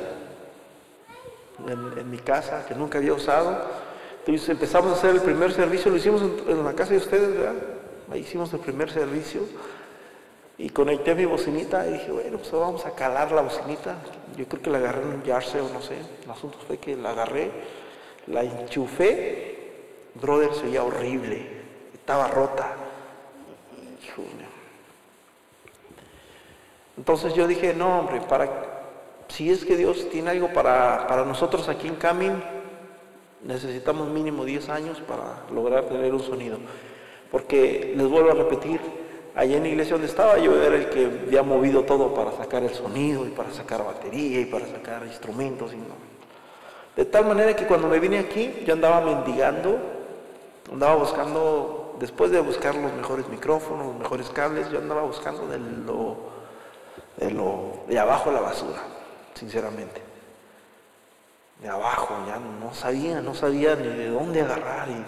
en, 1.67 2.11
mi 2.11 2.19
casa 2.19 2.67
que 2.67 2.75
nunca 2.75 2.99
había 2.99 3.15
usado. 3.15 3.63
Entonces 4.19 4.49
empezamos 4.51 4.93
a 4.93 4.95
hacer 4.97 5.11
el 5.11 5.23
primer 5.23 5.53
servicio, 5.53 5.91
lo 5.91 5.97
hicimos 5.97 6.23
en, 6.47 6.65
la 6.65 6.75
casa 6.75 6.91
de 6.91 6.99
ustedes, 6.99 7.33
¿verdad? 7.33 7.55
Ahí 8.13 8.21
hicimos 8.21 8.53
el 8.53 8.61
primer 8.61 8.91
servicio. 8.91 9.41
Y 10.59 10.69
conecté 10.69 11.15
mi 11.15 11.25
bocinita 11.25 11.87
y 11.87 11.95
dije, 11.95 12.13
bueno, 12.13 12.37
pues 12.37 12.53
vamos 12.53 12.85
a 12.85 12.91
calar 12.91 13.33
la 13.33 13.41
bocinita. 13.41 13.97
Yo 14.37 14.47
creo 14.47 14.63
que 14.63 14.69
la 14.69 14.77
agarré 14.77 15.03
en 15.03 15.09
un 15.09 15.23
yarse 15.23 15.59
o 15.59 15.69
no 15.71 15.81
sé. 15.81 15.97
El 16.23 16.31
asunto 16.31 16.59
fue 16.67 16.77
que 16.77 16.97
la 16.97 17.13
agarré, 17.13 17.51
la 18.27 18.43
enchufé, 18.43 19.71
brother, 20.21 20.53
se 20.53 20.65
veía 20.65 20.85
horrible, 20.85 21.47
estaba 21.95 22.29
rota. 22.29 22.90
Entonces 26.97 27.35
yo 27.35 27.47
dije, 27.47 27.75
no, 27.75 28.01
hombre, 28.01 28.21
para, 28.21 28.49
si 29.29 29.51
es 29.51 29.65
que 29.65 29.77
Dios 29.77 30.09
tiene 30.11 30.31
algo 30.31 30.53
para, 30.53 31.07
para 31.07 31.25
nosotros 31.25 31.69
aquí 31.69 31.89
en 31.89 31.97
Camin, 31.97 32.43
necesitamos 33.43 34.09
mínimo 34.09 34.45
10 34.45 34.69
años 34.69 35.01
para 35.01 35.45
lograr 35.53 35.85
tener 35.85 36.13
un 36.13 36.21
sonido. 36.21 36.59
Porque 37.31 37.95
les 37.97 38.09
vuelvo 38.09 38.31
a 38.31 38.35
repetir, 38.35 38.81
Allá 39.35 39.57
en 39.57 39.63
la 39.63 39.69
iglesia 39.69 39.93
donde 39.93 40.09
estaba 40.09 40.39
yo 40.39 40.61
era 40.61 40.77
el 40.77 40.89
que 40.89 41.05
había 41.05 41.43
movido 41.43 41.85
todo 41.85 42.13
para 42.13 42.33
sacar 42.33 42.65
el 42.65 42.75
sonido 42.75 43.25
y 43.25 43.31
para 43.31 43.53
sacar 43.53 43.85
batería 43.85 44.41
y 44.41 44.47
para 44.47 44.67
sacar 44.67 45.07
instrumentos. 45.07 45.73
Y 45.73 45.77
no. 45.77 45.95
De 46.97 47.05
tal 47.05 47.27
manera 47.27 47.55
que 47.55 47.67
cuando 47.67 47.87
me 47.87 48.01
vine 48.01 48.19
aquí 48.19 48.63
yo 48.67 48.75
andaba 48.75 49.01
mendigando, 49.01 49.79
andaba 50.71 50.97
buscando, 50.97 51.97
después 52.01 52.33
de 52.33 52.41
buscar 52.41 52.75
los 52.75 52.93
mejores 52.93 53.29
micrófonos, 53.29 53.87
los 53.87 53.97
mejores 53.97 54.29
cables, 54.31 54.69
yo 54.71 54.79
andaba 54.79 55.03
buscando 55.03 55.47
de 55.47 55.59
lo 55.59 56.40
de, 57.21 57.31
lo, 57.31 57.85
de 57.87 57.99
abajo 57.99 58.33
la 58.33 58.41
basura, 58.41 58.81
sinceramente. 59.35 60.03
De 61.63 61.69
abajo, 61.69 62.15
ya 62.27 62.39
no 62.39 62.75
sabía, 62.75 63.21
no 63.21 63.35
sabía 63.35 63.77
ni 63.77 63.89
de 63.89 64.09
dónde 64.09 64.41
agarrar. 64.41 64.89
Y, 64.89 65.05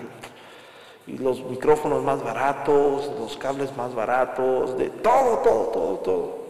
y 1.12 1.18
los 1.18 1.42
micrófonos 1.42 2.02
más 2.02 2.22
baratos, 2.22 3.10
los 3.18 3.36
cables 3.36 3.76
más 3.76 3.94
baratos, 3.94 4.76
de 4.78 4.90
todo, 4.90 5.38
todo, 5.38 5.66
todo, 5.68 5.96
todo. 5.98 6.42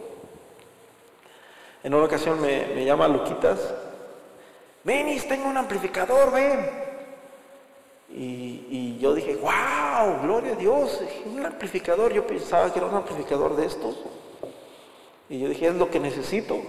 En 1.83 1.93
una 1.93 2.05
ocasión 2.05 2.39
me, 2.39 2.85
llama 2.85 3.07
Luquitas, 3.07 3.59
Menis, 4.83 5.27
tengo 5.27 5.47
un 5.49 5.57
amplificador, 5.57 6.31
ven. 6.31 6.83
Y, 8.09 8.97
yo 8.99 9.13
dije, 9.13 9.35
wow, 9.35 10.21
gloria 10.21 10.53
a 10.53 10.55
Dios, 10.55 11.01
un 11.25 11.45
amplificador. 11.45 12.13
Yo 12.13 12.25
pensaba 12.25 12.71
que 12.71 12.79
era 12.79 12.87
un 12.87 12.95
amplificador 12.95 13.55
de 13.55 13.65
estos. 13.65 13.97
Y 15.29 15.39
yo 15.39 15.49
dije, 15.49 15.67
es 15.67 15.75
lo 15.75 15.89
que 15.89 15.99
necesito. 15.99 16.59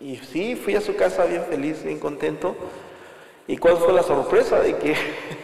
Y 0.00 0.16
sí, 0.16 0.54
fui 0.56 0.76
a 0.76 0.80
su 0.80 0.94
casa 0.94 1.24
bien 1.24 1.44
feliz, 1.44 1.82
bien 1.82 1.98
contento. 1.98 2.54
¿Y 3.46 3.56
cuál 3.56 3.78
fue 3.78 3.92
la 3.92 4.02
sorpresa? 4.02 4.60
De 4.60 4.76
que 4.76 4.94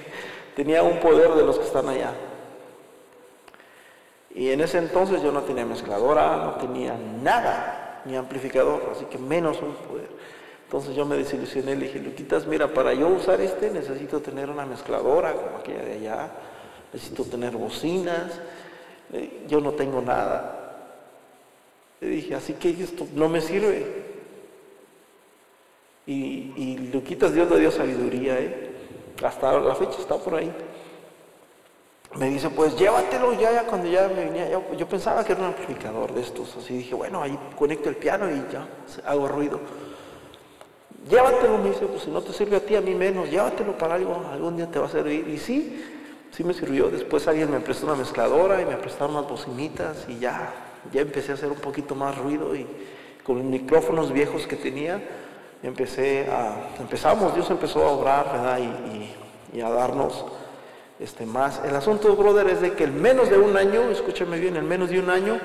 tenía 0.56 0.82
un 0.82 1.00
poder 1.00 1.32
de 1.32 1.42
los 1.42 1.58
que 1.58 1.64
están 1.64 1.88
allá. 1.88 2.12
Y 4.34 4.50
en 4.50 4.60
ese 4.60 4.78
entonces 4.78 5.22
yo 5.22 5.32
no 5.32 5.42
tenía 5.42 5.64
mezcladora, 5.64 6.36
no 6.36 6.54
tenía 6.54 6.96
nada, 7.22 8.02
ni 8.04 8.16
amplificador, 8.16 8.90
así 8.92 9.04
que 9.04 9.16
menos 9.16 9.60
un 9.62 9.74
poder. 9.74 10.08
Entonces 10.64 10.96
yo 10.96 11.06
me 11.06 11.16
desilusioné, 11.16 11.76
le 11.76 11.86
dije, 11.86 12.00
Luquitas, 12.00 12.46
mira, 12.46 12.66
para 12.74 12.94
yo 12.94 13.08
usar 13.08 13.40
este 13.40 13.70
necesito 13.70 14.20
tener 14.20 14.50
una 14.50 14.66
mezcladora 14.66 15.32
como 15.34 15.58
aquella 15.58 15.84
de 15.84 15.92
allá, 15.92 16.30
necesito 16.92 17.24
tener 17.24 17.52
bocinas, 17.56 18.40
eh, 19.12 19.44
yo 19.46 19.60
no 19.60 19.72
tengo 19.72 20.00
nada. 20.02 20.63
Dije, 22.05 22.34
así 22.34 22.55
que 22.55 22.70
esto 22.70 23.07
no 23.14 23.28
me 23.28 23.40
sirve. 23.40 24.05
Y, 26.07 26.52
y 26.57 26.90
Luquitas 26.92 27.32
Dios 27.32 27.50
le 27.50 27.61
dio 27.61 27.70
sabiduría, 27.70 28.38
¿eh? 28.38 28.70
hasta 29.22 29.59
la 29.59 29.74
fecha 29.74 29.98
está 30.00 30.16
por 30.16 30.34
ahí. 30.34 30.52
Me 32.16 32.28
dice, 32.28 32.48
pues 32.50 32.76
llévatelo 32.76 33.32
ya, 33.32 33.52
ya 33.52 33.66
cuando 33.66 33.88
ya 33.88 34.07
me 34.09 34.26
venía, 34.26 34.48
yo, 34.48 34.88
pensaba 34.88 35.24
que 35.24 35.32
era 35.32 35.40
un 35.40 35.48
amplificador 35.48 36.14
de 36.14 36.20
estos, 36.20 36.57
así 36.57 36.74
dije, 36.74 36.94
bueno, 36.94 37.20
ahí 37.20 37.36
conecto 37.57 37.88
el 37.88 37.96
piano 37.96 38.30
y 38.30 38.52
ya 38.52 38.68
hago 39.05 39.26
ruido. 39.26 39.59
Llévatelo, 41.11 41.59
me 41.59 41.70
dice, 41.70 41.86
pues 41.86 42.02
si 42.02 42.11
no 42.11 42.22
te 42.22 42.32
sirve 42.32 42.57
a 42.57 42.61
ti, 42.61 42.76
a 42.76 42.80
mí 42.80 42.94
menos, 42.94 43.28
llévatelo 43.28 43.76
para 43.76 43.94
algo, 43.94 44.24
algún 44.32 44.57
día 44.57 44.70
te 44.70 44.78
va 44.78 44.86
a 44.86 44.90
servir. 44.90 45.28
Y 45.28 45.38
sí, 45.38 45.84
sí 46.30 46.44
me 46.44 46.55
sirvió. 46.55 46.88
Después 46.88 47.26
alguien 47.26 47.50
me 47.50 47.61
prestó 47.61 47.86
una 47.86 47.96
mezcladora 47.96 48.62
y 48.62 48.64
me 48.64 48.76
prestaron 48.76 49.16
unas 49.16 49.28
bocinitas 49.28 50.07
y 50.09 50.18
ya, 50.20 50.63
ya 50.93 51.01
empecé 51.01 51.32
a 51.32 51.35
hacer 51.35 51.51
un 51.51 51.59
poquito 51.59 51.95
más 51.95 52.16
ruido 52.18 52.55
y 52.55 52.66
con 53.24 53.39
los 53.39 53.47
micrófonos 53.47 54.12
viejos 54.12 54.47
que 54.47 54.57
tenía, 54.57 55.01
empecé 55.62 56.28
a, 56.30 56.76
empezamos, 56.78 57.35
Dios 57.35 57.51
empezó 57.51 57.85
a 57.85 57.91
obrar. 57.91 58.61
Y, 58.61 59.61
a 59.61 59.70
darnos 59.70 60.24
este, 60.99 61.24
más. 61.24 61.62
El 61.64 61.76
asunto, 61.76 62.16
brother, 62.16 62.49
es 62.49 62.61
de 62.61 62.72
que 62.72 62.85
en 62.85 63.01
menos 63.01 63.30
de 63.30 63.39
un 63.39 63.57
año, 63.57 63.82
escúchame 63.82 64.41
bien, 64.41 64.57
en 64.57 64.66
menos 64.66 64.91
de 64.91 64.99
un 64.99 65.11
año 65.11 65.39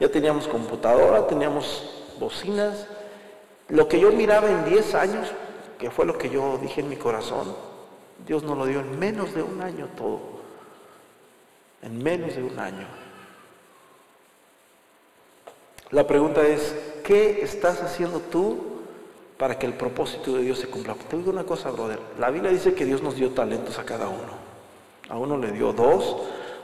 ya 0.00 0.08
teníamos 0.08 0.48
computadora, 0.48 1.28
teníamos 1.28 2.04
bocinas. 2.18 2.88
Lo 3.68 3.86
que 3.86 4.00
yo 4.00 4.10
miraba 4.10 4.50
en 4.50 4.64
10 4.64 4.94
años, 4.96 5.28
que 5.78 5.92
fue 5.92 6.06
lo 6.06 6.18
que 6.18 6.28
yo 6.28 6.58
dije 6.58 6.80
en 6.80 6.88
mi 6.88 6.96
corazón, 6.96 7.54
Dios 8.26 8.42
nos 8.42 8.58
lo 8.58 8.66
dio 8.66 8.80
en 8.80 8.98
menos 8.98 9.32
de 9.32 9.42
un 9.42 9.62
año 9.62 9.88
todo. 9.96 10.20
En 11.82 12.02
menos 12.02 12.34
de 12.34 12.42
un 12.42 12.58
año. 12.58 13.01
La 15.92 16.06
pregunta 16.06 16.42
es, 16.46 16.74
¿qué 17.04 17.40
estás 17.42 17.82
haciendo 17.82 18.18
tú 18.18 18.72
para 19.42 19.58
que 19.58 19.66
el 19.66 19.74
propósito 19.74 20.36
de 20.36 20.44
Dios 20.44 20.60
se 20.60 20.68
cumpla. 20.68 20.94
Te 20.94 21.16
digo 21.16 21.32
una 21.32 21.42
cosa, 21.42 21.72
brother. 21.72 21.98
La 22.16 22.30
Biblia 22.30 22.52
dice 22.52 22.74
que 22.74 22.84
Dios 22.84 23.02
nos 23.02 23.16
dio 23.16 23.30
talentos 23.30 23.76
a 23.76 23.84
cada 23.84 24.06
uno. 24.06 24.38
A 25.08 25.18
uno 25.18 25.36
le 25.36 25.50
dio 25.50 25.72
dos, 25.72 26.16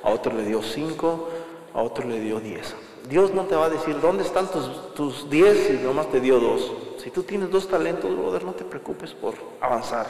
a 0.04 0.10
otro 0.10 0.32
le 0.32 0.44
dio 0.44 0.62
cinco, 0.62 1.28
a 1.74 1.82
otro 1.82 2.06
le 2.06 2.20
dio 2.20 2.38
diez. 2.38 2.76
Dios 3.08 3.34
no 3.34 3.46
te 3.46 3.56
va 3.56 3.64
a 3.64 3.68
decir, 3.68 4.00
¿dónde 4.00 4.22
están 4.22 4.46
tus, 4.46 4.94
tus 4.94 5.28
diez 5.28 5.66
si 5.66 5.72
nomás 5.84 6.08
te 6.12 6.20
dio 6.20 6.38
dos? 6.38 6.72
Si 7.02 7.10
tú 7.10 7.24
tienes 7.24 7.50
dos 7.50 7.66
talentos, 7.66 8.16
brother, 8.16 8.44
no 8.44 8.52
te 8.52 8.64
preocupes 8.64 9.10
por 9.10 9.34
avanzar. 9.60 10.06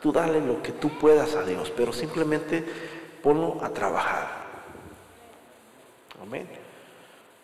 Tú 0.00 0.12
dale 0.12 0.40
lo 0.40 0.62
que 0.62 0.70
tú 0.70 0.90
puedas 1.00 1.34
a 1.34 1.42
Dios, 1.42 1.72
pero 1.76 1.92
simplemente 1.92 2.64
ponlo 3.24 3.58
a 3.60 3.70
trabajar. 3.70 4.28
Amén 6.22 6.67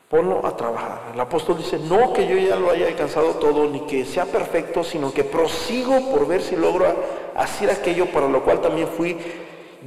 ponlo 0.09 0.47
a 0.47 0.57
trabajar. 0.57 1.13
El 1.13 1.21
apóstol 1.21 1.59
dice, 1.59 1.79
no 1.79 2.13
que 2.13 2.27
yo 2.27 2.37
ya 2.37 2.57
lo 2.57 2.71
haya 2.71 2.87
alcanzado 2.87 3.35
todo, 3.35 3.69
ni 3.69 3.81
que 3.81 4.05
sea 4.05 4.27
perfecto, 4.27 4.85
sino 4.85 5.13
que 5.13 5.25
prosigo 5.25 6.11
por 6.11 6.27
ver 6.27 6.43
si 6.43 6.57
logro 6.57 6.87
hacer 7.35 7.71
aquello 7.71 8.07
para 8.13 8.29
lo 8.29 8.45
cual 8.45 8.61
también 8.61 8.89
fui 8.89 9.17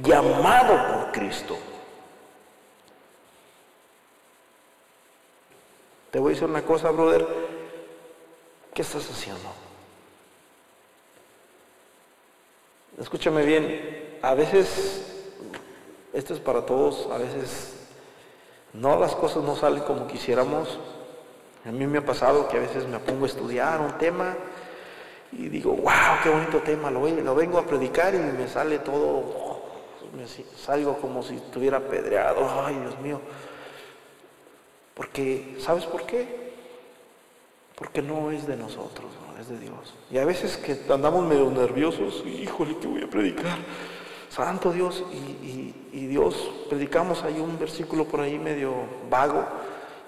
llamado 0.02 0.76
por 0.92 1.12
Cristo. 1.12 1.56
Te 6.10 6.18
voy 6.18 6.32
a 6.32 6.34
decir 6.34 6.48
una 6.48 6.62
cosa, 6.62 6.90
brother. 6.90 7.26
¿Qué 8.74 8.82
estás 8.82 9.10
haciendo? 9.10 9.48
Escúchame 13.00 13.44
bien, 13.44 14.18
a 14.22 14.34
veces, 14.34 15.06
esto 16.12 16.34
es 16.34 16.40
para 16.40 16.66
todos, 16.66 17.08
a 17.12 17.18
veces 17.18 17.77
no, 18.74 18.98
las 18.98 19.14
cosas 19.14 19.42
no 19.42 19.56
salen 19.56 19.82
como 19.82 20.06
quisiéramos. 20.06 20.78
A 21.64 21.72
mí 21.72 21.86
me 21.86 21.98
ha 21.98 22.04
pasado 22.04 22.48
que 22.48 22.56
a 22.56 22.60
veces 22.60 22.86
me 22.86 22.98
pongo 22.98 23.24
a 23.24 23.28
estudiar 23.28 23.80
un 23.80 23.98
tema 23.98 24.36
y 25.32 25.48
digo, 25.48 25.72
wow, 25.72 26.20
qué 26.22 26.30
bonito 26.30 26.58
tema, 26.58 26.90
lo, 26.90 27.02
vengo 27.34 27.58
a 27.58 27.66
predicar 27.66 28.14
y 28.14 28.18
me 28.18 28.48
sale 28.48 28.78
todo, 28.78 29.60
salgo 30.56 30.96
como 30.98 31.22
si 31.22 31.36
estuviera 31.36 31.80
pedreado, 31.80 32.48
ay 32.64 32.78
Dios 32.78 32.98
mío. 33.00 33.20
Porque, 34.94 35.56
¿sabes 35.60 35.84
por 35.84 36.04
qué? 36.04 36.54
Porque 37.76 38.02
no 38.02 38.30
es 38.30 38.46
de 38.46 38.56
nosotros, 38.56 39.06
es 39.38 39.48
de 39.48 39.58
Dios. 39.58 39.94
Y 40.10 40.18
a 40.18 40.24
veces 40.24 40.56
que 40.56 40.76
andamos 40.92 41.24
medio 41.26 41.50
nerviosos, 41.50 42.24
híjole, 42.26 42.76
¿qué 42.78 42.86
voy 42.86 43.02
a 43.02 43.10
predicar? 43.10 43.58
Santo 44.28 44.72
Dios, 44.72 45.04
y, 45.12 46.06
Dios, 46.06 46.50
predicamos 46.68 47.22
ahí 47.22 47.40
un 47.40 47.58
versículo 47.58 48.04
por 48.04 48.20
ahí 48.20 48.38
medio 48.38 48.72
vago 49.10 49.44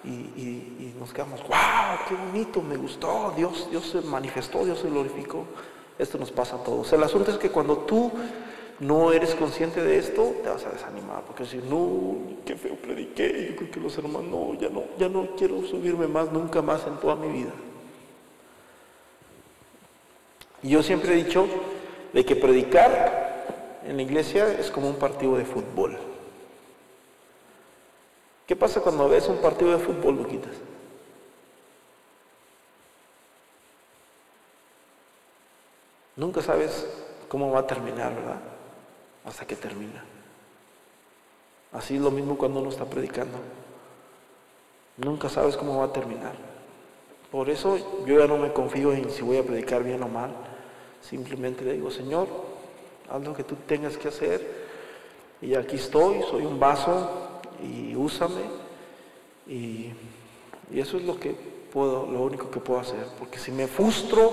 y, 0.05 0.95
nos 0.99 1.13
quedamos, 1.13 1.41
wow, 1.43 1.99
qué 2.07 2.15
bonito, 2.15 2.61
me 2.61 2.77
gustó, 2.77 3.33
Dios, 3.35 3.69
Dios 3.71 3.87
se 3.87 4.03
manifestó, 4.03 4.65
Dios 4.67 4.79
se 4.79 4.91
glorificó. 4.91 5.47
Esto 5.99 6.19
nos 6.19 6.31
pasa 6.31 6.57
a 6.57 6.63
todos. 6.63 6.93
El 6.93 7.03
asunto 7.03 7.31
es 7.31 7.39
que 7.39 7.51
cuando 7.51 7.79
tú 7.79 8.11
no 8.81 9.13
eres 9.13 9.35
consciente 9.35 9.83
de 9.83 9.99
esto, 9.99 10.35
te 10.43 10.49
vas 10.49 10.65
a 10.67 10.71
desanimar, 10.71 11.23
porque 11.23 11.47
si 11.47 11.57
no, 11.59 12.17
qué 12.45 12.57
feo 12.57 12.77
prediqué, 12.77 13.49
yo 13.51 13.57
creo 13.57 13.71
que 13.71 13.81
los 13.81 13.97
hermanos, 13.97 14.25
no, 14.25 14.55
ya 14.59 14.69
no, 14.69 14.85
ya 14.99 15.09
no 15.09 15.37
quiero 15.37 15.63
subirme 15.63 16.07
más, 16.07 16.31
nunca 16.33 16.61
más 16.61 16.87
en 16.87 16.97
toda 16.97 17.17
mi 17.17 17.29
vida. 17.29 17.53
Y 20.63 20.71
yo 20.71 20.83
siempre 20.83 21.13
he 21.13 21.25
dicho 21.25 21.47
de 22.13 22.25
que 22.25 22.37
predicar 22.37 23.30
en 23.91 23.97
la 23.97 24.03
iglesia 24.03 24.53
es 24.53 24.71
como 24.71 24.89
un 24.89 24.95
partido 24.95 25.37
de 25.37 25.45
fútbol. 25.45 25.99
¿Qué 28.47 28.55
pasa 28.55 28.81
cuando 28.81 29.09
ves 29.09 29.27
un 29.27 29.39
partido 29.39 29.73
de 29.73 29.85
fútbol, 29.85 30.15
Luquitas? 30.15 30.55
Nunca 36.15 36.41
sabes 36.41 36.87
cómo 37.29 37.51
va 37.51 37.61
a 37.61 37.67
terminar, 37.67 38.15
¿verdad? 38.15 38.41
Hasta 39.25 39.45
que 39.45 39.57
termina. 39.57 40.05
Así 41.73 41.97
es 41.97 42.01
lo 42.01 42.13
mismo 42.13 42.39
cuando 42.39 42.61
uno 42.61 42.69
está 42.69 42.85
predicando. 42.85 43.39
Nunca 44.99 45.29
sabes 45.29 45.57
cómo 45.57 45.81
va 45.81 45.87
a 45.87 45.93
terminar. 45.93 46.35
Por 47.33 47.51
eso 47.51 48.05
yo 48.07 48.21
ya 48.21 48.29
no 48.29 48.37
me 48.37 48.53
confío 48.53 48.93
en 48.93 49.11
si 49.11 49.23
voy 49.23 49.39
a 49.39 49.43
predicar 49.43 49.83
bien 49.83 50.01
o 50.05 50.09
mal. 50.09 50.31
Simplemente 51.01 51.65
le 51.65 51.73
digo, 51.73 51.91
Señor, 51.91 52.50
haz 53.11 53.23
lo 53.23 53.35
que 53.35 53.45
tú 53.45 53.57
tengas 53.67 53.97
que 53.97 54.09
hacer. 54.09 54.71
Y 55.43 55.55
aquí 55.55 55.77
estoy, 55.77 56.23
soy 56.31 56.45
un 56.45 56.61
vaso 56.61 57.41
y 57.63 57.95
úsame. 57.97 58.43
Y, 59.47 59.91
y 60.73 60.81
eso 60.81 60.97
es 60.97 61.05
lo 61.05 61.19
que 61.19 61.35
puedo, 61.73 62.07
lo 62.07 62.23
único 62.23 62.51
que 62.51 62.61
puedo 62.61 62.81
hacer. 62.81 63.07
Porque 63.19 63.39
si 63.39 63.51
me 63.51 63.67
frustro 63.67 64.31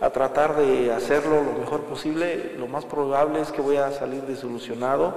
a 0.00 0.10
tratar 0.10 0.56
de 0.56 0.92
hacerlo 0.92 1.42
lo 1.42 1.52
mejor 1.52 1.82
posible, 1.82 2.54
lo 2.58 2.66
más 2.66 2.84
probable 2.84 3.40
es 3.40 3.52
que 3.52 3.60
voy 3.60 3.76
a 3.76 3.92
salir 3.92 4.22
desilusionado 4.22 5.14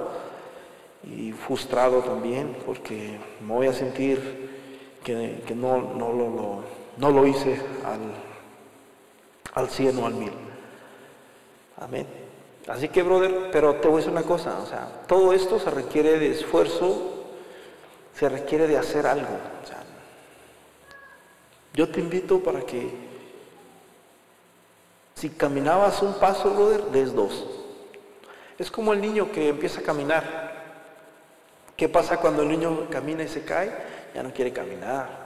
y 1.04 1.32
frustrado 1.32 2.00
también, 2.00 2.56
porque 2.66 3.18
me 3.40 3.54
voy 3.54 3.66
a 3.66 3.72
sentir 3.72 4.50
que, 5.02 5.54
no, 5.54 5.94
no, 5.94 6.12
lo, 6.12 6.62
no, 6.98 7.10
lo, 7.10 7.26
hice 7.26 7.60
al, 7.84 8.12
al 9.54 9.68
100 9.68 9.98
o 9.98 10.06
al 10.06 10.14
mil. 10.14 10.32
Amén. 11.78 12.29
Así 12.68 12.88
que, 12.88 13.02
brother, 13.02 13.50
pero 13.50 13.76
te 13.76 13.88
voy 13.88 13.96
a 13.96 13.96
decir 13.98 14.12
una 14.12 14.22
cosa, 14.22 14.58
o 14.60 14.66
sea, 14.66 14.86
todo 15.06 15.32
esto 15.32 15.58
se 15.58 15.70
requiere 15.70 16.18
de 16.18 16.30
esfuerzo, 16.30 17.24
se 18.14 18.28
requiere 18.28 18.66
de 18.66 18.76
hacer 18.76 19.06
algo. 19.06 19.38
yo 21.72 21.88
te 21.88 22.00
invito 22.00 22.40
para 22.40 22.60
que, 22.60 22.90
si 25.14 25.30
caminabas 25.30 26.02
un 26.02 26.14
paso, 26.14 26.50
brother, 26.50 26.84
des 26.86 27.14
dos. 27.14 27.46
Es 28.58 28.70
como 28.70 28.92
el 28.92 29.00
niño 29.00 29.32
que 29.32 29.48
empieza 29.48 29.80
a 29.80 29.82
caminar. 29.82 30.50
¿Qué 31.76 31.88
pasa 31.88 32.18
cuando 32.18 32.42
el 32.42 32.48
niño 32.48 32.88
camina 32.90 33.22
y 33.22 33.28
se 33.28 33.42
cae? 33.42 33.72
Ya 34.14 34.22
no 34.22 34.34
quiere 34.34 34.52
caminar. 34.52 35.19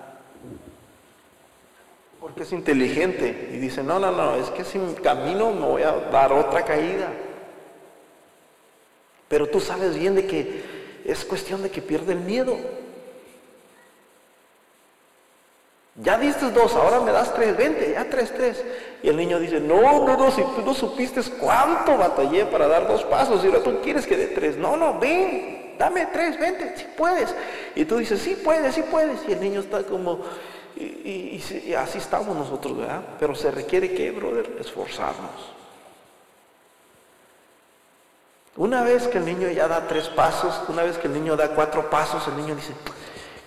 Porque 2.25 2.45
es 2.45 2.53
inteligente 2.53 3.51
y 3.53 3.59
dice, 3.59 3.83
no, 3.83 3.99
no, 3.99 4.11
no, 4.11 4.37
es 4.37 4.49
que 4.49 4.65
si 4.65 4.79
camino 5.03 5.53
me 5.53 5.67
voy 5.67 5.83
a 5.83 5.93
dar 6.11 6.33
otra 6.33 6.65
caída. 6.65 7.13
Pero 9.29 9.47
tú 9.51 9.61
sabes 9.61 9.95
bien 9.95 10.15
de 10.15 10.27
que 10.27 11.03
es 11.05 11.23
cuestión 11.23 11.63
de 11.63 11.71
que 11.71 11.83
pierde 11.83 12.15
el 12.15 12.21
miedo. 12.21 12.57
Ya 15.97 16.17
diste 16.17 16.51
dos, 16.51 16.75
ahora 16.75 17.01
me 17.01 17.13
das 17.13 17.35
tres, 17.35 17.55
vente, 17.59 17.93
ya 17.93 18.09
tres, 18.09 18.33
tres. 18.33 18.65
Y 19.03 19.11
el 19.11 19.19
niño 19.19 19.39
dice, 19.39 19.61
no, 19.61 19.83
no, 20.07 20.17
no, 20.17 20.31
si 20.31 20.41
tú 20.41 20.63
no 20.65 20.73
supiste 20.73 21.21
cuánto 21.39 21.99
batallé 21.99 22.47
para 22.47 22.67
dar 22.67 22.89
dos 22.89 23.05
pasos 23.05 23.45
y 23.45 23.49
ahora 23.49 23.63
tú 23.63 23.83
quieres 23.83 24.07
que 24.07 24.17
dé 24.17 24.29
tres. 24.29 24.57
No, 24.57 24.79
no, 24.79 24.99
ven, 24.99 25.77
dame 25.79 26.07
tres, 26.07 26.41
vente, 26.41 26.73
si 26.75 26.87
puedes. 26.97 27.35
Y 27.75 27.85
tú 27.85 27.99
dices, 27.99 28.19
sí 28.23 28.35
puedes, 28.43 28.75
sí 28.75 28.83
puedes. 28.91 29.29
Y 29.29 29.33
el 29.33 29.41
niño 29.41 29.61
está 29.61 29.83
como, 29.83 30.23
y, 30.77 31.75
así 31.75 31.99
estamos 31.99 32.37
nosotros, 32.37 32.77
¿verdad? 32.77 33.03
Pero 33.19 33.35
se 33.35 33.51
requiere 33.51 33.93
que, 33.93 34.11
brother, 34.11 34.57
esforzarnos. 34.61 35.55
Una 38.57 38.83
vez 38.83 39.09
que 39.09 39.19
el 39.19 39.25
niño 39.25 39.51
ya 39.51 39.67
da 39.67 39.87
tres 39.89 40.09
pasos, 40.09 40.63
una 40.69 40.85
vez 40.85 40.97
que 40.99 41.09
el 41.09 41.15
niño 41.15 41.37
da 41.37 41.55
cuatro 41.55 41.91
pasos, 41.91 42.27
el 42.29 42.37
niño 42.37 42.55
dice, 42.55 42.73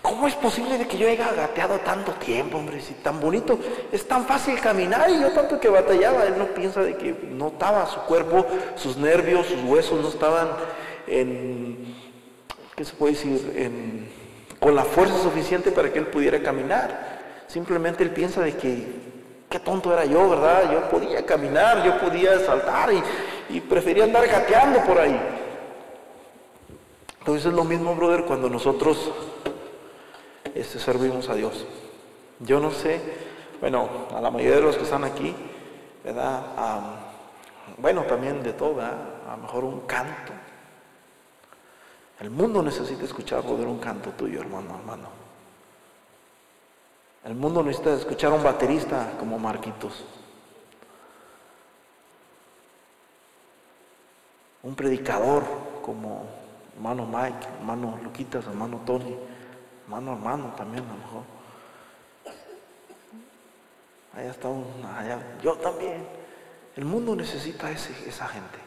¿cómo 0.02 0.28
es 0.28 0.36
posible 0.36 0.78
de 0.78 0.86
que 0.88 0.98
yo 0.98 1.08
haya 1.08 1.32
gateado 1.32 1.80
tanto 1.80 2.12
tiempo, 2.14 2.58
hombre? 2.58 2.82
Si 2.82 2.94
tan 2.96 3.20
bonito, 3.20 3.58
es 3.92 4.06
tan 4.06 4.26
fácil 4.26 4.60
caminar 4.60 5.10
y 5.10 5.22
yo 5.22 5.30
tanto 5.32 5.60
que 5.60 5.70
batallaba, 5.70 6.26
él 6.26 6.38
no 6.38 6.48
piensa 6.48 6.82
de 6.82 6.98
que 6.98 7.14
no 7.32 7.48
estaba 7.48 7.86
su 7.86 8.02
cuerpo, 8.02 8.46
sus 8.76 8.98
nervios, 8.98 9.48
sus 9.48 9.64
huesos 9.64 10.02
no 10.02 10.10
estaban 10.10 10.50
en 11.08 11.96
¿qué 12.76 12.86
se 12.86 12.94
puede 12.94 13.14
decir? 13.14 14.18
con 14.60 14.76
la 14.76 14.84
fuerza 14.84 15.18
suficiente 15.20 15.72
para 15.72 15.92
que 15.92 16.00
él 16.00 16.08
pudiera 16.08 16.42
caminar. 16.42 17.17
Simplemente 17.48 18.04
él 18.04 18.12
piensa 18.12 18.42
de 18.42 18.56
que, 18.58 18.86
qué 19.50 19.60
tonto 19.60 19.94
era 19.94 20.06
yo, 20.06 20.30
¿verdad? 20.30 20.72
Yo 20.72 20.90
podía 20.90 21.26
caminar, 21.26 21.84
yo 21.84 21.98
podía 21.98 22.40
saltar 22.40 22.90
y, 23.50 23.62
prefería 23.62 24.04
andar 24.04 24.28
gateando 24.28 24.82
por 24.84 25.00
ahí. 25.00 25.20
Entonces 27.20 27.46
es 27.46 27.54
lo 27.54 27.64
mismo, 27.64 27.96
brother, 27.96 28.26
cuando 28.26 28.50
nosotros 28.50 29.12
este, 30.54 30.80
servimos 30.80 31.30
a 31.30 31.36
Dios. 31.36 31.66
Yo 32.40 32.60
no 32.60 32.72
sé, 32.72 33.00
bueno, 33.62 33.90
a 34.14 34.22
la 34.22 34.30
mayoría 34.30 34.58
de 34.58 34.62
los 34.62 34.78
que 34.78 34.84
están 34.84 35.04
aquí, 35.04 35.34
¿verdad? 36.04 36.42
bueno, 37.78 38.04
también 38.04 38.44
de 38.44 38.54
todo. 38.54 38.82
A 38.82 39.32
lo 39.32 39.38
mejor 39.38 39.64
un 39.64 39.82
canto, 39.82 40.34
el 42.20 42.30
mundo 42.30 42.62
necesita 42.62 43.06
escuchar 43.06 43.44
poder 43.44 43.68
un 43.68 43.80
canto 43.80 44.10
tuyo, 44.12 44.42
hermano, 44.42 44.76
hermano. 44.80 45.17
El 47.28 47.36
mundo 47.36 47.62
necesita 47.62 47.94
escuchar 47.94 48.32
a 48.32 48.36
un 48.36 48.44
baterista 48.44 49.12
como 49.20 49.38
Marquitos. 49.38 50.06
Un 54.64 54.74
predicador 54.74 55.44
como 55.82 56.26
hermano 56.74 57.06
Mike, 57.06 57.48
hermano 57.60 58.00
Luquitas, 58.02 58.46
hermano 58.46 58.80
Tony, 58.86 59.14
hermano 59.84 60.14
hermano 60.14 60.54
también 60.56 60.86
a 60.86 60.88
lo 60.88 61.00
mejor. 61.00 61.24
Allá 64.14 64.32
está 64.32 64.48
un, 64.48 64.66
allá, 64.86 65.20
yo 65.44 65.56
también. 65.58 66.08
El 66.78 66.86
mundo 66.86 67.14
necesita 67.14 67.70
ese, 67.70 68.08
esa 68.08 68.26
gente. 68.30 68.58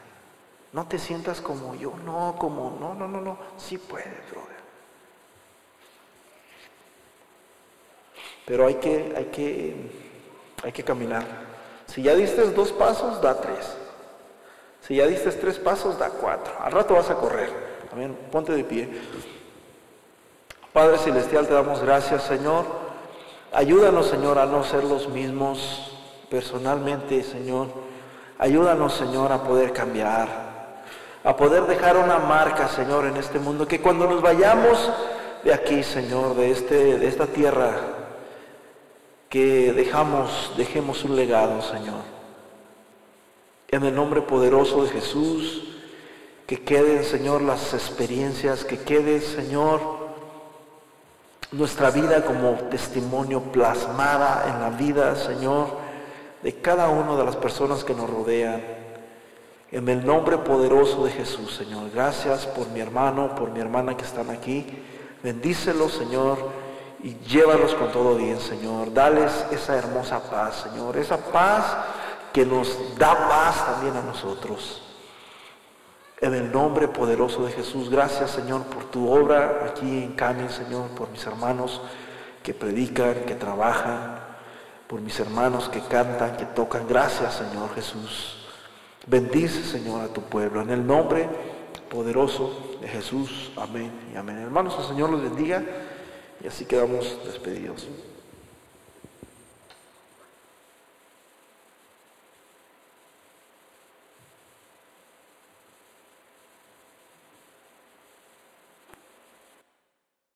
No 0.71 0.85
te 0.85 0.99
sientas 0.99 1.41
como 1.41 1.73
yo, 1.73 1.95
no, 2.05 2.35
como, 2.37 2.77
no, 2.79 2.93
no, 2.93 3.07
no, 3.07 3.21
no, 3.21 3.39
sí 3.57 3.79
puedes, 3.79 4.29
brother. 4.29 4.50
Pero 8.45 8.67
hay 8.67 8.75
que, 8.75 9.13
hay 9.15 9.25
que, 9.25 9.75
hay 10.63 10.71
que 10.71 10.83
caminar. 10.83 11.23
Si 11.87 12.01
ya 12.01 12.15
diste 12.15 12.41
dos 12.51 12.71
pasos, 12.71 13.21
da 13.21 13.39
tres. 13.39 13.77
Si 14.87 14.95
ya 14.95 15.07
diste 15.07 15.31
tres 15.31 15.59
pasos, 15.59 15.97
da 15.99 16.09
cuatro. 16.09 16.53
Al 16.59 16.71
rato 16.71 16.93
vas 16.93 17.09
a 17.09 17.15
correr. 17.15 17.49
También 17.89 18.15
ponte 18.31 18.51
de 18.53 18.63
pie. 18.63 18.89
Padre 20.73 20.97
Celestial, 20.97 21.47
te 21.47 21.53
damos 21.53 21.81
gracias, 21.81 22.23
Señor. 22.23 22.65
Ayúdanos, 23.53 24.07
Señor, 24.07 24.39
a 24.39 24.45
no 24.45 24.63
ser 24.63 24.83
los 24.83 25.09
mismos 25.09 25.97
personalmente, 26.29 27.23
Señor. 27.23 27.67
Ayúdanos, 28.37 28.93
Señor, 28.93 29.31
a 29.31 29.43
poder 29.43 29.73
cambiar 29.73 30.51
a 31.23 31.35
poder 31.35 31.63
dejar 31.63 31.97
una 31.97 32.17
marca, 32.17 32.67
Señor, 32.67 33.05
en 33.05 33.17
este 33.17 33.39
mundo, 33.39 33.67
que 33.67 33.79
cuando 33.79 34.07
nos 34.07 34.21
vayamos 34.21 34.91
de 35.43 35.53
aquí, 35.53 35.83
Señor, 35.83 36.35
de, 36.35 36.51
este, 36.51 36.97
de 36.97 37.07
esta 37.07 37.27
tierra, 37.27 37.75
que 39.31 39.71
dejamos, 39.71 40.51
dejemos 40.57 41.05
un 41.05 41.15
legado, 41.15 41.61
Señor. 41.61 42.01
En 43.69 43.85
el 43.85 43.95
nombre 43.95 44.21
poderoso 44.21 44.83
de 44.83 44.89
Jesús, 44.89 45.63
que 46.45 46.61
queden, 46.61 47.05
Señor, 47.05 47.41
las 47.41 47.73
experiencias, 47.73 48.65
que 48.65 48.77
quede, 48.77 49.21
Señor, 49.21 49.79
nuestra 51.53 51.91
vida 51.91 52.25
como 52.25 52.55
testimonio 52.69 53.41
plasmada 53.41 54.53
en 54.53 54.59
la 54.59 54.69
vida, 54.77 55.15
Señor, 55.15 55.77
de 56.43 56.53
cada 56.55 56.89
una 56.89 57.15
de 57.15 57.23
las 57.23 57.37
personas 57.37 57.85
que 57.85 57.93
nos 57.93 58.09
rodean. 58.09 58.61
En 59.71 59.87
el 59.87 60.05
nombre 60.05 60.39
poderoso 60.39 61.05
de 61.05 61.11
Jesús, 61.11 61.55
Señor. 61.55 61.89
Gracias 61.93 62.45
por 62.47 62.67
mi 62.71 62.81
hermano, 62.81 63.33
por 63.33 63.51
mi 63.51 63.61
hermana 63.61 63.95
que 63.95 64.03
están 64.03 64.29
aquí. 64.29 64.67
Bendícelos, 65.23 65.93
Señor, 65.93 66.37
y 67.03 67.17
llévalos 67.27 67.73
con 67.75 67.91
todo 67.91 68.15
bien, 68.15 68.39
Señor. 68.39 68.93
Dales 68.93 69.45
esa 69.51 69.75
hermosa 69.75 70.19
paz, 70.29 70.67
Señor. 70.69 70.97
Esa 70.97 71.17
paz 71.17 71.77
que 72.31 72.45
nos 72.45 72.97
da 72.97 73.27
paz 73.27 73.65
también 73.65 73.95
a 73.95 74.01
nosotros. 74.01 74.81
En 76.19 76.35
el 76.35 76.51
nombre 76.51 76.87
poderoso 76.87 77.45
de 77.45 77.51
Jesús, 77.51 77.89
gracias, 77.89 78.31
Señor, 78.31 78.63
por 78.63 78.85
tu 78.85 79.11
obra 79.11 79.65
aquí 79.65 80.03
en 80.03 80.13
Cami, 80.13 80.47
Señor, 80.49 80.89
por 80.89 81.09
mis 81.09 81.25
hermanos 81.25 81.81
que 82.43 82.53
predican, 82.53 83.25
que 83.25 83.33
trabajan, 83.33 84.19
por 84.87 85.01
mis 85.01 85.19
hermanos 85.19 85.67
que 85.69 85.81
cantan, 85.81 86.37
que 86.37 86.45
tocan. 86.45 86.87
Gracias, 86.87 87.33
Señor 87.33 87.73
Jesús. 87.73 88.37
Bendice, 89.07 89.63
Señor, 89.63 90.01
a 90.01 90.07
tu 90.09 90.21
pueblo. 90.21 90.61
En 90.61 90.69
el 90.69 90.85
nombre 90.85 91.27
poderoso 91.89 92.77
de 92.79 92.87
Jesús. 92.87 93.51
Amén 93.57 93.91
y 94.13 94.17
amén. 94.17 94.37
Hermanos, 94.37 94.75
el 94.79 94.85
Señor 94.85 95.09
los 95.09 95.23
bendiga 95.23 95.63
y 96.43 96.47
así 96.47 96.65
quedamos 96.65 97.19
despedidos. 97.25 97.87